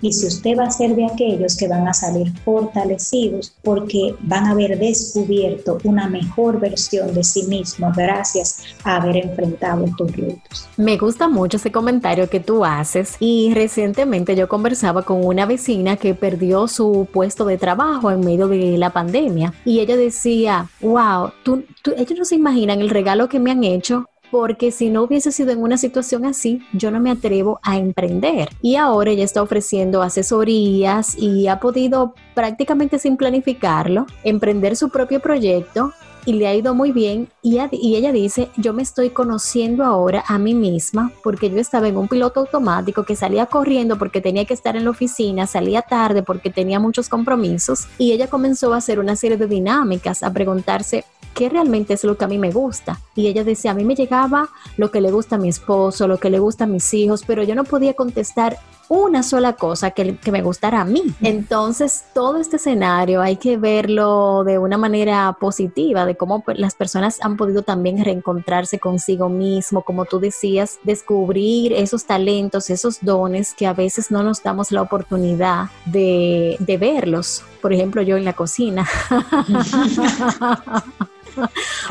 y 0.00 0.12
si 0.12 0.26
usted 0.26 0.58
va 0.58 0.64
a 0.64 0.70
ser 0.70 0.94
de 0.94 1.06
aquellos 1.06 1.56
que 1.56 1.68
van 1.68 1.86
a 1.88 1.92
salir 1.92 2.32
fortalecidos 2.44 3.52
porque 3.62 4.14
van 4.20 4.44
a 4.44 4.50
haber 4.50 4.78
descubierto 4.78 5.78
una 5.84 6.08
mejor 6.08 6.60
versión 6.60 7.12
de 7.14 7.24
sí 7.24 7.44
mismo 7.44 7.92
gracias 7.94 8.62
a 8.84 8.96
haber 8.96 9.16
enfrentado 9.16 9.84
estos 9.84 10.12
retos. 10.12 10.68
Me 10.76 10.96
gusta 10.96 11.28
mucho 11.28 11.56
ese 11.56 11.72
comentario 11.72 12.28
que 12.28 12.40
tú 12.40 12.64
haces 12.64 13.16
y 13.20 13.52
recientemente 13.54 14.36
yo 14.36 14.48
conversaba 14.48 15.02
con 15.02 15.24
una 15.24 15.46
vecina 15.46 15.96
que 15.96 16.14
perdió 16.14 16.68
su 16.68 17.06
puesto 17.12 17.44
de 17.44 17.58
trabajo 17.58 18.10
en 18.10 18.20
medio 18.20 18.48
de 18.48 18.78
la 18.78 18.90
pandemia 18.90 19.52
y 19.64 19.80
ella 19.80 19.96
decía, 19.96 20.68
wow, 20.80 21.30
tú, 21.42 21.64
ellos 21.96 22.18
no 22.18 22.24
se 22.24 22.36
imaginan 22.36 22.80
el 22.80 22.90
regalo 22.90 23.28
que 23.28 23.40
me 23.40 23.50
han 23.50 23.64
hecho 23.64 24.06
porque 24.32 24.72
si 24.72 24.88
no 24.88 25.02
hubiese 25.02 25.30
sido 25.30 25.52
en 25.52 25.62
una 25.62 25.76
situación 25.76 26.24
así, 26.24 26.62
yo 26.72 26.90
no 26.90 26.98
me 27.00 27.10
atrevo 27.10 27.60
a 27.62 27.76
emprender. 27.76 28.48
Y 28.62 28.76
ahora 28.76 29.10
ella 29.10 29.24
está 29.24 29.42
ofreciendo 29.42 30.00
asesorías 30.00 31.16
y 31.18 31.48
ha 31.48 31.60
podido 31.60 32.14
prácticamente 32.34 32.98
sin 32.98 33.18
planificarlo, 33.18 34.06
emprender 34.24 34.74
su 34.74 34.88
propio 34.88 35.20
proyecto 35.20 35.92
y 36.24 36.32
le 36.34 36.46
ha 36.46 36.54
ido 36.54 36.74
muy 36.74 36.92
bien 36.92 37.28
y, 37.42 37.58
y, 37.72 37.96
ella 37.96 38.12
dice, 38.12 38.48
yo 38.56 38.72
me 38.72 38.82
estoy 38.82 39.10
conociendo 39.10 39.84
ahora 39.84 40.24
a 40.28 40.38
mí 40.38 40.54
misma 40.54 41.12
porque 41.22 41.50
yo 41.50 41.58
estaba 41.58 41.88
en 41.88 41.96
un 41.96 42.08
piloto 42.08 42.40
automático 42.40 43.04
que 43.04 43.16
salía 43.16 43.46
corriendo 43.46 43.98
porque 43.98 44.20
tenía 44.20 44.44
que 44.44 44.54
estar 44.54 44.76
en 44.76 44.84
la 44.84 44.90
oficina, 44.90 45.46
salía 45.46 45.82
tarde 45.82 46.22
porque 46.22 46.48
tenía 46.48 46.78
muchos 46.80 47.08
compromisos 47.08 47.88
y 47.98 48.12
ella 48.12 48.28
comenzó 48.28 48.72
a 48.72 48.78
hacer 48.78 48.98
una 48.98 49.16
serie 49.16 49.36
de 49.36 49.46
dinámicas, 49.46 50.22
a 50.22 50.32
preguntarse, 50.32 51.04
qué 51.34 51.48
realmente 51.48 51.94
es 51.94 52.04
lo 52.04 52.16
que 52.16 52.24
a 52.24 52.28
mí 52.28 52.38
me 52.38 52.50
gusta. 52.50 53.00
Y 53.14 53.26
ella 53.26 53.44
decía, 53.44 53.72
a 53.72 53.74
mí 53.74 53.84
me 53.84 53.94
llegaba 53.94 54.48
lo 54.76 54.90
que 54.90 55.00
le 55.00 55.10
gusta 55.10 55.36
a 55.36 55.38
mi 55.38 55.48
esposo, 55.48 56.08
lo 56.08 56.18
que 56.18 56.30
le 56.30 56.38
gusta 56.38 56.64
a 56.64 56.66
mis 56.66 56.92
hijos, 56.94 57.24
pero 57.26 57.42
yo 57.42 57.54
no 57.54 57.64
podía 57.64 57.94
contestar 57.94 58.58
una 58.92 59.22
sola 59.22 59.54
cosa 59.54 59.92
que, 59.92 60.16
que, 60.18 60.30
me 60.30 60.42
gustara 60.42 60.82
a 60.82 60.84
mí. 60.84 61.02
Entonces, 61.22 62.04
todo 62.12 62.36
este 62.36 62.56
escenario 62.56 63.22
hay 63.22 63.36
que 63.36 63.56
verlo 63.56 64.44
de 64.44 64.58
una 64.58 64.76
manera 64.76 65.34
positiva, 65.40 66.04
de 66.04 66.14
cómo 66.14 66.44
las 66.48 66.74
personas 66.74 67.18
han 67.22 67.38
podido 67.38 67.62
también 67.62 68.04
reencontrarse 68.04 68.78
consigo 68.78 69.30
mismo, 69.30 69.80
como 69.80 70.04
tú 70.04 70.20
decías, 70.20 70.78
descubrir 70.82 71.72
esos 71.72 72.04
talentos, 72.04 72.68
esos 72.68 72.98
dones 73.00 73.54
que 73.54 73.66
a 73.66 73.72
veces 73.72 74.10
no 74.10 74.22
nos 74.22 74.42
damos 74.42 74.70
la 74.72 74.82
oportunidad 74.82 75.70
de, 75.86 76.56
de 76.58 76.76
verlos. 76.76 77.42
Por 77.62 77.72
ejemplo, 77.72 78.02
yo 78.02 78.18
en 78.18 78.26
la 78.26 78.34
cocina. 78.34 78.86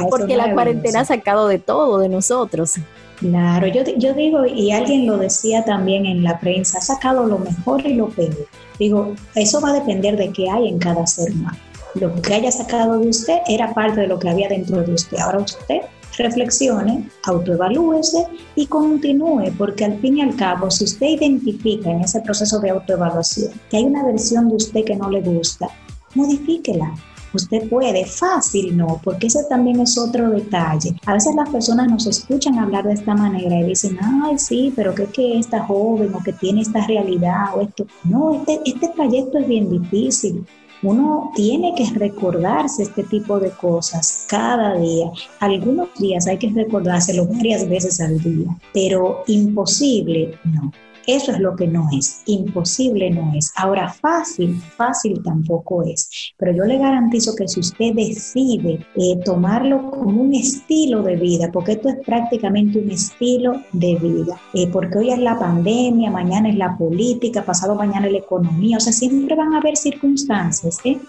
Porque 0.07 0.37
la 0.37 0.53
cuarentena 0.53 0.99
ha 0.99 1.05
sacado 1.05 1.47
de 1.47 1.57
todo 1.57 1.97
de 1.97 2.09
nosotros. 2.09 2.75
Claro, 3.21 3.67
yo, 3.67 4.13
digo, 4.15 4.47
y 4.47 4.71
alguien 4.71 5.05
lo 5.05 5.15
decía 5.19 5.63
también 5.63 6.07
en 6.07 6.23
la 6.23 6.39
prensa, 6.39 6.79
ha 6.79 6.81
sacado 6.81 7.27
lo 7.27 7.37
mejor 7.37 7.85
y 7.85 7.93
lo 7.93 8.09
peor. 8.09 8.47
Digo, 8.79 9.13
eso 9.35 9.61
va 9.61 9.69
a 9.69 9.73
depender 9.73 10.17
de 10.17 10.31
qué 10.31 10.49
hay 10.49 10.67
en 10.67 10.79
cada 10.79 11.05
ser 11.05 11.31
humano. 11.31 11.57
Lo 11.93 12.19
que 12.19 12.33
haya 12.33 12.51
sacado 12.51 12.97
de 12.97 13.09
usted 13.09 13.37
era 13.47 13.75
parte 13.75 14.01
de 14.01 14.07
lo 14.07 14.17
que 14.17 14.27
había 14.27 14.49
dentro 14.49 14.81
de 14.81 14.95
usted. 14.95 15.19
Ahora 15.19 15.37
usted 15.37 15.81
reflexione, 16.17 17.07
autoevalúese 17.25 18.25
y 18.55 18.65
continúe, 18.65 19.51
porque 19.55 19.85
al 19.85 19.99
fin 19.99 20.17
y 20.17 20.21
al 20.23 20.35
cabo, 20.35 20.71
si 20.71 20.85
usted 20.85 21.05
identifica 21.05 21.91
en 21.91 22.01
ese 22.01 22.21
proceso 22.21 22.59
de 22.59 22.71
autoevaluación 22.71 23.51
que 23.69 23.77
hay 23.77 23.83
una 23.83 24.03
versión 24.03 24.49
de 24.49 24.55
usted 24.55 24.83
que 24.83 24.95
no 24.95 25.11
le 25.11 25.21
gusta, 25.21 25.69
modifíquela, 26.15 26.91
usted 27.33 27.69
puede, 27.69 28.05
fácil 28.05 28.75
no, 28.75 28.99
porque 29.03 29.27
ese 29.27 29.43
también 29.45 29.79
es 29.79 29.97
otro 29.97 30.29
detalle. 30.29 30.95
A 31.05 31.13
veces 31.13 31.35
las 31.35 31.49
personas 31.49 31.89
nos 31.89 32.07
escuchan 32.07 32.57
hablar 32.59 32.85
de 32.85 32.93
esta 32.93 33.15
manera 33.15 33.59
y 33.59 33.63
dicen, 33.63 33.97
ay, 34.01 34.37
sí, 34.37 34.73
pero 34.75 34.93
que 34.95 35.03
es 35.03 35.09
que 35.09 35.39
está 35.39 35.63
joven 35.63 36.13
o 36.13 36.23
que 36.23 36.33
tiene 36.33 36.61
esta 36.61 36.85
realidad 36.85 37.55
o 37.55 37.61
esto. 37.61 37.85
No, 38.03 38.33
este, 38.33 38.59
este 38.65 38.87
trayecto 38.89 39.39
es 39.39 39.47
bien 39.47 39.69
difícil. 39.69 40.45
Uno 40.83 41.31
tiene 41.35 41.75
que 41.75 41.85
recordarse 41.93 42.81
este 42.83 43.03
tipo 43.03 43.39
de 43.39 43.51
cosas 43.51 44.25
cada 44.27 44.75
día. 44.77 45.11
Algunos 45.39 45.89
días 45.99 46.25
hay 46.25 46.37
que 46.37 46.49
recordárselo 46.49 47.27
varias 47.27 47.69
veces 47.69 48.01
al 48.01 48.19
día, 48.19 48.57
pero 48.73 49.23
imposible 49.27 50.39
no. 50.43 50.71
Eso 51.07 51.31
es 51.31 51.39
lo 51.39 51.55
que 51.55 51.67
no 51.67 51.87
es. 51.91 52.21
Imposible 52.25 53.09
no 53.09 53.33
es. 53.35 53.51
Ahora, 53.55 53.89
fácil, 53.89 54.61
fácil 54.77 55.21
tampoco 55.23 55.83
es. 55.83 56.09
Pero 56.37 56.53
yo 56.53 56.63
le 56.65 56.77
garantizo 56.77 57.35
que 57.35 57.47
si 57.47 57.59
usted 57.59 57.93
decide 57.93 58.85
eh, 58.95 59.19
tomarlo 59.23 59.91
como 59.91 60.21
un 60.21 60.33
estilo 60.33 61.01
de 61.03 61.15
vida, 61.15 61.49
porque 61.51 61.73
esto 61.73 61.89
es 61.89 61.95
prácticamente 62.05 62.79
un 62.79 62.91
estilo 62.91 63.61
de 63.71 63.95
vida, 63.95 64.39
eh, 64.53 64.67
porque 64.67 64.97
hoy 64.99 65.11
es 65.11 65.19
la 65.19 65.37
pandemia, 65.39 66.11
mañana 66.11 66.49
es 66.49 66.55
la 66.55 66.77
política, 66.77 67.43
pasado 67.43 67.75
mañana 67.75 68.07
es 68.07 68.13
la 68.13 68.19
economía, 68.19 68.77
o 68.77 68.79
sea, 68.79 68.93
siempre 68.93 69.35
van 69.35 69.53
a 69.53 69.57
haber 69.57 69.77
circunstancias, 69.77 70.77
¿eh? 70.83 70.99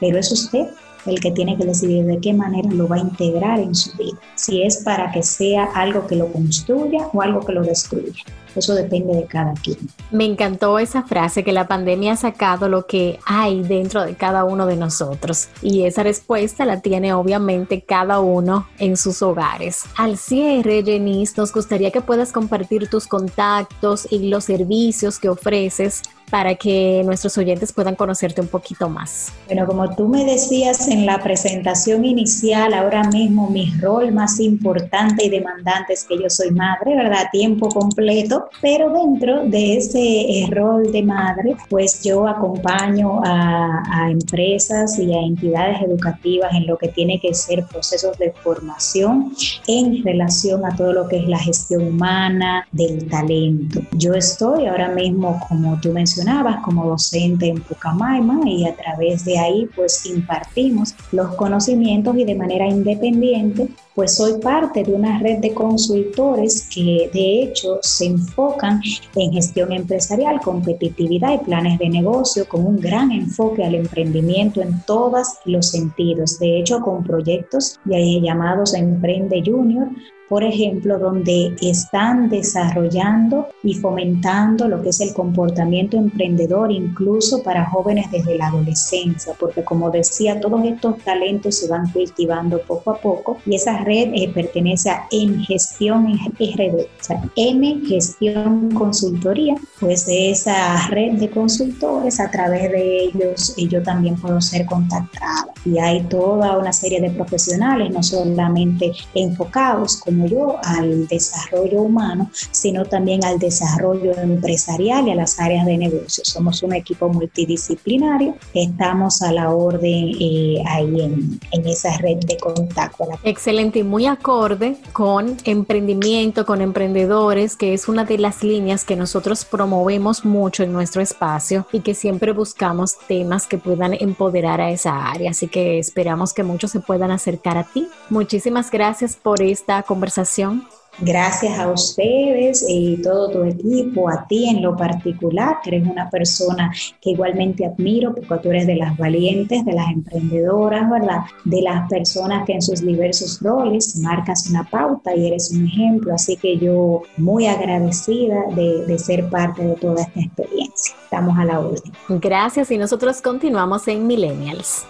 pero 0.00 0.18
es 0.18 0.30
usted 0.32 0.68
el 1.06 1.20
que 1.20 1.30
tiene 1.30 1.56
que 1.56 1.64
decidir 1.64 2.04
de 2.04 2.18
qué 2.18 2.32
manera 2.32 2.70
lo 2.70 2.88
va 2.88 2.96
a 2.96 3.00
integrar 3.00 3.60
en 3.60 3.74
su 3.74 3.96
vida, 3.96 4.18
si 4.34 4.62
es 4.62 4.78
para 4.78 5.10
que 5.10 5.22
sea 5.22 5.64
algo 5.74 6.06
que 6.06 6.16
lo 6.16 6.32
construya 6.32 7.08
o 7.12 7.22
algo 7.22 7.40
que 7.40 7.52
lo 7.52 7.62
destruya. 7.62 8.22
Eso 8.56 8.74
depende 8.74 9.14
de 9.14 9.26
cada 9.26 9.54
quien. 9.54 9.78
Me 10.10 10.24
encantó 10.24 10.78
esa 10.78 11.02
frase 11.04 11.44
que 11.44 11.52
la 11.52 11.68
pandemia 11.68 12.14
ha 12.14 12.16
sacado 12.16 12.68
lo 12.68 12.86
que 12.86 13.18
hay 13.24 13.62
dentro 13.62 14.04
de 14.04 14.16
cada 14.16 14.44
uno 14.44 14.66
de 14.66 14.76
nosotros 14.76 15.48
y 15.62 15.84
esa 15.84 16.02
respuesta 16.02 16.64
la 16.64 16.80
tiene 16.80 17.12
obviamente 17.12 17.82
cada 17.82 18.20
uno 18.20 18.66
en 18.78 18.96
sus 18.96 19.22
hogares. 19.22 19.84
Al 19.96 20.16
cierre, 20.16 20.82
Jenice, 20.82 21.34
nos 21.36 21.52
gustaría 21.52 21.90
que 21.90 22.00
puedas 22.00 22.32
compartir 22.32 22.88
tus 22.88 23.06
contactos 23.06 24.08
y 24.10 24.28
los 24.28 24.44
servicios 24.44 25.18
que 25.18 25.28
ofreces 25.28 26.02
para 26.30 26.54
que 26.54 27.02
nuestros 27.04 27.36
oyentes 27.36 27.72
puedan 27.72 27.96
conocerte 27.96 28.40
un 28.40 28.46
poquito 28.46 28.88
más. 28.88 29.32
Bueno, 29.46 29.66
como 29.66 29.94
tú 29.94 30.08
me 30.08 30.24
decías 30.24 30.86
en 30.88 31.04
la 31.04 31.20
presentación 31.20 32.04
inicial, 32.04 32.72
ahora 32.72 33.02
mismo 33.04 33.50
mi 33.50 33.72
rol 33.80 34.12
más 34.12 34.38
importante 34.38 35.26
y 35.26 35.28
demandante 35.28 35.92
es 35.92 36.04
que 36.04 36.16
yo 36.16 36.30
soy 36.30 36.52
madre, 36.52 36.94
¿verdad? 36.94 37.26
Tiempo 37.32 37.68
completo, 37.68 38.48
pero 38.62 38.90
dentro 38.90 39.44
de 39.46 39.76
ese 39.76 39.98
eh, 39.98 40.46
rol 40.50 40.92
de 40.92 41.02
madre, 41.02 41.56
pues 41.68 42.02
yo 42.02 42.28
acompaño 42.28 43.20
a, 43.24 43.82
a 43.90 44.10
empresas 44.10 44.98
y 44.98 45.12
a 45.12 45.20
entidades 45.20 45.82
educativas 45.82 46.54
en 46.54 46.66
lo 46.66 46.78
que 46.78 46.88
tiene 46.88 47.20
que 47.20 47.34
ser 47.34 47.64
procesos 47.66 48.16
de 48.18 48.32
formación 48.32 49.32
en 49.66 50.04
relación 50.04 50.64
a 50.64 50.76
todo 50.76 50.92
lo 50.92 51.08
que 51.08 51.18
es 51.18 51.28
la 51.28 51.38
gestión 51.38 51.88
humana 51.88 52.66
del 52.70 53.08
talento. 53.08 53.80
Yo 53.92 54.14
estoy 54.14 54.66
ahora 54.66 54.88
mismo, 54.88 55.40
como 55.48 55.78
tú 55.80 55.92
mencionaste, 55.92 56.19
como 56.62 56.86
docente 56.86 57.48
en 57.48 57.60
Pucamaima 57.60 58.40
y 58.46 58.66
a 58.66 58.74
través 58.76 59.24
de 59.24 59.38
ahí 59.38 59.68
pues 59.74 60.06
impartimos 60.06 60.94
los 61.12 61.34
conocimientos 61.34 62.16
y 62.16 62.24
de 62.24 62.34
manera 62.34 62.66
independiente 62.66 63.68
pues 63.94 64.16
soy 64.16 64.40
parte 64.40 64.82
de 64.84 64.92
una 64.92 65.18
red 65.18 65.38
de 65.38 65.52
consultores 65.52 66.68
que 66.72 67.10
de 67.12 67.42
hecho 67.42 67.78
se 67.82 68.06
enfocan 68.06 68.80
en 69.16 69.32
gestión 69.32 69.72
empresarial, 69.72 70.40
competitividad 70.40 71.34
y 71.34 71.44
planes 71.44 71.78
de 71.78 71.88
negocio 71.88 72.48
con 72.48 72.64
un 72.66 72.80
gran 72.80 73.10
enfoque 73.10 73.64
al 73.64 73.74
emprendimiento 73.74 74.62
en 74.62 74.80
todos 74.86 75.26
los 75.44 75.70
sentidos. 75.70 76.38
De 76.38 76.60
hecho, 76.60 76.80
con 76.80 77.04
proyectos 77.04 77.78
llamados 77.84 78.74
Emprende 78.74 79.42
Junior, 79.44 79.88
por 80.30 80.44
ejemplo, 80.44 80.96
donde 80.96 81.56
están 81.60 82.28
desarrollando 82.30 83.48
y 83.64 83.74
fomentando 83.74 84.68
lo 84.68 84.80
que 84.80 84.90
es 84.90 85.00
el 85.00 85.12
comportamiento 85.12 85.96
emprendedor, 85.96 86.70
incluso 86.70 87.42
para 87.42 87.68
jóvenes 87.68 88.08
desde 88.12 88.38
la 88.38 88.46
adolescencia, 88.46 89.34
porque 89.40 89.64
como 89.64 89.90
decía, 89.90 90.40
todos 90.40 90.64
estos 90.64 90.98
talentos 90.98 91.56
se 91.56 91.66
van 91.66 91.90
cultivando 91.90 92.60
poco 92.62 92.92
a 92.92 93.00
poco 93.00 93.38
y 93.44 93.56
esa 93.56 93.78
red 93.80 94.12
eh, 94.14 94.30
pertenece 94.32 94.90
a 94.90 95.06
En 95.10 95.42
Gestión 95.44 96.18
RD, 96.38 96.80
o 96.80 97.04
sea, 97.04 97.22
M 97.36 97.80
Gestión 97.86 98.70
Consultoría, 98.72 99.54
pues 99.78 100.06
esa 100.08 100.86
red 100.88 101.12
de 101.14 101.30
consultores, 101.30 102.20
a 102.20 102.30
través 102.30 102.70
de 102.70 103.04
ellos 103.04 103.54
y 103.56 103.68
yo 103.68 103.82
también 103.82 104.16
puedo 104.16 104.40
ser 104.40 104.66
contactada. 104.66 105.46
Y 105.64 105.78
hay 105.78 106.02
toda 106.04 106.56
una 106.56 106.72
serie 106.72 107.00
de 107.00 107.10
profesionales, 107.10 107.90
no 107.90 108.02
solamente 108.02 108.92
enfocados 109.14 109.96
como 109.96 110.26
yo 110.26 110.56
al 110.64 111.06
desarrollo 111.06 111.82
humano, 111.82 112.30
sino 112.50 112.84
también 112.84 113.24
al 113.24 113.38
desarrollo 113.38 114.12
empresarial 114.18 115.08
y 115.08 115.10
a 115.10 115.14
las 115.14 115.38
áreas 115.38 115.66
de 115.66 115.76
negocio. 115.76 116.24
Somos 116.24 116.62
un 116.62 116.74
equipo 116.74 117.08
multidisciplinario, 117.08 118.36
estamos 118.54 119.22
a 119.22 119.32
la 119.32 119.50
orden 119.50 120.12
eh, 120.20 120.62
ahí 120.66 121.00
en, 121.00 121.40
en, 121.52 121.66
esa 121.66 121.96
red 121.98 122.18
de 122.18 122.36
contacto. 122.36 123.08
Excelente 123.24 123.69
y 123.78 123.84
muy 123.84 124.06
acorde 124.06 124.76
con 124.92 125.36
emprendimiento, 125.44 126.44
con 126.44 126.60
emprendedores, 126.60 127.56
que 127.56 127.72
es 127.72 127.88
una 127.88 128.04
de 128.04 128.18
las 128.18 128.42
líneas 128.42 128.84
que 128.84 128.96
nosotros 128.96 129.44
promovemos 129.44 130.24
mucho 130.24 130.64
en 130.64 130.72
nuestro 130.72 131.00
espacio 131.00 131.66
y 131.72 131.80
que 131.80 131.94
siempre 131.94 132.32
buscamos 132.32 132.98
temas 133.06 133.46
que 133.46 133.58
puedan 133.58 133.94
empoderar 133.94 134.60
a 134.60 134.70
esa 134.70 135.06
área. 135.10 135.30
Así 135.30 135.48
que 135.48 135.78
esperamos 135.78 136.34
que 136.34 136.42
muchos 136.42 136.72
se 136.72 136.80
puedan 136.80 137.10
acercar 137.10 137.56
a 137.56 137.64
ti. 137.64 137.88
Muchísimas 138.08 138.70
gracias 138.70 139.16
por 139.16 139.40
esta 139.40 139.82
conversación 139.82 140.00
conversación. 140.00 140.79
Gracias 140.98 141.58
a 141.58 141.70
ustedes 141.70 142.64
y 142.68 143.00
todo 143.02 143.30
tu 143.30 143.44
equipo, 143.44 144.08
a 144.10 144.26
ti 144.26 144.48
en 144.48 144.62
lo 144.62 144.76
particular, 144.76 145.58
que 145.62 145.76
eres 145.76 145.88
una 145.88 146.10
persona 146.10 146.70
que 147.00 147.10
igualmente 147.10 147.64
admiro 147.64 148.14
porque 148.14 148.42
tú 148.42 148.50
eres 148.50 148.66
de 148.66 148.76
las 148.76 148.96
valientes, 148.98 149.64
de 149.64 149.72
las 149.72 149.90
emprendedoras, 149.90 150.90
¿verdad? 150.90 151.20
De 151.44 151.62
las 151.62 151.88
personas 151.88 152.44
que 152.44 152.52
en 152.52 152.62
sus 152.62 152.84
diversos 152.84 153.40
roles 153.40 153.96
marcas 153.96 154.48
una 154.50 154.64
pauta 154.64 155.14
y 155.14 155.28
eres 155.28 155.50
un 155.52 155.66
ejemplo. 155.66 156.14
Así 156.14 156.36
que 156.36 156.58
yo 156.58 157.02
muy 157.16 157.46
agradecida 157.46 158.44
de, 158.54 158.84
de 158.86 158.98
ser 158.98 159.28
parte 159.30 159.62
de 159.62 159.74
toda 159.76 160.02
esta 160.02 160.20
experiencia. 160.20 160.94
Estamos 161.04 161.38
a 161.38 161.44
la 161.44 161.60
orden. 161.60 161.92
Gracias 162.08 162.70
y 162.70 162.78
nosotros 162.78 163.22
continuamos 163.22 163.88
en 163.88 164.06
Millennials. 164.06 164.84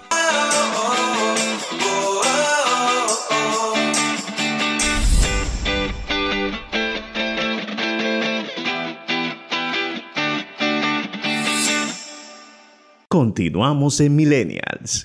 Continuamos 13.12 13.98
en 13.98 14.14
Millennials. 14.14 15.04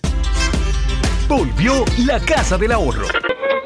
Volvió 1.27 1.83
la 2.05 2.19
Casa 2.19 2.55
del 2.55 2.71
Ahorro. 2.71 3.07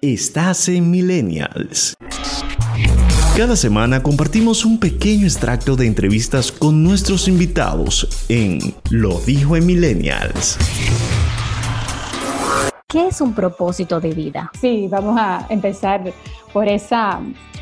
Estás 0.00 0.68
en 0.68 0.88
Millennials. 0.90 1.96
Cada 3.36 3.56
semana 3.56 4.00
compartimos 4.00 4.64
un 4.64 4.78
pequeño 4.78 5.26
extracto 5.26 5.74
de 5.74 5.86
entrevistas 5.86 6.52
con 6.52 6.84
nuestros 6.84 7.26
invitados 7.26 8.06
en 8.28 8.60
Lo 8.90 9.18
dijo 9.20 9.56
en 9.56 9.66
Millennials. 9.66 10.56
¿Qué 12.94 13.08
es 13.08 13.20
un 13.20 13.34
propósito 13.34 13.98
de 13.98 14.12
vida? 14.12 14.52
Sí, 14.60 14.86
vamos 14.88 15.16
a 15.18 15.46
empezar 15.48 16.12
por 16.52 16.68
esa, 16.68 17.18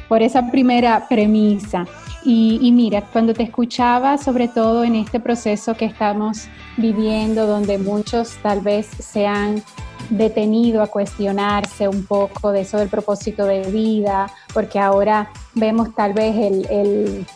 por 0.07 0.21
esa 0.21 0.51
primera 0.51 1.09
premisa. 1.09 1.87
Y, 2.23 2.71
mira, 2.71 3.01
cuando 3.01 3.33
te 3.33 3.45
escuchaba, 3.45 4.19
sobre 4.19 4.49
todo 4.49 4.85
en 4.85 4.95
este 4.95 5.21
proceso 5.21 5.75
que 5.75 5.87
estamos 5.87 6.49
viviendo, 6.77 7.47
donde 7.47 7.79
muchos 7.79 8.37
tal 8.43 8.61
vez 8.61 8.87
se 8.87 9.27
han 9.27 9.63
detenido 10.11 10.83
a 10.83 10.89
cuestionarse 10.89 11.89
un 11.89 12.05
poco 12.05 12.53
de 12.53 12.61
eso 12.61 12.77
del 12.77 12.91
propósito 12.91 13.47
de 13.47 13.63
vida, 13.71 14.31
porque 14.53 14.79
ahora 14.79 15.31
vemos 15.55 15.95
tal 15.95 16.13
vez 16.13 16.37
el, 16.69 17.27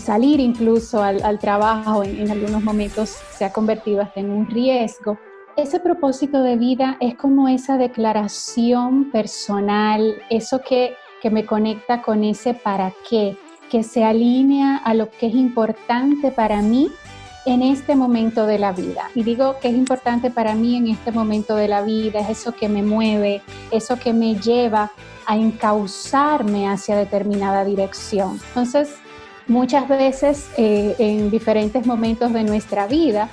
salir 0.00 0.40
incluso 0.40 1.00
al, 1.00 1.38
trabajo 1.38 2.02
en, 2.02 2.28
algunos 2.28 2.64
momentos 2.64 3.14
se 3.38 3.44
ha 3.44 3.52
convertido 3.52 4.02
hasta 4.02 4.18
en 4.18 4.30
un 4.30 4.48
riesgo. 4.48 5.16
Ese 5.56 5.80
propósito 5.80 6.42
de 6.42 6.56
vida 6.56 6.96
es 7.00 7.16
como 7.16 7.48
esa 7.48 7.76
declaración 7.76 9.10
personal, 9.10 10.14
eso 10.30 10.60
que, 10.60 10.94
que 11.20 11.30
me 11.30 11.44
conecta 11.44 12.02
con 12.02 12.24
ese 12.24 12.54
para 12.54 12.92
qué, 13.08 13.36
que 13.68 13.82
se 13.82 14.04
alinea 14.04 14.76
a 14.76 14.94
lo 14.94 15.10
que 15.10 15.26
es 15.26 15.34
importante 15.34 16.30
para 16.30 16.62
mí 16.62 16.88
en 17.46 17.62
este 17.62 17.96
momento 17.96 18.46
de 18.46 18.58
la 18.58 18.72
vida. 18.72 19.10
Y 19.14 19.22
digo 19.22 19.56
que 19.60 19.68
es 19.68 19.74
importante 19.74 20.30
para 20.30 20.54
mí 20.54 20.76
en 20.76 20.88
este 20.88 21.10
momento 21.10 21.56
de 21.56 21.68
la 21.68 21.82
vida, 21.82 22.20
es 22.20 22.30
eso 22.30 22.52
que 22.52 22.68
me 22.68 22.82
mueve, 22.82 23.42
eso 23.70 23.98
que 23.98 24.12
me 24.12 24.36
lleva 24.36 24.92
a 25.26 25.36
encauzarme 25.36 26.68
hacia 26.68 26.96
determinada 26.96 27.64
dirección. 27.64 28.40
Entonces, 28.48 28.94
muchas 29.46 29.88
veces 29.88 30.48
eh, 30.56 30.94
en 30.98 31.30
diferentes 31.30 31.86
momentos 31.86 32.32
de 32.32 32.44
nuestra 32.44 32.86
vida, 32.86 33.28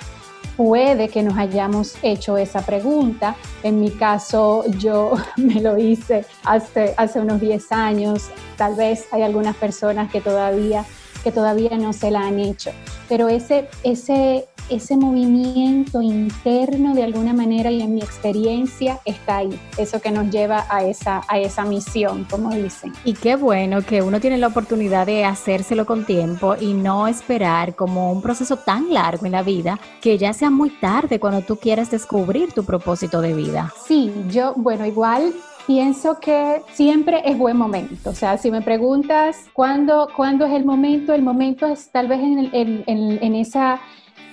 puede 0.58 1.08
que 1.08 1.22
nos 1.22 1.38
hayamos 1.38 1.94
hecho 2.02 2.36
esa 2.36 2.62
pregunta. 2.62 3.36
En 3.62 3.80
mi 3.80 3.92
caso, 3.92 4.64
yo 4.66 5.12
me 5.36 5.62
lo 5.62 5.78
hice 5.78 6.26
hace, 6.44 6.94
hace 6.96 7.20
unos 7.20 7.40
10 7.40 7.70
años. 7.70 8.28
Tal 8.56 8.74
vez 8.74 9.06
hay 9.12 9.22
algunas 9.22 9.54
personas 9.54 10.10
que 10.10 10.20
todavía 10.20 10.84
que 11.28 11.34
todavía 11.34 11.76
no 11.76 11.92
se 11.92 12.10
la 12.10 12.20
han 12.20 12.40
hecho. 12.40 12.70
Pero 13.06 13.28
ese, 13.28 13.68
ese, 13.82 14.48
ese 14.70 14.96
movimiento 14.96 16.00
interno 16.00 16.94
de 16.94 17.02
alguna 17.04 17.34
manera 17.34 17.70
y 17.70 17.82
en 17.82 17.94
mi 17.94 18.00
experiencia 18.00 18.98
está 19.04 19.38
ahí, 19.38 19.60
eso 19.76 20.00
que 20.00 20.10
nos 20.10 20.30
lleva 20.30 20.64
a 20.70 20.84
esa, 20.84 21.20
a 21.28 21.38
esa 21.38 21.66
misión, 21.66 22.26
como 22.30 22.50
dicen. 22.50 22.94
Y 23.04 23.12
qué 23.12 23.36
bueno 23.36 23.82
que 23.82 24.00
uno 24.00 24.20
tiene 24.20 24.38
la 24.38 24.46
oportunidad 24.46 25.04
de 25.04 25.26
hacérselo 25.26 25.84
con 25.84 26.06
tiempo 26.06 26.56
y 26.58 26.72
no 26.72 27.08
esperar 27.08 27.74
como 27.74 28.10
un 28.10 28.22
proceso 28.22 28.56
tan 28.56 28.92
largo 28.92 29.26
en 29.26 29.32
la 29.32 29.42
vida 29.42 29.78
que 30.00 30.16
ya 30.16 30.32
sea 30.32 30.48
muy 30.48 30.70
tarde 30.70 31.20
cuando 31.20 31.42
tú 31.42 31.56
quieras 31.56 31.90
descubrir 31.90 32.52
tu 32.54 32.64
propósito 32.64 33.20
de 33.20 33.34
vida. 33.34 33.70
Sí, 33.86 34.14
yo, 34.30 34.54
bueno, 34.56 34.86
igual 34.86 35.34
pienso 35.68 36.18
que 36.18 36.62
siempre 36.72 37.20
es 37.26 37.36
buen 37.36 37.58
momento. 37.58 38.08
O 38.08 38.14
sea, 38.14 38.38
si 38.38 38.50
me 38.50 38.62
preguntas 38.62 39.44
cuándo, 39.52 40.08
cuándo 40.16 40.46
es 40.46 40.54
el 40.54 40.64
momento, 40.64 41.12
el 41.12 41.20
momento 41.20 41.66
es 41.66 41.90
tal 41.92 42.08
vez 42.08 42.20
en, 42.20 42.48
en, 42.54 43.18
en, 43.22 43.34
esa, 43.34 43.78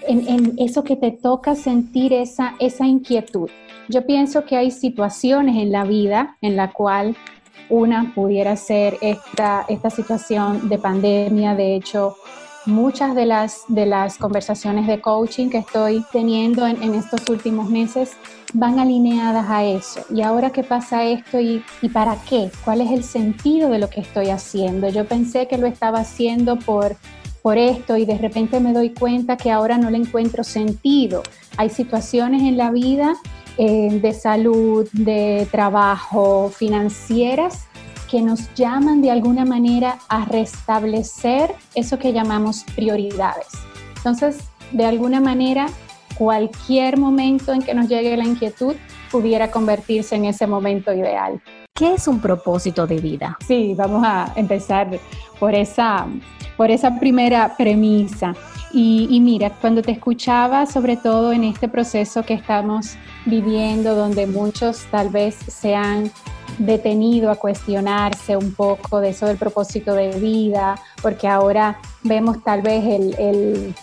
en, 0.07 0.53
eso 0.57 0.85
que 0.85 0.95
te 0.95 1.11
toca 1.11 1.53
sentir 1.55 2.13
esa, 2.13 2.55
esa 2.59 2.87
inquietud. 2.87 3.49
Yo 3.89 4.05
pienso 4.05 4.45
que 4.45 4.55
hay 4.55 4.71
situaciones 4.71 5.57
en 5.57 5.73
la 5.73 5.83
vida 5.83 6.37
en 6.39 6.55
la 6.55 6.71
cual 6.71 7.17
una 7.69 8.13
pudiera 8.15 8.55
ser 8.55 8.97
esta, 9.01 9.65
esta 9.67 9.89
situación 9.89 10.69
de 10.69 10.77
pandemia. 10.77 11.53
De 11.53 11.75
hecho, 11.75 12.15
muchas 12.65 13.15
de 13.15 13.25
las, 13.25 13.63
de 13.67 13.85
las 13.85 14.17
conversaciones 14.17 14.87
de 14.87 15.01
coaching 15.01 15.49
que 15.49 15.59
estoy 15.59 16.05
teniendo 16.11 16.65
en, 16.67 16.81
en 16.81 16.95
estos 16.95 17.27
últimos 17.29 17.69
meses 17.69 18.11
van 18.53 18.79
alineadas 18.79 19.49
a 19.49 19.63
eso. 19.63 20.01
¿Y 20.09 20.21
ahora 20.21 20.51
qué 20.51 20.63
pasa 20.63 21.03
esto 21.03 21.39
y, 21.39 21.63
y, 21.81 21.89
para 21.89 22.15
qué? 22.27 22.49
¿Cuál 22.63 22.81
es 22.81 22.91
el 22.91 23.03
sentido 23.03 23.69
de 23.69 23.79
lo 23.79 23.89
que 23.89 24.01
estoy 24.01 24.29
haciendo? 24.29 24.89
Yo 24.89 25.05
pensé 25.05 25.47
que 25.47 25.57
lo 25.57 25.67
estaba 25.67 25.99
haciendo 25.99 26.57
por, 26.57 26.95
por 27.41 27.57
esto 27.57 27.97
y 27.97 28.05
de 28.05 28.17
repente 28.17 28.59
me 28.59 28.73
doy 28.73 28.91
cuenta 28.91 29.37
que 29.37 29.51
ahora 29.51 29.77
no 29.77 29.89
le 29.89 29.97
encuentro 29.97 30.43
sentido. 30.43 31.23
Hay 31.57 31.69
situaciones 31.69 32.43
en 32.43 32.57
la 32.57 32.71
vida 32.71 33.15
eh, 33.57 33.99
de 34.01 34.13
salud, 34.13 34.87
de 34.93 35.47
trabajo, 35.51 36.49
financieras 36.49 37.67
que 38.15 38.21
nos 38.21 38.53
llaman 38.53 39.01
de 39.01 39.11
alguna 39.11 39.43
manera 39.43 39.97
a 40.07 40.23
restablecer 40.23 41.53
eso 41.73 41.99
que 41.99 42.13
llamamos 42.13 42.63
prioridades. 42.73 43.47
Entonces, 43.97 44.37
de 44.71 44.85
alguna 44.85 45.19
manera, 45.19 45.65
cualquier 46.17 46.97
momento 46.97 47.51
en 47.51 47.61
que 47.61 47.73
nos 47.73 47.89
llegue 47.89 48.15
la 48.15 48.23
inquietud 48.23 48.77
pudiera 49.11 49.51
convertirse 49.51 50.15
en 50.15 50.23
ese 50.23 50.47
momento 50.47 50.93
ideal. 50.93 51.41
¿Qué 51.77 51.95
es 51.95 52.07
un 52.07 52.21
propósito 52.21 52.87
de 52.87 53.01
vida? 53.01 53.37
Sí, 53.45 53.73
vamos 53.75 54.01
a 54.05 54.31
empezar 54.37 54.97
por 55.37 55.53
esa, 55.53 56.07
por 56.55 56.71
esa 56.71 56.97
primera 57.01 57.53
premisa. 57.57 58.33
Y, 58.71 59.19
mira, 59.19 59.49
cuando 59.49 59.81
te 59.81 59.91
escuchaba, 59.91 60.67
sobre 60.67 60.95
todo 60.95 61.33
en 61.33 61.43
este 61.43 61.67
proceso 61.67 62.23
que 62.23 62.33
estamos 62.33 62.95
viviendo, 63.25 63.93
donde 63.93 64.25
muchos 64.25 64.85
tal 64.89 65.09
vez 65.09 65.35
se 65.35 65.75
han 65.75 66.09
detenido 66.59 67.29
a 67.29 67.35
cuestionarse 67.35 68.37
un 68.37 68.53
poco 68.53 69.01
de 69.01 69.09
eso 69.09 69.25
del 69.25 69.35
propósito 69.35 69.93
de 69.95 70.17
vida, 70.17 70.75
porque 71.01 71.27
ahora 71.27 71.81
vemos 72.03 72.41
tal 72.41 72.61
vez 72.61 72.85
el, 72.85 73.75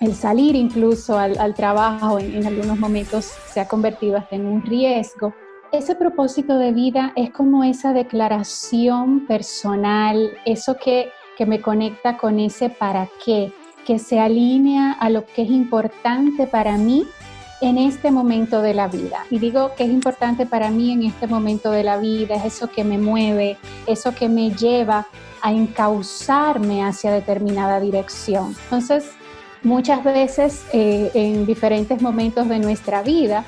el 0.00 0.14
salir 0.14 0.56
incluso 0.56 1.18
al, 1.18 1.54
trabajo 1.54 2.18
en, 2.18 2.34
en, 2.34 2.46
algunos 2.46 2.78
momentos 2.78 3.32
se 3.50 3.60
ha 3.60 3.66
convertido 3.68 4.18
hasta 4.18 4.36
en 4.36 4.44
un 4.44 4.62
riesgo. 4.62 5.32
Ese 5.72 5.94
propósito 5.94 6.58
de 6.58 6.72
vida 6.72 7.12
es 7.14 7.30
como 7.30 7.62
esa 7.62 7.92
declaración 7.92 9.26
personal, 9.26 10.30
eso 10.44 10.76
que, 10.76 11.10
que 11.36 11.46
me 11.46 11.60
conecta 11.60 12.16
con 12.16 12.40
ese 12.40 12.70
para 12.70 13.08
qué, 13.24 13.52
que 13.86 14.00
se 14.00 14.18
alinea 14.18 14.92
a 14.92 15.10
lo 15.10 15.24
que 15.26 15.42
es 15.42 15.50
importante 15.50 16.48
para 16.48 16.76
mí 16.76 17.06
en 17.60 17.78
este 17.78 18.10
momento 18.10 18.62
de 18.62 18.74
la 18.74 18.88
vida. 18.88 19.24
Y 19.30 19.38
digo 19.38 19.72
que 19.76 19.84
es 19.84 19.90
importante 19.90 20.44
para 20.44 20.70
mí 20.70 20.90
en 20.92 21.04
este 21.04 21.28
momento 21.28 21.70
de 21.70 21.84
la 21.84 21.98
vida, 21.98 22.34
es 22.34 22.46
eso 22.46 22.68
que 22.68 22.82
me 22.82 22.98
mueve, 22.98 23.56
eso 23.86 24.12
que 24.12 24.28
me 24.28 24.50
lleva 24.50 25.06
a 25.40 25.52
encauzarme 25.52 26.82
hacia 26.82 27.12
determinada 27.12 27.78
dirección. 27.78 28.56
Entonces, 28.64 29.12
Muchas 29.62 30.02
veces 30.02 30.64
eh, 30.72 31.10
en 31.12 31.44
diferentes 31.44 32.00
momentos 32.00 32.48
de 32.48 32.58
nuestra 32.58 33.02
vida 33.02 33.44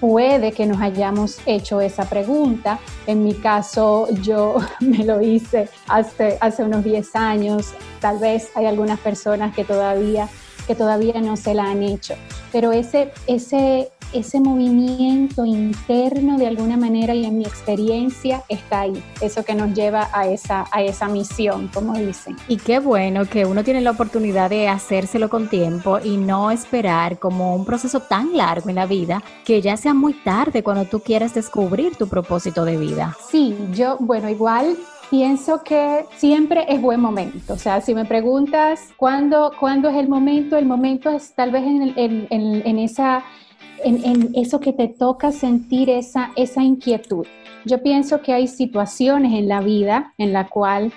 puede 0.00 0.52
que 0.52 0.66
nos 0.66 0.80
hayamos 0.80 1.38
hecho 1.46 1.80
esa 1.80 2.08
pregunta. 2.08 2.78
En 3.06 3.24
mi 3.24 3.34
caso, 3.34 4.08
yo 4.22 4.56
me 4.80 5.04
lo 5.04 5.20
hice 5.20 5.68
hace, 5.88 6.38
hace 6.40 6.62
unos 6.62 6.84
10 6.84 7.16
años. 7.16 7.72
Tal 8.00 8.18
vez 8.18 8.50
hay 8.54 8.66
algunas 8.66 8.98
personas 9.00 9.54
que 9.54 9.64
todavía, 9.64 10.28
que 10.66 10.74
todavía 10.74 11.20
no 11.20 11.36
se 11.36 11.54
la 11.54 11.70
han 11.70 11.82
hecho. 11.82 12.14
Pero 12.52 12.72
ese, 12.72 13.12
ese, 13.26 13.90
ese 14.12 14.40
movimiento 14.40 15.44
interno 15.44 16.38
de 16.38 16.46
alguna 16.46 16.76
manera 16.76 17.14
y 17.14 17.24
en 17.24 17.38
mi 17.38 17.44
experiencia 17.44 18.42
está 18.48 18.80
ahí, 18.80 19.02
eso 19.20 19.44
que 19.44 19.54
nos 19.54 19.74
lleva 19.74 20.08
a 20.12 20.26
esa, 20.26 20.66
a 20.70 20.82
esa 20.82 21.08
misión, 21.08 21.68
como 21.72 21.94
dicen. 21.94 22.36
Y 22.48 22.56
qué 22.56 22.78
bueno 22.78 23.26
que 23.26 23.44
uno 23.44 23.64
tiene 23.64 23.80
la 23.80 23.90
oportunidad 23.90 24.50
de 24.50 24.68
hacérselo 24.68 25.28
con 25.28 25.48
tiempo 25.48 25.98
y 26.02 26.16
no 26.16 26.50
esperar 26.50 27.18
como 27.18 27.54
un 27.54 27.64
proceso 27.64 28.00
tan 28.00 28.36
largo 28.36 28.68
en 28.68 28.76
la 28.76 28.86
vida 28.86 29.22
que 29.44 29.60
ya 29.60 29.76
sea 29.76 29.94
muy 29.94 30.14
tarde 30.14 30.62
cuando 30.62 30.84
tú 30.84 31.00
quieras 31.00 31.34
descubrir 31.34 31.96
tu 31.96 32.08
propósito 32.08 32.64
de 32.64 32.76
vida. 32.76 33.16
Sí, 33.30 33.56
yo, 33.72 33.96
bueno, 34.00 34.28
igual 34.28 34.76
Pienso 35.10 35.62
que 35.62 36.04
siempre 36.16 36.66
es 36.68 36.80
buen 36.80 37.00
momento. 37.00 37.54
O 37.54 37.58
sea, 37.58 37.80
si 37.80 37.94
me 37.94 38.04
preguntas 38.04 38.88
cuándo, 38.96 39.52
cuándo 39.58 39.88
es 39.88 39.96
el 39.96 40.08
momento, 40.08 40.56
el 40.56 40.66
momento 40.66 41.10
es 41.10 41.32
tal 41.34 41.52
vez 41.52 41.62
en, 41.64 41.94
en, 41.96 42.78
esa, 42.78 43.22
en, 43.84 44.32
eso 44.34 44.58
que 44.58 44.72
te 44.72 44.88
toca 44.88 45.30
sentir 45.30 45.90
esa, 45.90 46.32
esa 46.34 46.62
inquietud. 46.62 47.24
Yo 47.64 47.82
pienso 47.82 48.20
que 48.20 48.32
hay 48.32 48.48
situaciones 48.48 49.32
en 49.32 49.48
la 49.48 49.60
vida 49.60 50.12
en 50.18 50.32
la 50.32 50.48
cual 50.48 50.92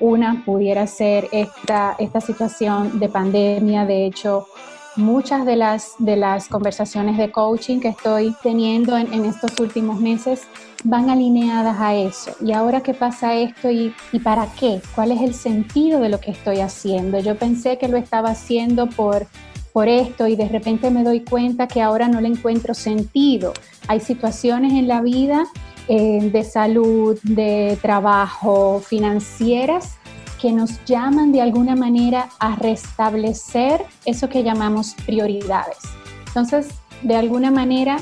una 0.00 0.42
pudiera 0.46 0.86
ser 0.86 1.28
esta, 1.30 1.96
esta 1.98 2.22
situación 2.22 2.98
de 2.98 3.10
pandemia. 3.10 3.84
De 3.84 4.06
hecho, 4.06 4.46
muchas 4.96 5.44
de 5.44 5.56
las, 5.56 5.94
de 5.98 6.16
las 6.16 6.48
conversaciones 6.48 7.18
de 7.18 7.30
coaching 7.30 7.80
que 7.80 7.88
estoy 7.88 8.34
teniendo 8.42 8.96
en, 8.96 9.12
en 9.12 9.26
estos 9.26 9.60
últimos 9.60 10.00
meses 10.00 10.46
van 10.84 11.10
alineadas 11.10 11.78
a 11.78 11.94
eso. 11.94 12.32
¿Y 12.40 12.52
ahora 12.52 12.82
qué 12.82 12.94
pasa 12.94 13.34
esto 13.34 13.70
y, 13.70 13.94
para 14.22 14.46
qué? 14.58 14.80
¿Cuál 14.94 15.12
es 15.12 15.20
el 15.20 15.34
sentido 15.34 16.00
de 16.00 16.08
lo 16.08 16.20
que 16.20 16.30
estoy 16.30 16.60
haciendo? 16.60 17.18
Yo 17.18 17.36
pensé 17.36 17.78
que 17.78 17.88
lo 17.88 17.96
estaba 17.96 18.30
haciendo 18.30 18.88
por, 18.88 19.26
por 19.72 19.88
esto 19.88 20.26
y 20.26 20.36
de 20.36 20.48
repente 20.48 20.90
me 20.90 21.04
doy 21.04 21.20
cuenta 21.20 21.68
que 21.68 21.82
ahora 21.82 22.08
no 22.08 22.20
le 22.20 22.28
encuentro 22.28 22.74
sentido. 22.74 23.52
Hay 23.88 24.00
situaciones 24.00 24.72
en 24.72 24.88
la 24.88 25.00
vida 25.00 25.44
eh, 25.88 26.30
de 26.30 26.44
salud, 26.44 27.18
de 27.22 27.78
trabajo, 27.82 28.80
financieras 28.80 29.96
que 30.40 30.52
nos 30.52 30.82
llaman 30.86 31.32
de 31.32 31.42
alguna 31.42 31.76
manera 31.76 32.30
a 32.38 32.56
restablecer 32.56 33.84
eso 34.06 34.28
que 34.30 34.42
llamamos 34.42 34.94
prioridades. 35.04 35.78
Entonces, 36.28 36.68
de 37.02 37.16
alguna 37.16 37.50
manera, 37.50 37.98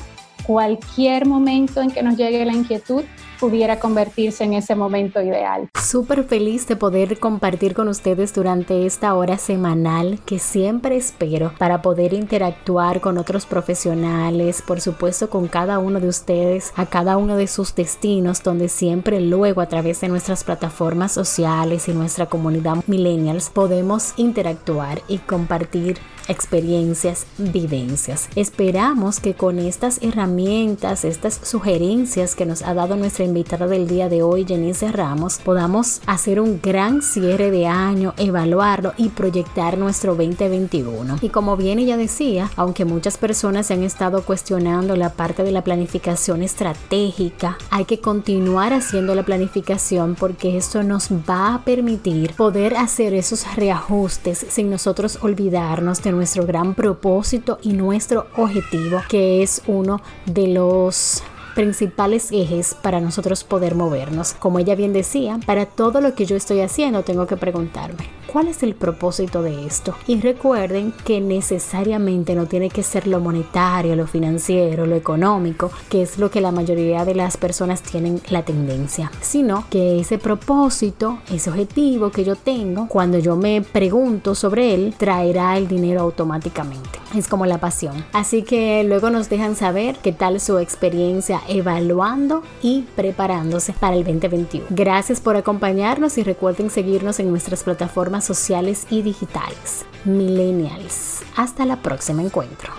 cualquier 0.49 1.27
momento 1.27 1.83
en 1.83 1.91
que 1.91 2.03
nos 2.03 2.17
llegue 2.17 2.43
la 2.47 2.55
inquietud, 2.55 3.05
pudiera 3.39 3.79
convertirse 3.79 4.45
en 4.45 4.55
ese 4.55 4.75
momento 4.75 5.21
ideal. 5.21 5.69
Súper 5.79 6.25
feliz 6.25 6.67
de 6.67 6.75
poder 6.75 7.19
compartir 7.19 7.75
con 7.75 7.87
ustedes 7.89 8.35
durante 8.35 8.87
esta 8.87 9.15
hora 9.15 9.37
semanal 9.37 10.19
que 10.25 10.39
siempre 10.39 10.97
espero 10.97 11.53
para 11.59 11.83
poder 11.83 12.15
interactuar 12.15 13.03
con 13.03 13.19
otros 13.19 13.45
profesionales, 13.45 14.63
por 14.67 14.81
supuesto 14.81 15.29
con 15.29 15.49
cada 15.49 15.79
uno 15.79 16.01
de 16.01 16.09
ustedes, 16.09 16.73
a 16.77 16.87
cada 16.87 17.19
uno 17.19 17.37
de 17.37 17.47
sus 17.47 17.75
destinos, 17.75 18.43
donde 18.43 18.71
siempre 18.71 19.21
luego 19.21 19.61
a 19.61 19.67
través 19.67 20.01
de 20.01 20.09
nuestras 20.09 20.45
plataformas 20.45 21.13
sociales 21.13 21.89
y 21.89 21.93
nuestra 21.93 22.25
comunidad 22.25 22.79
millennials 22.87 23.51
podemos 23.51 24.15
interactuar 24.17 25.03
y 25.09 25.19
compartir 25.19 25.99
experiencias, 26.29 27.27
vivencias. 27.39 28.29
Esperamos 28.37 29.21
que 29.21 29.35
con 29.35 29.59
estas 29.59 29.99
herramientas, 30.03 31.05
estas 31.05 31.41
sugerencias 31.43 32.35
que 32.35 32.47
nos 32.47 32.63
ha 32.63 32.75
dado 32.75 32.97
nuestra 32.97 33.25
invitada 33.25 33.67
del 33.67 33.89
día 33.89 34.09
de 34.09 34.23
hoy, 34.23 34.45
Jenice 34.47 34.93
Ramos, 34.93 35.39
podamos 35.39 36.01
hacer 36.07 36.41
un 36.41 36.61
gran 36.63 37.03
cierre 37.03 37.51
de 37.51 37.67
año, 37.67 38.15
evaluarlo 38.17 38.93
y 38.97 39.09
proyectar 39.09 39.79
nuestro 39.79 40.15
2021. 40.15 41.19
Y 41.23 41.31
como 41.31 41.57
bien 41.57 41.79
ella 41.79 41.97
decía, 41.97 42.51
aunque 42.57 42.85
muchas 42.85 43.19
personas 43.19 43.67
se 43.67 43.75
han 43.75 43.83
estado 43.83 44.23
cuestionando 44.23 44.97
la 44.97 45.11
parte 45.11 45.43
de 45.43 45.53
la 45.53 45.63
planificación 45.63 46.43
estratégica, 46.43 47.59
hay 47.71 47.85
que 47.85 48.01
continuar 48.01 48.73
haciendo 48.73 49.15
la 49.15 49.23
planificación 49.23 50.15
porque 50.15 50.57
esto 50.57 50.83
nos 50.83 51.11
va 51.11 51.55
a 51.55 51.65
permitir 51.65 52.35
poder 52.35 52.77
hacer 52.77 53.15
esos 53.15 53.57
reajustes 53.57 54.47
sin 54.49 54.71
nosotros 54.71 55.19
olvidarnos 55.23 56.03
de 56.03 56.13
nuestro 56.19 56.45
gran 56.45 56.75
propósito 56.75 57.59
y 57.63 57.73
nuestro 57.73 58.27
objetivo, 58.37 59.01
que 59.09 59.43
es 59.43 59.63
uno 59.69 60.03
de 60.27 60.49
los 60.49 61.23
principales 61.59 62.31
ejes 62.31 62.77
para 62.81 63.01
nosotros 63.01 63.43
poder 63.43 63.75
movernos. 63.75 64.33
Como 64.35 64.61
ella 64.61 64.77
bien 64.77 64.93
decía, 64.93 65.41
para 65.45 65.67
todo 65.67 66.01
lo 66.01 66.15
que 66.15 66.25
yo 66.25 66.37
estoy 66.37 66.61
haciendo 66.61 67.03
tengo 67.03 67.27
que 67.27 67.37
preguntarme, 67.37 68.05
¿Cuál 68.29 68.49
es 68.49 68.63
el 68.63 68.75
propósito 68.75 69.43
de 69.43 69.65
esto? 69.65 69.95
Y 70.07 70.21
recuerden 70.21 70.93
que 71.07 71.19
necesariamente 71.19 72.35
no 72.35 72.45
tiene 72.45 72.69
que 72.69 72.83
ser 72.83 73.07
lo 73.07 73.21
monetario, 73.21 73.97
lo 73.97 74.07
financiero, 74.07 74.85
lo 74.85 74.97
económico, 74.97 75.71
que 75.89 76.03
es 76.03 76.19
lo 76.19 76.31
que 76.31 76.43
la 76.43 76.53
mayoría 76.53 77.07
de 77.07 77.15
las 77.15 77.39
personas 77.39 77.81
tienen 77.81 78.21
la 78.29 78.43
tendencia, 78.43 79.11
sino 79.23 79.65
que 79.71 80.01
ese 80.01 80.19
propósito, 80.19 81.21
ese 81.33 81.49
objetivo 81.49 82.11
que 82.11 82.23
yo 82.23 82.37
tengo, 82.37 82.87
cuando 82.89 83.19
yo 83.19 83.35
me 83.35 83.63
pregunto 83.63 84.35
sobre 84.35 84.75
él, 84.75 84.95
traerá 84.99 85.57
el 85.57 85.67
dinero 85.67 86.03
automáticamente. 86.03 86.99
Es 87.17 87.29
como 87.29 87.47
la 87.47 87.57
pasión. 87.57 88.05
Así 88.13 88.43
que 88.43 88.85
luego 88.85 89.09
nos 89.09 89.31
dejan 89.31 89.57
saber 89.57 89.97
qué 90.03 90.13
tal 90.13 90.39
su 90.39 90.59
experiencia 90.59 91.41
evaluando 91.49 92.43
y 92.63 92.83
preparándose 92.95 93.73
para 93.73 93.97
el 93.97 94.05
2021. 94.05 94.67
Gracias 94.71 95.21
por 95.21 95.37
acompañarnos 95.37 96.19
y 96.19 96.23
recuerden 96.23 96.71
seguirnos 96.71 97.21
en 97.21 97.31
nuestras 97.31 97.65
plataformas 97.65 98.25
sociales 98.25 98.87
y 98.91 99.03
digitales. 99.03 99.85
Millennials. 100.05 101.23
Hasta 101.37 101.65
la 101.65 101.83
próxima 101.83 102.23
encuentro. 102.23 102.73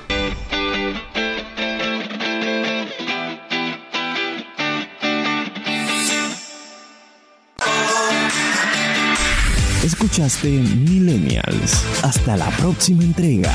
Escuchaste 9.84 10.50
Millennials. 10.50 11.84
Hasta 12.04 12.38
la 12.38 12.50
próxima 12.52 13.04
entrega. 13.04 13.54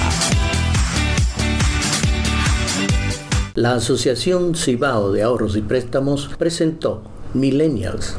La 3.57 3.75
Asociación 3.75 4.57
Cibao 4.57 5.13
de 5.13 5.23
Ahorros 5.23 5.57
y 5.57 5.61
Préstamos 5.61 6.29
presentó 6.37 7.05
Millennials 7.35 8.13